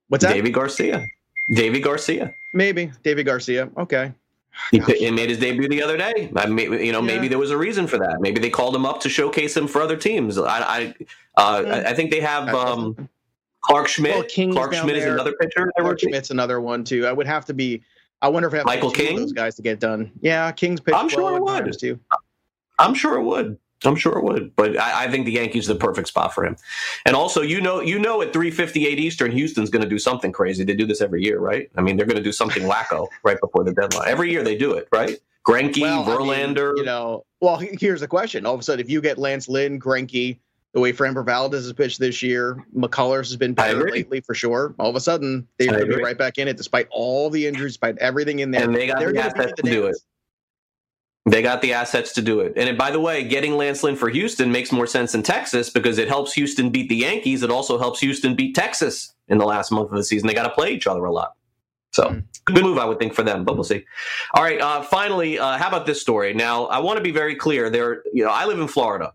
What's 0.10 0.24
that? 0.24 0.36
Deivi 0.36 0.52
Garcia. 0.52 1.06
Deivi 1.52 1.82
Garcia. 1.82 2.34
Maybe 2.54 2.92
Deivi 3.04 3.26
Garcia. 3.26 3.70
Okay. 3.78 4.14
He, 4.72 4.80
he, 4.80 5.12
made 5.12 5.30
his 5.30 5.40
debut 5.40 5.70
the 5.70 5.82
other 5.82 5.98
day. 5.98 6.32
I 6.36 6.46
may, 6.48 6.64
you 6.64 6.92
know, 6.92 7.00
yeah. 7.00 7.06
maybe 7.06 7.28
there 7.28 7.38
was 7.38 7.52
a 7.52 7.58
reason 7.58 7.88
for 7.88 7.98
that. 8.00 8.20
Maybe 8.20 8.40
they 8.40 8.50
called 8.50 8.76
him 8.76 8.86
up 8.86 9.00
to 9.02 9.10
showcase 9.10 9.56
him 9.56 9.68
for 9.68 9.82
other 9.82 9.96
teams. 9.96 10.38
I, 10.38 10.60
I, 10.60 10.96
uh. 11.38 11.84
I 11.86 11.94
think 11.94 12.12
they 12.12 12.20
have 12.20 12.50
um, 12.50 13.10
Clarke 13.62 13.88
Schmidt. 13.88 14.16
Well, 14.16 14.52
Clarke 14.52 14.74
Schmidt 14.74 14.96
there. 14.96 15.08
is 15.08 15.14
another 15.14 15.34
pitcher. 15.34 15.72
Clarke 15.78 16.00
Schmidt's 16.00 16.32
another 16.32 16.60
one 16.62 16.84
too. 16.84 17.08
I 17.08 17.14
would 17.14 17.28
have 17.28 17.46
to 17.46 17.54
be. 17.54 17.82
I 18.22 18.28
wonder 18.28 18.48
if 18.50 18.54
I 18.54 18.58
have 18.58 18.66
Michael 18.66 18.92
King, 18.92 19.16
those 19.16 19.32
guys 19.32 19.56
to 19.56 19.62
get 19.62 19.80
done. 19.80 20.12
Yeah, 20.22 20.52
King's 20.52 20.82
pitch. 20.82 20.94
I'm 20.94 21.08
sure 21.08 21.38
it 21.38 21.42
would. 21.42 21.80
Too. 21.80 22.00
I'm 22.78 22.94
sure 22.94 23.18
it 23.18 23.24
would. 23.24 23.58
I'm 23.86 23.96
sure 23.96 24.18
it 24.18 24.24
would, 24.24 24.56
but 24.56 24.78
I, 24.78 25.06
I, 25.06 25.12
think 25.12 25.26
the 25.26 25.32
Yankees 25.32 25.70
are 25.70 25.74
the 25.74 25.80
perfect 25.80 26.10
spot 26.10 26.34
for 26.34 26.46
him. 26.46 26.58
And 27.06 27.16
also, 27.16 27.42
you 27.42 27.62
know, 27.62 27.80
you 27.80 27.98
know, 27.98 28.22
at 28.22 28.34
3:58 28.34 28.98
Eastern, 28.98 29.32
Houston's 29.32 29.70
going 29.70 29.84
to 29.84 29.88
do 29.88 30.00
something 30.00 30.32
crazy. 30.32 30.64
They 30.64 30.74
do 30.74 30.86
this 30.86 31.02
every 31.02 31.24
year, 31.24 31.40
right? 31.40 31.70
I 31.78 31.82
mean, 31.82 31.96
they're 31.96 32.06
going 32.06 32.18
to 32.18 32.24
do 32.24 32.34
something 32.34 32.64
wacko 32.64 33.08
right 33.24 33.40
before 33.40 33.64
the 33.64 33.74
deadline. 33.74 34.10
Every 34.10 34.32
year 34.32 34.44
they 34.44 34.58
do 34.58 34.74
it, 34.74 34.88
right? 34.92 35.18
Greinke, 35.48 35.82
well, 35.82 36.04
Verlander. 36.06 36.72
I 36.72 36.74
mean, 36.74 36.78
you 36.78 36.84
know, 36.84 37.26
well, 37.40 37.58
here's 37.58 38.02
the 38.02 38.08
question: 38.08 38.46
All 38.46 38.54
of 38.54 38.60
a 38.60 38.64
sudden, 38.64 38.82
if 38.82 38.90
you 38.90 39.02
get 39.02 39.18
Lance 39.18 39.48
Lynn, 39.48 39.80
Greinke, 39.80 40.38
the 40.74 40.80
way 40.80 40.94
Framber 40.94 41.26
Valdez 41.26 41.64
has 41.64 41.74
pitched 41.74 42.00
this 42.00 42.22
year, 42.22 42.64
McCullers 42.76 43.30
has 43.30 43.38
been 43.38 43.54
better 43.54 43.90
lately 43.90 44.22
for 44.22 44.36
sure. 44.36 44.76
All 44.78 44.90
of 44.90 44.96
a 44.96 45.00
sudden, 45.00 45.48
they're 45.58 45.68
going 45.70 45.90
to 45.90 45.98
be 45.98 46.04
right 46.04 46.18
back 46.18 46.38
in 46.38 46.48
it, 46.48 46.58
despite 46.58 46.88
all 46.92 47.30
the 47.30 47.48
injuries, 47.48 47.74
despite 47.74 47.98
everything 47.98 48.40
in 48.40 48.52
there. 48.52 48.64
And 48.64 48.76
they 48.76 48.88
got 48.88 49.00
they're 49.00 49.14
the 49.14 49.20
assets 49.20 49.54
to 49.56 49.62
do 49.64 49.88
it. 49.88 49.96
They 51.26 51.42
got 51.42 51.62
the 51.62 51.74
assets 51.74 52.14
to 52.14 52.22
do 52.22 52.40
it. 52.40 52.54
And 52.56 52.78
by 52.78 52.92
the 52.92 53.00
way, 53.00 53.24
getting 53.24 53.56
Lance 53.56 53.84
Lynn 53.84 53.96
for 53.96 54.10
Houston 54.10 54.52
makes 54.52 54.72
more 54.72 54.88
sense 54.88 55.14
in 55.14 55.22
Texas 55.22 55.70
because 55.70 55.98
it 55.98 56.08
helps 56.08 56.34
Houston 56.34 56.70
beat 56.70 56.90
the 56.90 56.96
Yankees. 56.96 57.44
It 57.44 57.52
also 57.52 57.78
helps 57.78 58.00
Houston 58.00 58.36
beat 58.36 58.56
Texas 58.56 59.14
in 59.28 59.38
the 59.38 59.46
last 59.46 59.72
month 59.72 59.92
of 59.92 59.98
the 59.98 60.04
season. 60.04 60.28
They 60.28 60.34
got 60.34 60.48
to 60.48 60.54
play 60.54 60.72
each 60.72 60.88
other 60.88 61.06
a 61.06 61.12
lot. 61.12 61.36
So 61.92 62.06
mm-hmm. 62.06 62.54
good 62.54 62.64
move, 62.64 62.78
I 62.78 62.86
would 62.86 63.00
think, 63.00 63.14
for 63.14 63.24
them, 63.24 63.44
but 63.44 63.56
we'll 63.56 63.64
see. 63.64 63.86
All 64.34 64.44
right. 64.44 64.60
Uh, 64.60 64.82
finally, 64.82 65.40
uh, 65.40 65.58
how 65.58 65.68
about 65.68 65.86
this 65.86 66.02
story? 66.02 66.34
Now, 66.34 66.66
I 66.66 66.80
want 66.80 66.98
to 66.98 67.04
be 67.04 67.12
very 67.12 67.36
clear. 67.36 67.70
There, 67.70 68.04
you 68.14 68.24
know, 68.24 68.32
I 68.32 68.46
live 68.46 68.60
in 68.60 68.68
Florida, 68.68 69.14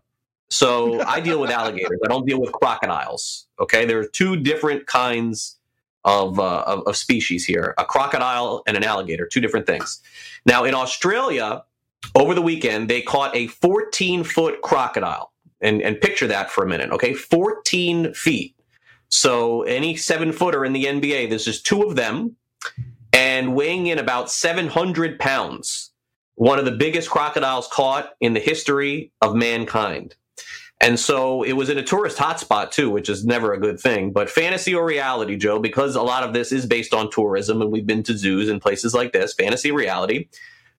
so 0.49 1.01
I 1.07 1.19
deal 1.19 1.39
with 1.39 1.51
alligators. 1.51 1.99
I 2.03 2.07
don't 2.07 2.25
deal 2.25 2.39
with 2.39 2.51
crocodiles. 2.51 3.47
Okay, 3.59 3.85
there 3.85 3.99
are 3.99 4.07
two 4.07 4.35
different 4.35 4.87
kinds 4.87 5.57
of, 6.03 6.39
uh, 6.39 6.63
of, 6.67 6.83
of 6.85 6.97
species 6.97 7.45
here: 7.45 7.73
a 7.77 7.85
crocodile 7.85 8.63
and 8.67 8.75
an 8.75 8.83
alligator. 8.83 9.25
Two 9.25 9.41
different 9.41 9.65
things. 9.65 10.01
Now, 10.45 10.65
in 10.65 10.73
Australia, 10.73 11.63
over 12.15 12.33
the 12.33 12.41
weekend, 12.41 12.89
they 12.89 13.01
caught 13.01 13.35
a 13.35 13.47
14 13.47 14.23
foot 14.23 14.61
crocodile. 14.61 15.31
And, 15.61 15.81
and 15.81 15.99
picture 15.99 16.27
that 16.27 16.51
for 16.51 16.63
a 16.63 16.67
minute, 16.67 16.91
okay? 16.91 17.13
14 17.13 18.13
feet. 18.13 18.55
So 19.07 19.63
any 19.63 19.95
seven 19.95 20.31
footer 20.31 20.65
in 20.65 20.73
the 20.73 20.85
NBA, 20.85 21.29
there's 21.29 21.45
just 21.45 21.65
two 21.65 21.83
of 21.83 21.95
them 21.95 22.35
and 23.13 23.55
weighing 23.55 23.87
in 23.87 23.97
about 23.97 24.29
700 24.29 25.17
pounds. 25.17 25.91
One 26.35 26.59
of 26.59 26.65
the 26.65 26.71
biggest 26.71 27.09
crocodiles 27.09 27.67
caught 27.71 28.11
in 28.19 28.33
the 28.33 28.41
history 28.41 29.11
of 29.21 29.33
mankind. 29.33 30.15
And 30.81 30.99
so 30.99 31.41
it 31.43 31.53
was 31.53 31.69
in 31.69 31.77
a 31.77 31.83
tourist 31.83 32.17
hotspot 32.17 32.71
too, 32.71 32.89
which 32.89 33.07
is 33.07 33.25
never 33.25 33.53
a 33.53 33.59
good 33.59 33.79
thing. 33.79 34.11
But 34.11 34.29
fantasy 34.29 34.75
or 34.75 34.85
reality, 34.85 35.37
Joe, 35.37 35.57
because 35.57 35.95
a 35.95 36.01
lot 36.01 36.23
of 36.23 36.33
this 36.33 36.51
is 36.51 36.65
based 36.65 36.93
on 36.93 37.09
tourism 37.09 37.61
and 37.61 37.71
we've 37.71 37.87
been 37.87 38.03
to 38.03 38.17
zoos 38.17 38.49
and 38.49 38.61
places 38.61 38.93
like 38.93 39.13
this, 39.13 39.33
fantasy 39.33 39.71
reality. 39.71 40.27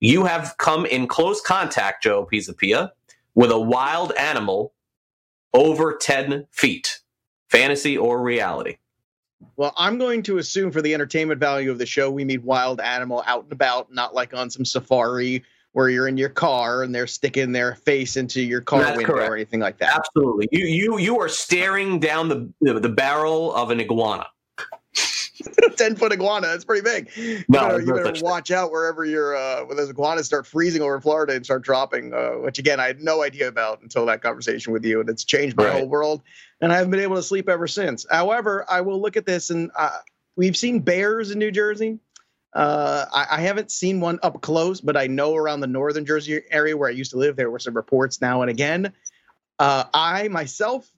You 0.00 0.24
have 0.24 0.54
come 0.58 0.86
in 0.86 1.06
close 1.06 1.40
contact, 1.40 2.02
Joe 2.02 2.28
Pisapia, 2.30 2.90
with 3.34 3.50
a 3.50 3.60
wild 3.60 4.12
animal 4.12 4.72
over 5.54 5.96
10 5.96 6.46
feet. 6.50 7.00
Fantasy 7.48 7.96
or 7.96 8.20
reality? 8.22 8.76
Well, 9.56 9.72
I'm 9.76 9.98
going 9.98 10.22
to 10.24 10.38
assume 10.38 10.70
for 10.70 10.82
the 10.82 10.92
entertainment 10.92 11.40
value 11.40 11.70
of 11.70 11.78
the 11.78 11.86
show, 11.86 12.10
we 12.10 12.24
mean 12.24 12.42
wild 12.42 12.80
animal 12.80 13.22
out 13.26 13.44
and 13.44 13.52
about, 13.52 13.92
not 13.92 14.14
like 14.14 14.34
on 14.34 14.50
some 14.50 14.64
safari 14.64 15.44
where 15.72 15.90
you're 15.90 16.08
in 16.08 16.16
your 16.16 16.30
car 16.30 16.82
and 16.82 16.94
they're 16.94 17.06
sticking 17.06 17.52
their 17.52 17.74
face 17.74 18.16
into 18.16 18.40
your 18.40 18.62
car 18.62 18.80
That's 18.80 18.96
window 18.96 19.12
correct. 19.12 19.30
or 19.30 19.36
anything 19.36 19.60
like 19.60 19.78
that. 19.78 19.94
Absolutely. 19.94 20.48
You 20.50 20.66
you 20.66 20.98
you 20.98 21.20
are 21.20 21.28
staring 21.28 22.00
down 22.00 22.28
the, 22.28 22.80
the 22.80 22.88
barrel 22.88 23.54
of 23.54 23.70
an 23.70 23.80
iguana. 23.80 24.26
Ten 25.76 25.96
foot 25.96 26.12
iguana, 26.12 26.48
that's 26.48 26.64
pretty 26.64 26.82
big. 26.82 27.10
You 27.16 27.44
No, 27.48 27.60
better, 27.60 27.80
you 27.80 27.94
better 27.94 28.24
watch 28.24 28.50
out 28.50 28.70
wherever 28.70 29.04
you're 29.04 29.36
uh, 29.36 29.64
when 29.64 29.76
those 29.76 29.90
iguanas 29.90 30.26
start 30.26 30.46
freezing 30.46 30.82
over 30.82 30.96
in 30.96 31.00
Florida 31.00 31.34
and 31.34 31.44
start 31.44 31.62
dropping. 31.62 32.12
Uh, 32.14 32.32
which 32.32 32.58
again, 32.58 32.80
I 32.80 32.86
had 32.86 33.00
no 33.00 33.22
idea 33.22 33.48
about 33.48 33.82
until 33.82 34.06
that 34.06 34.22
conversation 34.22 34.72
with 34.72 34.84
you, 34.84 35.00
and 35.00 35.08
it's 35.08 35.24
changed 35.24 35.56
my 35.56 35.64
Right. 35.64 35.72
whole 35.80 35.88
world. 35.88 36.22
And 36.60 36.72
I 36.72 36.76
haven't 36.76 36.90
been 36.90 37.00
able 37.00 37.16
to 37.16 37.22
sleep 37.22 37.48
ever 37.48 37.66
since. 37.66 38.06
However, 38.10 38.64
I 38.68 38.80
will 38.80 39.00
look 39.00 39.16
at 39.16 39.26
this, 39.26 39.50
and 39.50 39.70
uh, 39.76 39.98
we've 40.36 40.56
seen 40.56 40.80
bears 40.80 41.30
in 41.30 41.38
New 41.38 41.50
Jersey. 41.50 41.98
Uh, 42.54 43.04
I, 43.12 43.26
I 43.32 43.40
haven't 43.42 43.70
seen 43.70 44.00
one 44.00 44.18
up 44.22 44.40
close, 44.40 44.80
but 44.80 44.96
I 44.96 45.06
know 45.08 45.34
around 45.34 45.60
the 45.60 45.66
northern 45.66 46.06
Jersey 46.06 46.40
area 46.50 46.74
where 46.74 46.88
I 46.88 46.92
used 46.92 47.10
to 47.10 47.18
live, 47.18 47.36
there 47.36 47.50
were 47.50 47.58
some 47.58 47.74
reports 47.74 48.22
now 48.22 48.40
and 48.40 48.50
again. 48.50 48.92
Uh, 49.58 49.84
I 49.92 50.28
myself 50.28 50.90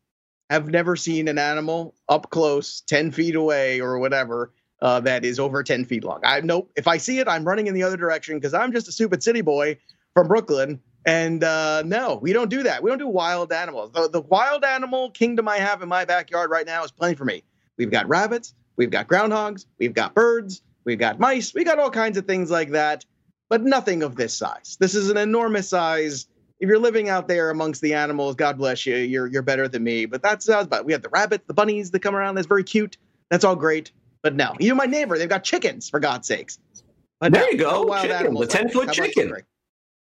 have 0.51 0.69
never 0.69 0.97
seen 0.97 1.29
an 1.29 1.39
animal 1.39 1.95
up 2.09 2.31
close, 2.31 2.81
10 2.83 3.13
feet 3.13 3.35
away 3.35 3.81
or 3.81 3.99
whatever, 3.99 4.53
uh, 4.81 5.01
that 5.01 5.25
is 5.25 5.39
over 5.39 5.63
10 5.63 5.85
feet 5.85 6.05
long. 6.05 6.21
I 6.25 6.41
nope. 6.41 6.71
If 6.77 6.87
I 6.87 6.99
see 6.99 7.19
it, 7.19 7.29
I'm 7.29 7.45
running 7.45 7.67
in 7.67 7.75
the 7.75 7.83
other 7.83 7.97
direction 7.97 8.37
because 8.37 8.55
I'm 8.55 8.73
just 8.73 8.89
a 8.89 8.93
stupid 8.93 9.23
city 9.23 9.41
boy 9.41 9.79
from 10.15 10.29
Brooklyn. 10.29 10.81
And 11.05 11.43
uh, 11.43 11.83
no, 11.85 12.19
we 12.21 12.33
don't 12.33 12.51
do 12.51 12.63
that. 12.65 12.83
We 12.83 12.91
don't 12.91 12.99
do 12.99 13.09
wild 13.09 13.53
animals. 13.53 13.93
The, 13.93 14.09
the 14.09 14.21
wild 14.21 14.65
animal 14.65 15.11
kingdom 15.11 15.49
I 15.49 15.59
have 15.59 15.83
in 15.83 15.89
my 15.89 16.05
backyard 16.05 16.51
right 16.51 16.67
now 16.67 16.85
is 16.85 16.91
plenty 16.91 17.15
for 17.15 17.25
me. 17.25 17.45
We've 17.77 17.91
got 17.91 18.09
rabbits, 18.09 18.55
we've 18.77 18.91
got 18.91 19.07
groundhogs, 19.07 19.67
we've 19.79 19.95
got 19.95 20.15
birds, 20.15 20.63
we've 20.85 20.99
got 20.99 21.21
mice, 21.21 21.55
we 21.55 21.63
got 21.65 21.79
all 21.79 21.91
kinds 21.91 22.19
of 22.19 22.27
things 22.27 22.51
like 22.51 22.71
that, 22.71 23.05
but 23.49 23.63
nothing 23.63 24.03
of 24.03 24.17
this 24.17 24.35
size. 24.35 24.77
This 24.81 24.95
is 24.97 25.11
an 25.11 25.17
enormous 25.17 25.69
size. 25.69 26.27
If 26.61 26.69
you're 26.69 26.79
living 26.79 27.09
out 27.09 27.29
there 27.29 27.51
amongst 27.51 27.81
the 27.81 27.95
animals, 27.95 28.35
God 28.35 28.59
bless 28.59 28.85
you. 28.87 28.97
You're 28.97 29.27
you're 29.29 29.43
better 29.43 29.69
than 29.69 29.85
me. 29.85 30.07
But 30.07 30.23
that's 30.23 30.49
uh, 30.49 30.57
that's 30.57 30.67
about. 30.67 30.85
We 30.85 30.93
have 30.93 31.03
the 31.03 31.09
rabbits, 31.09 31.45
the 31.47 31.55
bunnies 31.55 31.91
that 31.93 32.01
come 32.01 32.17
around. 32.17 32.35
That's 32.35 32.49
very 32.49 32.65
cute. 32.65 32.97
That's 33.31 33.45
all 33.45 33.57
great. 33.57 33.93
But 34.23 34.35
no, 34.35 34.55
even 34.59 34.77
my 34.77 34.87
neighbor, 34.87 35.17
they've 35.19 35.29
got 35.29 35.45
chickens 35.45 35.89
for 35.89 36.01
God's 36.01 36.27
sakes. 36.27 36.59
But 37.21 37.33
There 37.33 37.43
no, 37.43 37.49
you 37.49 37.59
go, 37.59 37.71
oh, 37.71 37.83
wild 37.83 38.03
chicken, 38.03 38.17
animals 38.17 38.49
the 38.49 38.59
10-foot 38.59 38.75
How 38.87 38.93
about 38.93 38.97
you, 38.97 39.05
chicken. 39.07 39.37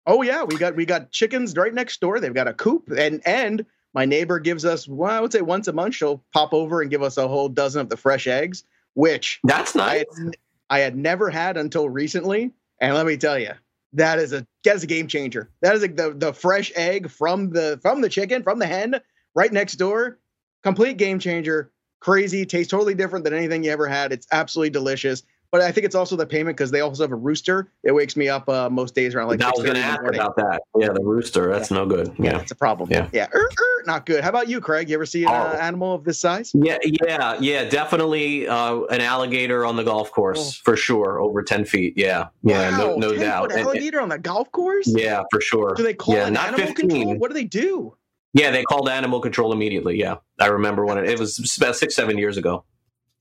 Oh 0.08 0.22
yeah, 0.24 0.44
we 0.44 0.58
got 0.58 0.76
we 0.76 0.86
got 0.86 1.12
chickens 1.12 1.56
right 1.56 1.74
next 1.74 2.00
door. 2.02 2.20
They've 2.20 2.34
got 2.34 2.48
a 2.48 2.54
coop, 2.54 2.90
and 2.90 3.22
and 3.28 3.66
my 3.94 4.06
neighbor 4.06 4.40
gives 4.40 4.66
us 4.66 4.88
well, 4.88 5.12
I 5.12 5.20
would 5.20 5.32
say 5.32 5.42
once 5.42 5.68
a 5.68 5.74
month 5.74 5.96
she'll 5.96 6.24
pop 6.34 6.54
over 6.54 6.82
and 6.82 6.90
give 6.90 7.04
us 7.04 7.18
a 7.18 7.28
whole 7.28 7.50
dozen 7.50 7.82
of 7.82 7.90
the 7.90 7.98
fresh 7.98 8.28
eggs, 8.28 8.64
which 8.96 9.40
That's 9.44 9.76
I 9.76 9.80
nice. 9.80 10.06
had, 10.18 10.38
I 10.70 10.80
had 10.80 10.98
never 10.98 11.30
had 11.30 11.58
until 11.58 11.90
recently. 11.90 12.52
And 12.82 12.96
let 12.96 13.06
me 13.06 13.18
tell 13.18 13.38
you, 13.38 13.52
that 13.94 14.20
is 14.20 14.34
a 14.34 14.46
that 14.64 14.76
is 14.76 14.84
a 14.84 14.88
game 14.88 15.08
changer. 15.08 15.50
That 15.62 15.76
is 15.76 15.84
a, 15.84 15.88
the 15.88 16.14
the 16.16 16.34
fresh 16.34 16.72
egg 16.76 17.10
from 17.10 17.50
the 17.50 17.80
from 17.82 18.02
the 18.02 18.10
chicken 18.10 18.44
from 18.44 18.60
the 18.60 18.68
hen 18.68 19.00
right 19.36 19.52
next 19.52 19.76
door. 19.76 20.20
Complete 20.64 20.98
game 20.98 21.20
changer. 21.20 21.72
Crazy. 22.00 22.46
Tastes 22.46 22.72
totally 22.72 22.94
different 22.94 23.26
than 23.26 23.34
anything 23.34 23.64
you 23.64 23.72
ever 23.72 23.88
had. 23.88 24.12
It's 24.14 24.28
absolutely 24.32 24.70
delicious. 24.70 25.24
But 25.52 25.62
I 25.62 25.72
think 25.72 25.86
it's 25.86 25.96
also 25.96 26.16
the 26.16 26.28
payment 26.28 26.56
because 26.58 26.70
they 26.70 26.82
also 26.82 27.04
have 27.04 27.12
a 27.12 27.16
rooster. 27.16 27.72
It 27.84 27.92
wakes 27.92 28.16
me 28.16 28.30
up 28.30 28.48
uh, 28.48 28.70
most 28.70 28.94
days 28.94 29.16
around 29.16 29.30
like 29.30 29.42
I 29.42 29.50
was 29.50 29.64
going 29.64 29.76
to 29.76 29.82
ask 29.82 30.00
about 30.04 30.36
that. 30.36 30.62
Yeah, 30.78 30.90
the 30.90 31.02
rooster. 31.04 31.52
That's 31.52 31.72
no 31.72 31.88
good. 31.88 32.14
Yeah, 32.20 32.34
Yeah. 32.34 32.42
it's 32.42 32.52
a 32.52 32.56
problem. 32.56 32.90
Yeah. 32.92 33.10
yeah, 33.12 33.28
Er, 33.34 33.40
er, 33.40 33.84
not 33.88 34.06
good. 34.06 34.24
How 34.24 34.30
about 34.30 34.48
you, 34.48 34.62
Craig? 34.62 34.90
You 34.90 34.96
ever 34.96 35.08
see 35.08 35.24
an 35.24 35.30
uh, 35.30 35.58
animal 35.60 35.96
of 35.96 36.04
this 36.04 36.20
size? 36.20 36.52
Yeah, 36.54 36.78
yeah, 36.84 37.36
yeah. 37.40 37.64
Definitely 37.64 38.48
uh, 38.48 38.82
an 38.92 39.02
alligator 39.02 39.66
on 39.66 39.76
the 39.76 39.84
golf 39.84 40.12
course 40.12 40.56
for 40.58 40.76
sure, 40.76 41.20
over 41.20 41.42
ten 41.42 41.66
feet. 41.66 41.94
Yeah, 41.98 42.28
yeah, 42.44 42.78
Oh. 42.80 42.90
Wow, 42.90 42.96
no, 42.98 43.08
no 43.08 43.12
10 43.14 43.20
doubt. 43.20 43.52
And- 43.52 43.62
alligator 43.62 44.02
on 44.02 44.10
the 44.10 44.20
golf 44.20 44.52
course? 44.52 44.88
yeah, 44.96 45.24
for 45.32 45.42
sure. 45.42 45.74
Do 45.76 45.82
they 45.82 45.96
call 45.96 46.14
yeah, 46.14 46.28
it 46.28 46.32
not 46.32 46.50
animal 46.50 46.68
15. 46.68 46.90
control? 46.90 47.16
What 47.18 47.30
do 47.30 47.34
they 47.34 47.46
do? 47.46 47.96
Yeah, 48.34 48.52
they 48.52 48.62
called 48.62 48.88
animal 48.88 49.20
control 49.20 49.52
immediately. 49.52 49.98
Yeah, 49.98 50.18
I 50.40 50.46
remember 50.48 50.86
when 50.86 51.00
it, 51.00 51.10
it 51.10 51.18
was 51.20 51.58
about 51.58 51.76
six, 51.76 51.96
seven 51.96 52.20
years 52.20 52.38
ago. 52.38 52.64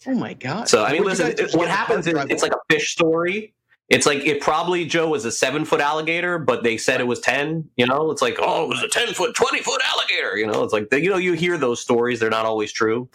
Oh 0.06 0.14
my 0.14 0.34
god! 0.34 0.68
So 0.68 0.84
I 0.84 0.92
mean, 0.92 1.04
Where'd 1.04 1.18
listen, 1.18 1.46
it- 1.46 1.54
what 1.56 1.68
happens 1.68 2.06
is 2.06 2.14
it's 2.28 2.42
like 2.42 2.52
a 2.52 2.72
fish 2.72 2.92
story. 2.92 3.52
It's 3.88 4.04
like 4.06 4.18
it 4.26 4.40
probably 4.42 4.84
Joe 4.84 5.08
was 5.08 5.24
a 5.24 5.32
seven 5.32 5.64
foot 5.64 5.80
alligator, 5.80 6.38
but 6.38 6.62
they 6.62 6.76
said 6.76 7.00
it 7.00 7.06
was 7.06 7.20
ten. 7.20 7.68
You 7.76 7.86
know, 7.86 8.10
it's 8.10 8.20
like 8.22 8.36
oh, 8.40 8.64
it 8.64 8.68
was 8.68 8.82
a 8.82 8.88
ten 8.88 9.12
foot, 9.14 9.34
twenty 9.34 9.60
foot 9.60 9.80
alligator. 9.84 10.36
You 10.36 10.46
know, 10.46 10.62
it's 10.62 10.72
like 10.72 10.92
you 10.92 11.10
know 11.10 11.16
you 11.16 11.32
hear 11.32 11.56
those 11.56 11.80
stories; 11.80 12.20
they're 12.20 12.30
not 12.30 12.44
always 12.46 12.70
true. 12.70 13.08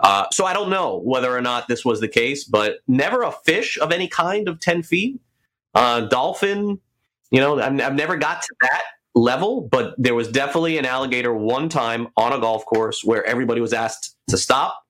Uh, 0.00 0.26
so 0.32 0.44
I 0.44 0.52
don't 0.52 0.70
know 0.70 0.98
whether 0.98 1.34
or 1.36 1.40
not 1.40 1.66
this 1.68 1.84
was 1.84 2.00
the 2.00 2.08
case, 2.08 2.44
but 2.44 2.78
never 2.86 3.22
a 3.22 3.32
fish 3.32 3.78
of 3.78 3.90
any 3.92 4.08
kind 4.08 4.48
of 4.48 4.60
ten 4.60 4.82
feet. 4.82 5.20
Uh, 5.74 6.02
dolphin, 6.02 6.78
you 7.30 7.40
know, 7.40 7.60
I've, 7.60 7.80
I've 7.80 7.94
never 7.94 8.16
got 8.16 8.42
to 8.42 8.54
that 8.62 8.82
level, 9.14 9.62
but 9.62 9.94
there 9.98 10.14
was 10.14 10.28
definitely 10.28 10.78
an 10.78 10.84
alligator 10.84 11.32
one 11.32 11.68
time 11.68 12.08
on 12.16 12.32
a 12.32 12.38
golf 12.40 12.64
course 12.66 13.02
where 13.04 13.24
everybody 13.24 13.60
was 13.60 13.72
asked 13.72 14.16
to 14.28 14.36
stop, 14.36 14.84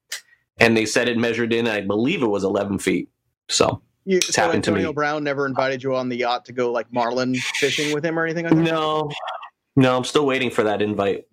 and 0.60 0.76
they 0.76 0.86
said 0.86 1.08
it 1.08 1.18
measured 1.18 1.52
in, 1.52 1.66
I 1.66 1.80
believe 1.80 2.22
it 2.22 2.26
was 2.26 2.44
eleven 2.44 2.78
feet. 2.78 3.08
So 3.48 3.82
You, 4.04 4.20
so 4.20 4.42
happened 4.42 4.64
to 4.64 4.72
me. 4.72 4.92
Brown 4.92 5.24
never 5.24 5.46
invited 5.46 5.82
you 5.82 5.94
on 5.94 6.08
the 6.08 6.16
yacht 6.16 6.44
to 6.46 6.52
go 6.52 6.70
like 6.72 6.92
marlin 6.92 7.34
fishing 7.34 7.92
with 7.92 8.04
him 8.04 8.18
or 8.18 8.24
anything 8.24 8.44
like 8.44 8.54
that. 8.54 8.62
no, 8.62 9.10
no, 9.76 9.96
I'm 9.96 10.04
still 10.04 10.26
waiting 10.26 10.50
for 10.50 10.64
that 10.64 10.82
invite. 10.82 11.26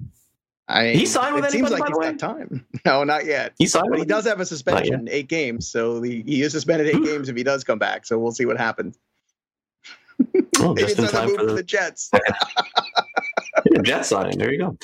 I, 0.67 0.89
He 0.89 1.05
signed 1.05 1.35
with 1.35 1.45
it 1.45 1.51
seems 1.51 1.69
like 1.69 1.85
he's 1.85 1.95
the 1.95 2.01
got 2.01 2.19
time. 2.19 2.65
No, 2.85 3.03
not 3.03 3.25
yet. 3.25 3.53
He 3.57 3.67
signed, 3.67 3.87
But 3.89 3.99
he 3.99 4.05
does 4.05 4.25
have 4.25 4.39
a 4.39 4.45
suspension, 4.45 5.07
eight 5.11 5.27
games. 5.27 5.67
So 5.67 5.99
the, 5.99 6.23
he 6.23 6.41
is 6.41 6.53
suspended 6.53 6.87
eight 6.87 7.03
games 7.03 7.29
if 7.29 7.35
he 7.35 7.43
does 7.43 7.63
come 7.63 7.77
back. 7.77 8.05
So 8.05 8.17
we'll 8.17 8.31
see 8.31 8.45
what 8.45 8.57
happens. 8.57 8.97
Oh, 10.59 10.73
Maybe 10.73 10.87
just 10.87 10.99
it's 10.99 10.99
in 10.99 11.05
time 11.05 11.11
time 11.11 11.27
to 11.27 11.27
move 11.29 11.39
for 11.39 11.45
the 11.47 11.53
the 11.57 11.63
Jets. 11.63 12.09
Yeah, 13.75 13.81
Jet 13.81 14.05
signing. 14.05 14.37
There 14.37 14.53
you 14.53 14.59
go. 14.59 14.77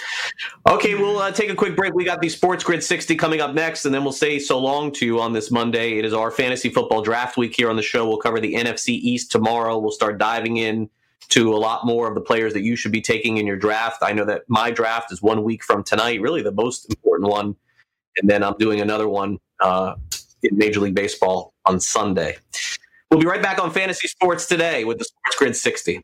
Okay, 0.68 0.96
we'll 0.96 1.18
uh, 1.18 1.32
take 1.32 1.50
a 1.50 1.56
quick 1.56 1.76
break. 1.76 1.94
We 1.94 2.04
got 2.04 2.22
the 2.22 2.28
Sports 2.28 2.64
Grid 2.64 2.84
60 2.84 3.16
coming 3.16 3.40
up 3.40 3.54
next, 3.54 3.86
and 3.86 3.96
then 3.96 4.04
we'll 4.04 4.12
say 4.12 4.38
so 4.38 4.60
long 4.60 4.92
to 4.94 5.06
you 5.06 5.22
on 5.22 5.32
this 5.32 5.50
Monday. 5.50 5.98
It 5.98 6.04
is 6.04 6.14
our 6.14 6.30
fantasy 6.30 6.70
football 6.70 7.02
draft 7.02 7.38
week 7.38 7.56
here 7.56 7.70
on 7.70 7.78
the 7.78 7.82
show. 7.82 8.08
We'll 8.08 8.18
cover 8.18 8.42
the 8.42 8.54
NFC 8.54 8.90
East 8.90 9.32
tomorrow. 9.32 9.78
We'll 9.78 9.92
start 9.92 10.18
diving 10.18 10.58
in 10.58 10.90
to 11.30 11.54
a 11.54 11.56
lot 11.56 11.86
more 11.86 12.10
of 12.10 12.16
the 12.16 12.22
players 12.22 12.52
that 12.54 12.64
you 12.64 12.76
should 12.76 12.92
be 12.92 13.02
taking 13.02 13.38
in 13.38 13.48
your 13.48 13.56
draft. 13.56 14.00
I 14.02 14.12
know 14.12 14.26
that 14.26 14.44
my 14.50 14.72
draft 14.72 15.14
is 15.14 15.22
one 15.22 15.44
week 15.44 15.64
from 15.64 15.84
tonight, 15.84 16.20
really 16.20 16.42
the 16.42 16.52
most 16.52 16.90
important 16.90 17.30
one. 17.30 17.56
And 18.18 18.30
then 18.30 18.44
I'm 18.44 18.58
doing 18.58 18.82
another 18.82 19.08
one 19.08 19.40
uh, 19.62 19.96
in 20.44 20.58
Major 20.58 20.82
League 20.82 20.96
Baseball 20.96 21.54
on 21.66 21.80
Sunday. 21.80 22.38
We'll 23.10 23.22
be 23.22 23.26
right 23.28 23.42
back 23.42 23.60
on 23.60 23.72
Fantasy 23.72 24.10
Sports 24.10 24.46
today 24.48 24.84
with 24.84 24.98
the 24.98 25.06
Sports 25.06 25.36
Grid 25.38 25.56
60. 25.56 26.04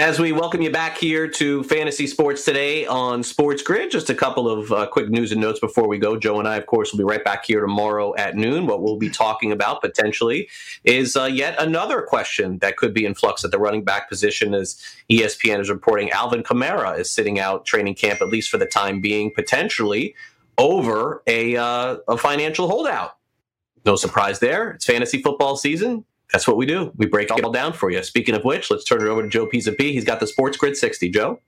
As 0.00 0.18
we 0.18 0.32
welcome 0.32 0.62
you 0.62 0.70
back 0.70 0.96
here 0.96 1.28
to 1.28 1.62
Fantasy 1.64 2.06
Sports 2.06 2.46
today 2.46 2.86
on 2.86 3.22
Sports 3.22 3.60
Grid, 3.60 3.90
just 3.90 4.08
a 4.08 4.14
couple 4.14 4.48
of 4.48 4.72
uh, 4.72 4.86
quick 4.86 5.10
news 5.10 5.30
and 5.30 5.42
notes 5.42 5.60
before 5.60 5.86
we 5.86 5.98
go. 5.98 6.16
Joe 6.16 6.38
and 6.38 6.48
I, 6.48 6.56
of 6.56 6.64
course, 6.64 6.90
will 6.90 6.96
be 6.96 7.04
right 7.04 7.22
back 7.22 7.44
here 7.44 7.60
tomorrow 7.60 8.16
at 8.16 8.34
noon. 8.34 8.66
What 8.66 8.82
we'll 8.82 8.96
be 8.96 9.10
talking 9.10 9.52
about 9.52 9.82
potentially 9.82 10.48
is 10.84 11.18
uh, 11.18 11.24
yet 11.24 11.54
another 11.58 12.00
question 12.00 12.56
that 12.60 12.78
could 12.78 12.94
be 12.94 13.04
in 13.04 13.12
flux 13.12 13.44
at 13.44 13.50
the 13.50 13.58
running 13.58 13.84
back 13.84 14.08
position, 14.08 14.54
as 14.54 14.82
ESPN 15.10 15.60
is 15.60 15.68
reporting 15.68 16.08
Alvin 16.12 16.42
Kamara 16.42 16.98
is 16.98 17.10
sitting 17.10 17.38
out 17.38 17.66
training 17.66 17.94
camp, 17.94 18.22
at 18.22 18.28
least 18.28 18.48
for 18.48 18.56
the 18.56 18.64
time 18.64 19.02
being, 19.02 19.30
potentially 19.34 20.14
over 20.56 21.22
a, 21.26 21.56
uh, 21.56 21.98
a 22.08 22.16
financial 22.16 22.68
holdout. 22.68 23.18
No 23.84 23.96
surprise 23.96 24.38
there. 24.38 24.70
It's 24.70 24.86
fantasy 24.86 25.20
football 25.20 25.56
season. 25.56 26.06
That's 26.32 26.46
what 26.46 26.56
we 26.56 26.66
do. 26.66 26.92
We 26.96 27.06
break 27.06 27.30
it 27.30 27.44
all 27.44 27.50
down 27.50 27.72
for 27.72 27.90
you. 27.90 28.02
Speaking 28.02 28.34
of 28.34 28.44
which, 28.44 28.70
let's 28.70 28.84
turn 28.84 29.02
it 29.02 29.08
over 29.08 29.22
to 29.22 29.28
Joe 29.28 29.46
P. 29.46 29.60
He's 29.92 30.04
got 30.04 30.20
the 30.20 30.26
Sports 30.26 30.56
Grid 30.56 30.76
60. 30.76 31.08
Joe? 31.10 31.40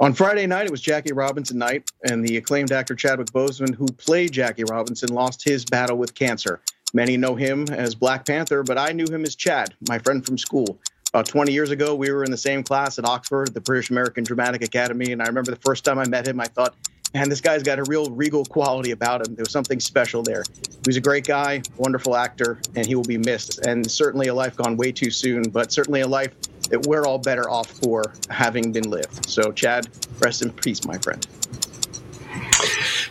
On 0.00 0.12
Friday 0.12 0.46
night, 0.46 0.66
it 0.66 0.70
was 0.70 0.80
Jackie 0.80 1.12
Robinson 1.12 1.58
night, 1.58 1.90
and 2.04 2.24
the 2.24 2.36
acclaimed 2.36 2.70
actor 2.70 2.94
Chadwick 2.94 3.28
Boseman, 3.28 3.74
who 3.74 3.86
played 3.86 4.30
Jackie 4.30 4.62
Robinson, 4.62 5.12
lost 5.12 5.42
his 5.42 5.64
battle 5.64 5.96
with 5.96 6.14
cancer. 6.14 6.60
Many 6.94 7.16
know 7.16 7.34
him 7.34 7.66
as 7.70 7.96
Black 7.96 8.24
Panther, 8.24 8.62
but 8.62 8.78
I 8.78 8.92
knew 8.92 9.06
him 9.06 9.24
as 9.24 9.34
Chad, 9.34 9.74
my 9.88 9.98
friend 9.98 10.24
from 10.24 10.38
school. 10.38 10.78
About 11.12 11.26
20 11.26 11.50
years 11.52 11.70
ago, 11.70 11.96
we 11.96 12.12
were 12.12 12.22
in 12.22 12.30
the 12.30 12.36
same 12.36 12.62
class 12.62 12.98
at 12.98 13.06
Oxford, 13.06 13.54
the 13.54 13.60
British 13.60 13.90
American 13.90 14.22
Dramatic 14.22 14.62
Academy, 14.62 15.10
and 15.10 15.20
I 15.20 15.26
remember 15.26 15.50
the 15.50 15.60
first 15.60 15.84
time 15.84 15.98
I 15.98 16.06
met 16.06 16.28
him, 16.28 16.38
I 16.38 16.46
thought 16.46 16.76
and 17.14 17.30
this 17.30 17.40
guy's 17.40 17.62
got 17.62 17.78
a 17.78 17.84
real 17.84 18.10
regal 18.10 18.44
quality 18.44 18.90
about 18.90 19.26
him. 19.26 19.34
There 19.34 19.42
was 19.42 19.52
something 19.52 19.80
special 19.80 20.22
there. 20.22 20.44
He 20.62 20.86
was 20.86 20.96
a 20.96 21.00
great 21.00 21.26
guy, 21.26 21.62
wonderful 21.76 22.16
actor, 22.16 22.58
and 22.74 22.86
he 22.86 22.94
will 22.94 23.04
be 23.04 23.18
missed. 23.18 23.66
And 23.66 23.90
certainly 23.90 24.28
a 24.28 24.34
life 24.34 24.56
gone 24.56 24.76
way 24.76 24.92
too 24.92 25.10
soon, 25.10 25.44
but 25.44 25.72
certainly 25.72 26.02
a 26.02 26.06
life 26.06 26.34
that 26.70 26.86
we're 26.86 27.06
all 27.06 27.18
better 27.18 27.48
off 27.48 27.70
for 27.70 28.12
having 28.28 28.72
been 28.72 28.90
lived. 28.90 29.28
So, 29.28 29.52
Chad, 29.52 29.88
rest 30.20 30.42
in 30.42 30.52
peace, 30.52 30.84
my 30.84 30.98
friend. 30.98 31.26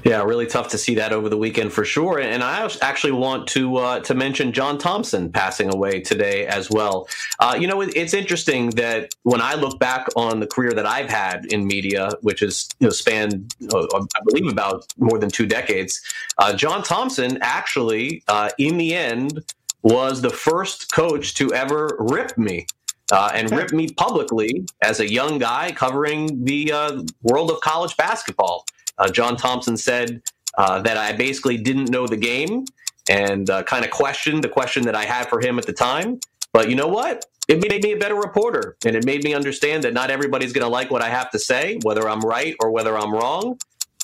Yeah, 0.03 0.24
really 0.24 0.45
tough 0.45 0.70
to 0.70 0.78
see 0.78 0.95
that 0.95 1.11
over 1.11 1.28
the 1.28 1.38
weekend 1.38 1.74
for 1.74 1.84
sure. 1.84 2.20
And 2.20 2.43
I 2.43 2.70
actually 2.82 3.11
want 3.11 3.47
to 3.49 3.78
uh, 3.78 3.99
to 4.01 4.13
mention 4.13 4.53
John 4.53 4.78
Thompson 4.78 5.32
passing 5.32 5.74
away 5.74 5.99
today 5.99 6.47
as 6.47 6.70
well. 6.70 7.09
Uh, 7.39 7.57
you 7.59 7.68
know, 7.68 7.82
it's 7.82 8.13
interesting 8.13 8.70
that 8.72 9.13
when 9.24 9.41
I 9.41 9.55
look 9.55 9.80
back 9.80 10.07
on 10.15 10.39
the 10.39 10.47
career 10.47 10.72
that 10.74 10.86
I've 10.86 11.09
had 11.09 11.45
in 11.51 11.68
media, 11.68 12.11
which 12.22 12.39
has 12.41 12.70
you 12.80 12.88
know 12.88 12.91
spanned, 12.91 13.53
uh, 13.74 13.86
I 13.93 14.20
believe, 14.26 14.51
about 14.51 14.86
more 14.97 15.18
than 15.18 15.30
two 15.30 15.45
decades, 15.45 16.01
uh, 16.38 16.53
John 16.53 16.84
Thompson 16.84 17.38
actually, 17.41 18.24
uh, 18.28 18.49
in 18.57 18.78
the 18.78 18.95
end, 18.95 19.43
was 19.84 20.22
the 20.22 20.30
first 20.30 20.91
coach 20.91 21.34
to 21.36 21.53
ever 21.53 21.97
rip 21.99 22.38
me. 22.38 22.65
Uh, 23.09 23.32
and 23.34 23.49
rip 23.51 23.72
me 23.72 23.88
publicly 23.93 24.65
as 24.82 24.99
a 24.99 25.09
young 25.09 25.38
guy 25.38 25.72
covering 25.72 26.43
the 26.43 26.70
uh, 26.74 27.01
world 27.22 27.49
of 27.49 27.61
college 27.61 27.95
basketball. 27.95 28.65
Uh, 28.98 29.10
John 29.10 29.38
Thompson 29.38 29.78
said 29.78 30.22
uh, 30.58 30.82
that 30.82 30.98
I 30.98 31.14
basically 31.14 31.58
didn't 31.58 31.89
know 31.89 32.08
the 32.08 32.18
game 32.18 32.66
and 33.10 33.50
uh, 33.50 33.64
kind 33.64 33.86
of 33.86 33.91
questioned 33.91 34.43
the 34.43 34.50
question 34.50 34.84
that 34.84 34.95
I 34.95 35.06
had 35.06 35.30
for 35.30 35.39
him 35.39 35.58
at 35.60 35.66
the 35.66 35.74
time. 35.74 36.20
But 36.54 36.70
you 36.70 36.76
know 36.76 36.88
what? 36.88 37.26
It 37.48 37.62
made 37.70 37.82
me 37.84 37.93
a 37.93 37.98
better 37.98 38.16
reporter, 38.16 38.76
and 38.86 38.95
it 38.95 39.06
made 39.06 39.24
me 39.24 39.34
understand 39.34 39.84
that 39.84 39.93
not 39.93 40.12
everybody's 40.12 40.52
going 40.52 40.66
to 40.66 40.72
like 40.72 40.91
what 40.91 41.02
I 41.02 41.10
have 41.10 41.32
to 41.32 41.39
say, 41.39 41.80
whether 41.84 42.10
I'm 42.10 42.20
right 42.20 42.56
or 42.60 42.72
whether 42.72 42.98
I'm 42.98 43.14
wrong. 43.14 43.58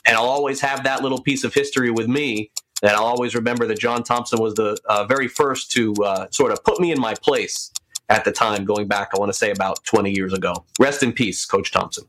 And 0.05 0.15
I'll 0.15 0.29
always 0.29 0.61
have 0.61 0.83
that 0.85 1.01
little 1.01 1.21
piece 1.21 1.43
of 1.43 1.53
history 1.53 1.89
with 1.89 2.07
me 2.07 2.51
that 2.81 2.95
I'll 2.95 3.05
always 3.05 3.35
remember 3.35 3.65
that 3.67 3.79
John 3.79 4.03
Thompson 4.03 4.41
was 4.41 4.53
the 4.55 4.77
uh, 4.85 5.05
very 5.05 5.27
first 5.27 5.71
to 5.71 5.93
uh, 6.03 6.27
sort 6.31 6.51
of 6.51 6.63
put 6.63 6.79
me 6.79 6.91
in 6.91 6.99
my 6.99 7.15
place 7.15 7.71
at 8.09 8.25
the 8.25 8.31
time, 8.31 8.65
going 8.65 8.87
back, 8.87 9.09
I 9.15 9.19
want 9.19 9.31
to 9.31 9.37
say 9.37 9.51
about 9.51 9.83
20 9.85 10.11
years 10.11 10.33
ago. 10.33 10.53
Rest 10.79 11.03
in 11.03 11.13
peace, 11.13 11.45
Coach 11.45 11.71
Thompson. 11.71 12.03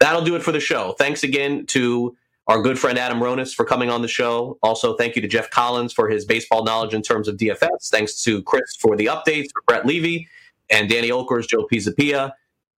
That'll 0.00 0.24
do 0.24 0.34
it 0.36 0.42
for 0.42 0.52
the 0.52 0.60
show. 0.60 0.94
Thanks 0.98 1.22
again 1.22 1.66
to 1.66 2.16
our 2.46 2.62
good 2.62 2.78
friend 2.78 2.98
Adam 2.98 3.18
Ronis 3.18 3.54
for 3.54 3.64
coming 3.64 3.90
on 3.90 4.02
the 4.02 4.08
show. 4.08 4.58
Also, 4.62 4.96
thank 4.96 5.16
you 5.16 5.22
to 5.22 5.28
Jeff 5.28 5.50
Collins 5.50 5.92
for 5.92 6.08
his 6.08 6.24
baseball 6.24 6.64
knowledge 6.64 6.94
in 6.94 7.02
terms 7.02 7.28
of 7.28 7.36
DFS. 7.36 7.90
Thanks 7.90 8.22
to 8.22 8.42
Chris 8.42 8.76
for 8.80 8.96
the 8.96 9.06
updates, 9.06 9.48
for 9.52 9.62
Brett 9.66 9.84
Levy, 9.86 10.28
and 10.70 10.88
Danny 10.88 11.10
Okers, 11.10 11.48
Joe 11.48 11.66
Pisapia. 11.70 12.32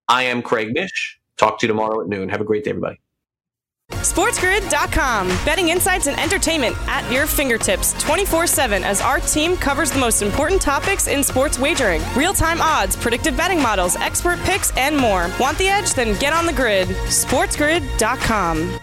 I 0.09 0.23
am 0.25 0.43
Craig 0.43 0.73
Mish. 0.73 1.19
Talk 1.37 1.59
to 1.61 1.67
you 1.67 1.69
tomorrow 1.69 2.01
at 2.01 2.09
noon. 2.09 2.29
Have 2.29 2.41
a 2.41 2.45
great 2.45 2.65
day, 2.65 2.71
everybody. 2.71 2.99
SportsGrid.com. 3.91 5.29
Betting 5.47 5.71
insights 5.71 6.09
and 6.09 6.21
entertainment 6.21 6.77
at 6.89 7.11
your 7.11 7.27
fingertips 7.27 7.95
24 8.03 8.47
7 8.47 8.85
as 8.85 9.01
our 9.01 9.19
team 9.21 9.57
covers 9.57 9.91
the 9.91 9.99
most 9.99 10.21
important 10.21 10.61
topics 10.61 11.09
in 11.09 11.25
sports 11.25 11.59
wagering 11.59 12.03
real 12.15 12.35
time 12.35 12.61
odds, 12.61 12.97
predictive 12.97 13.37
betting 13.37 13.63
models, 13.63 13.97
expert 13.97 14.39
picks, 14.41 14.77
and 14.77 14.97
more. 14.97 15.31
Want 15.41 15.57
the 15.57 15.69
edge? 15.69 15.95
Then 15.95 16.19
get 16.19 16.33
on 16.33 16.45
the 16.45 16.53
grid. 16.53 16.89
SportsGrid.com. 16.89 18.81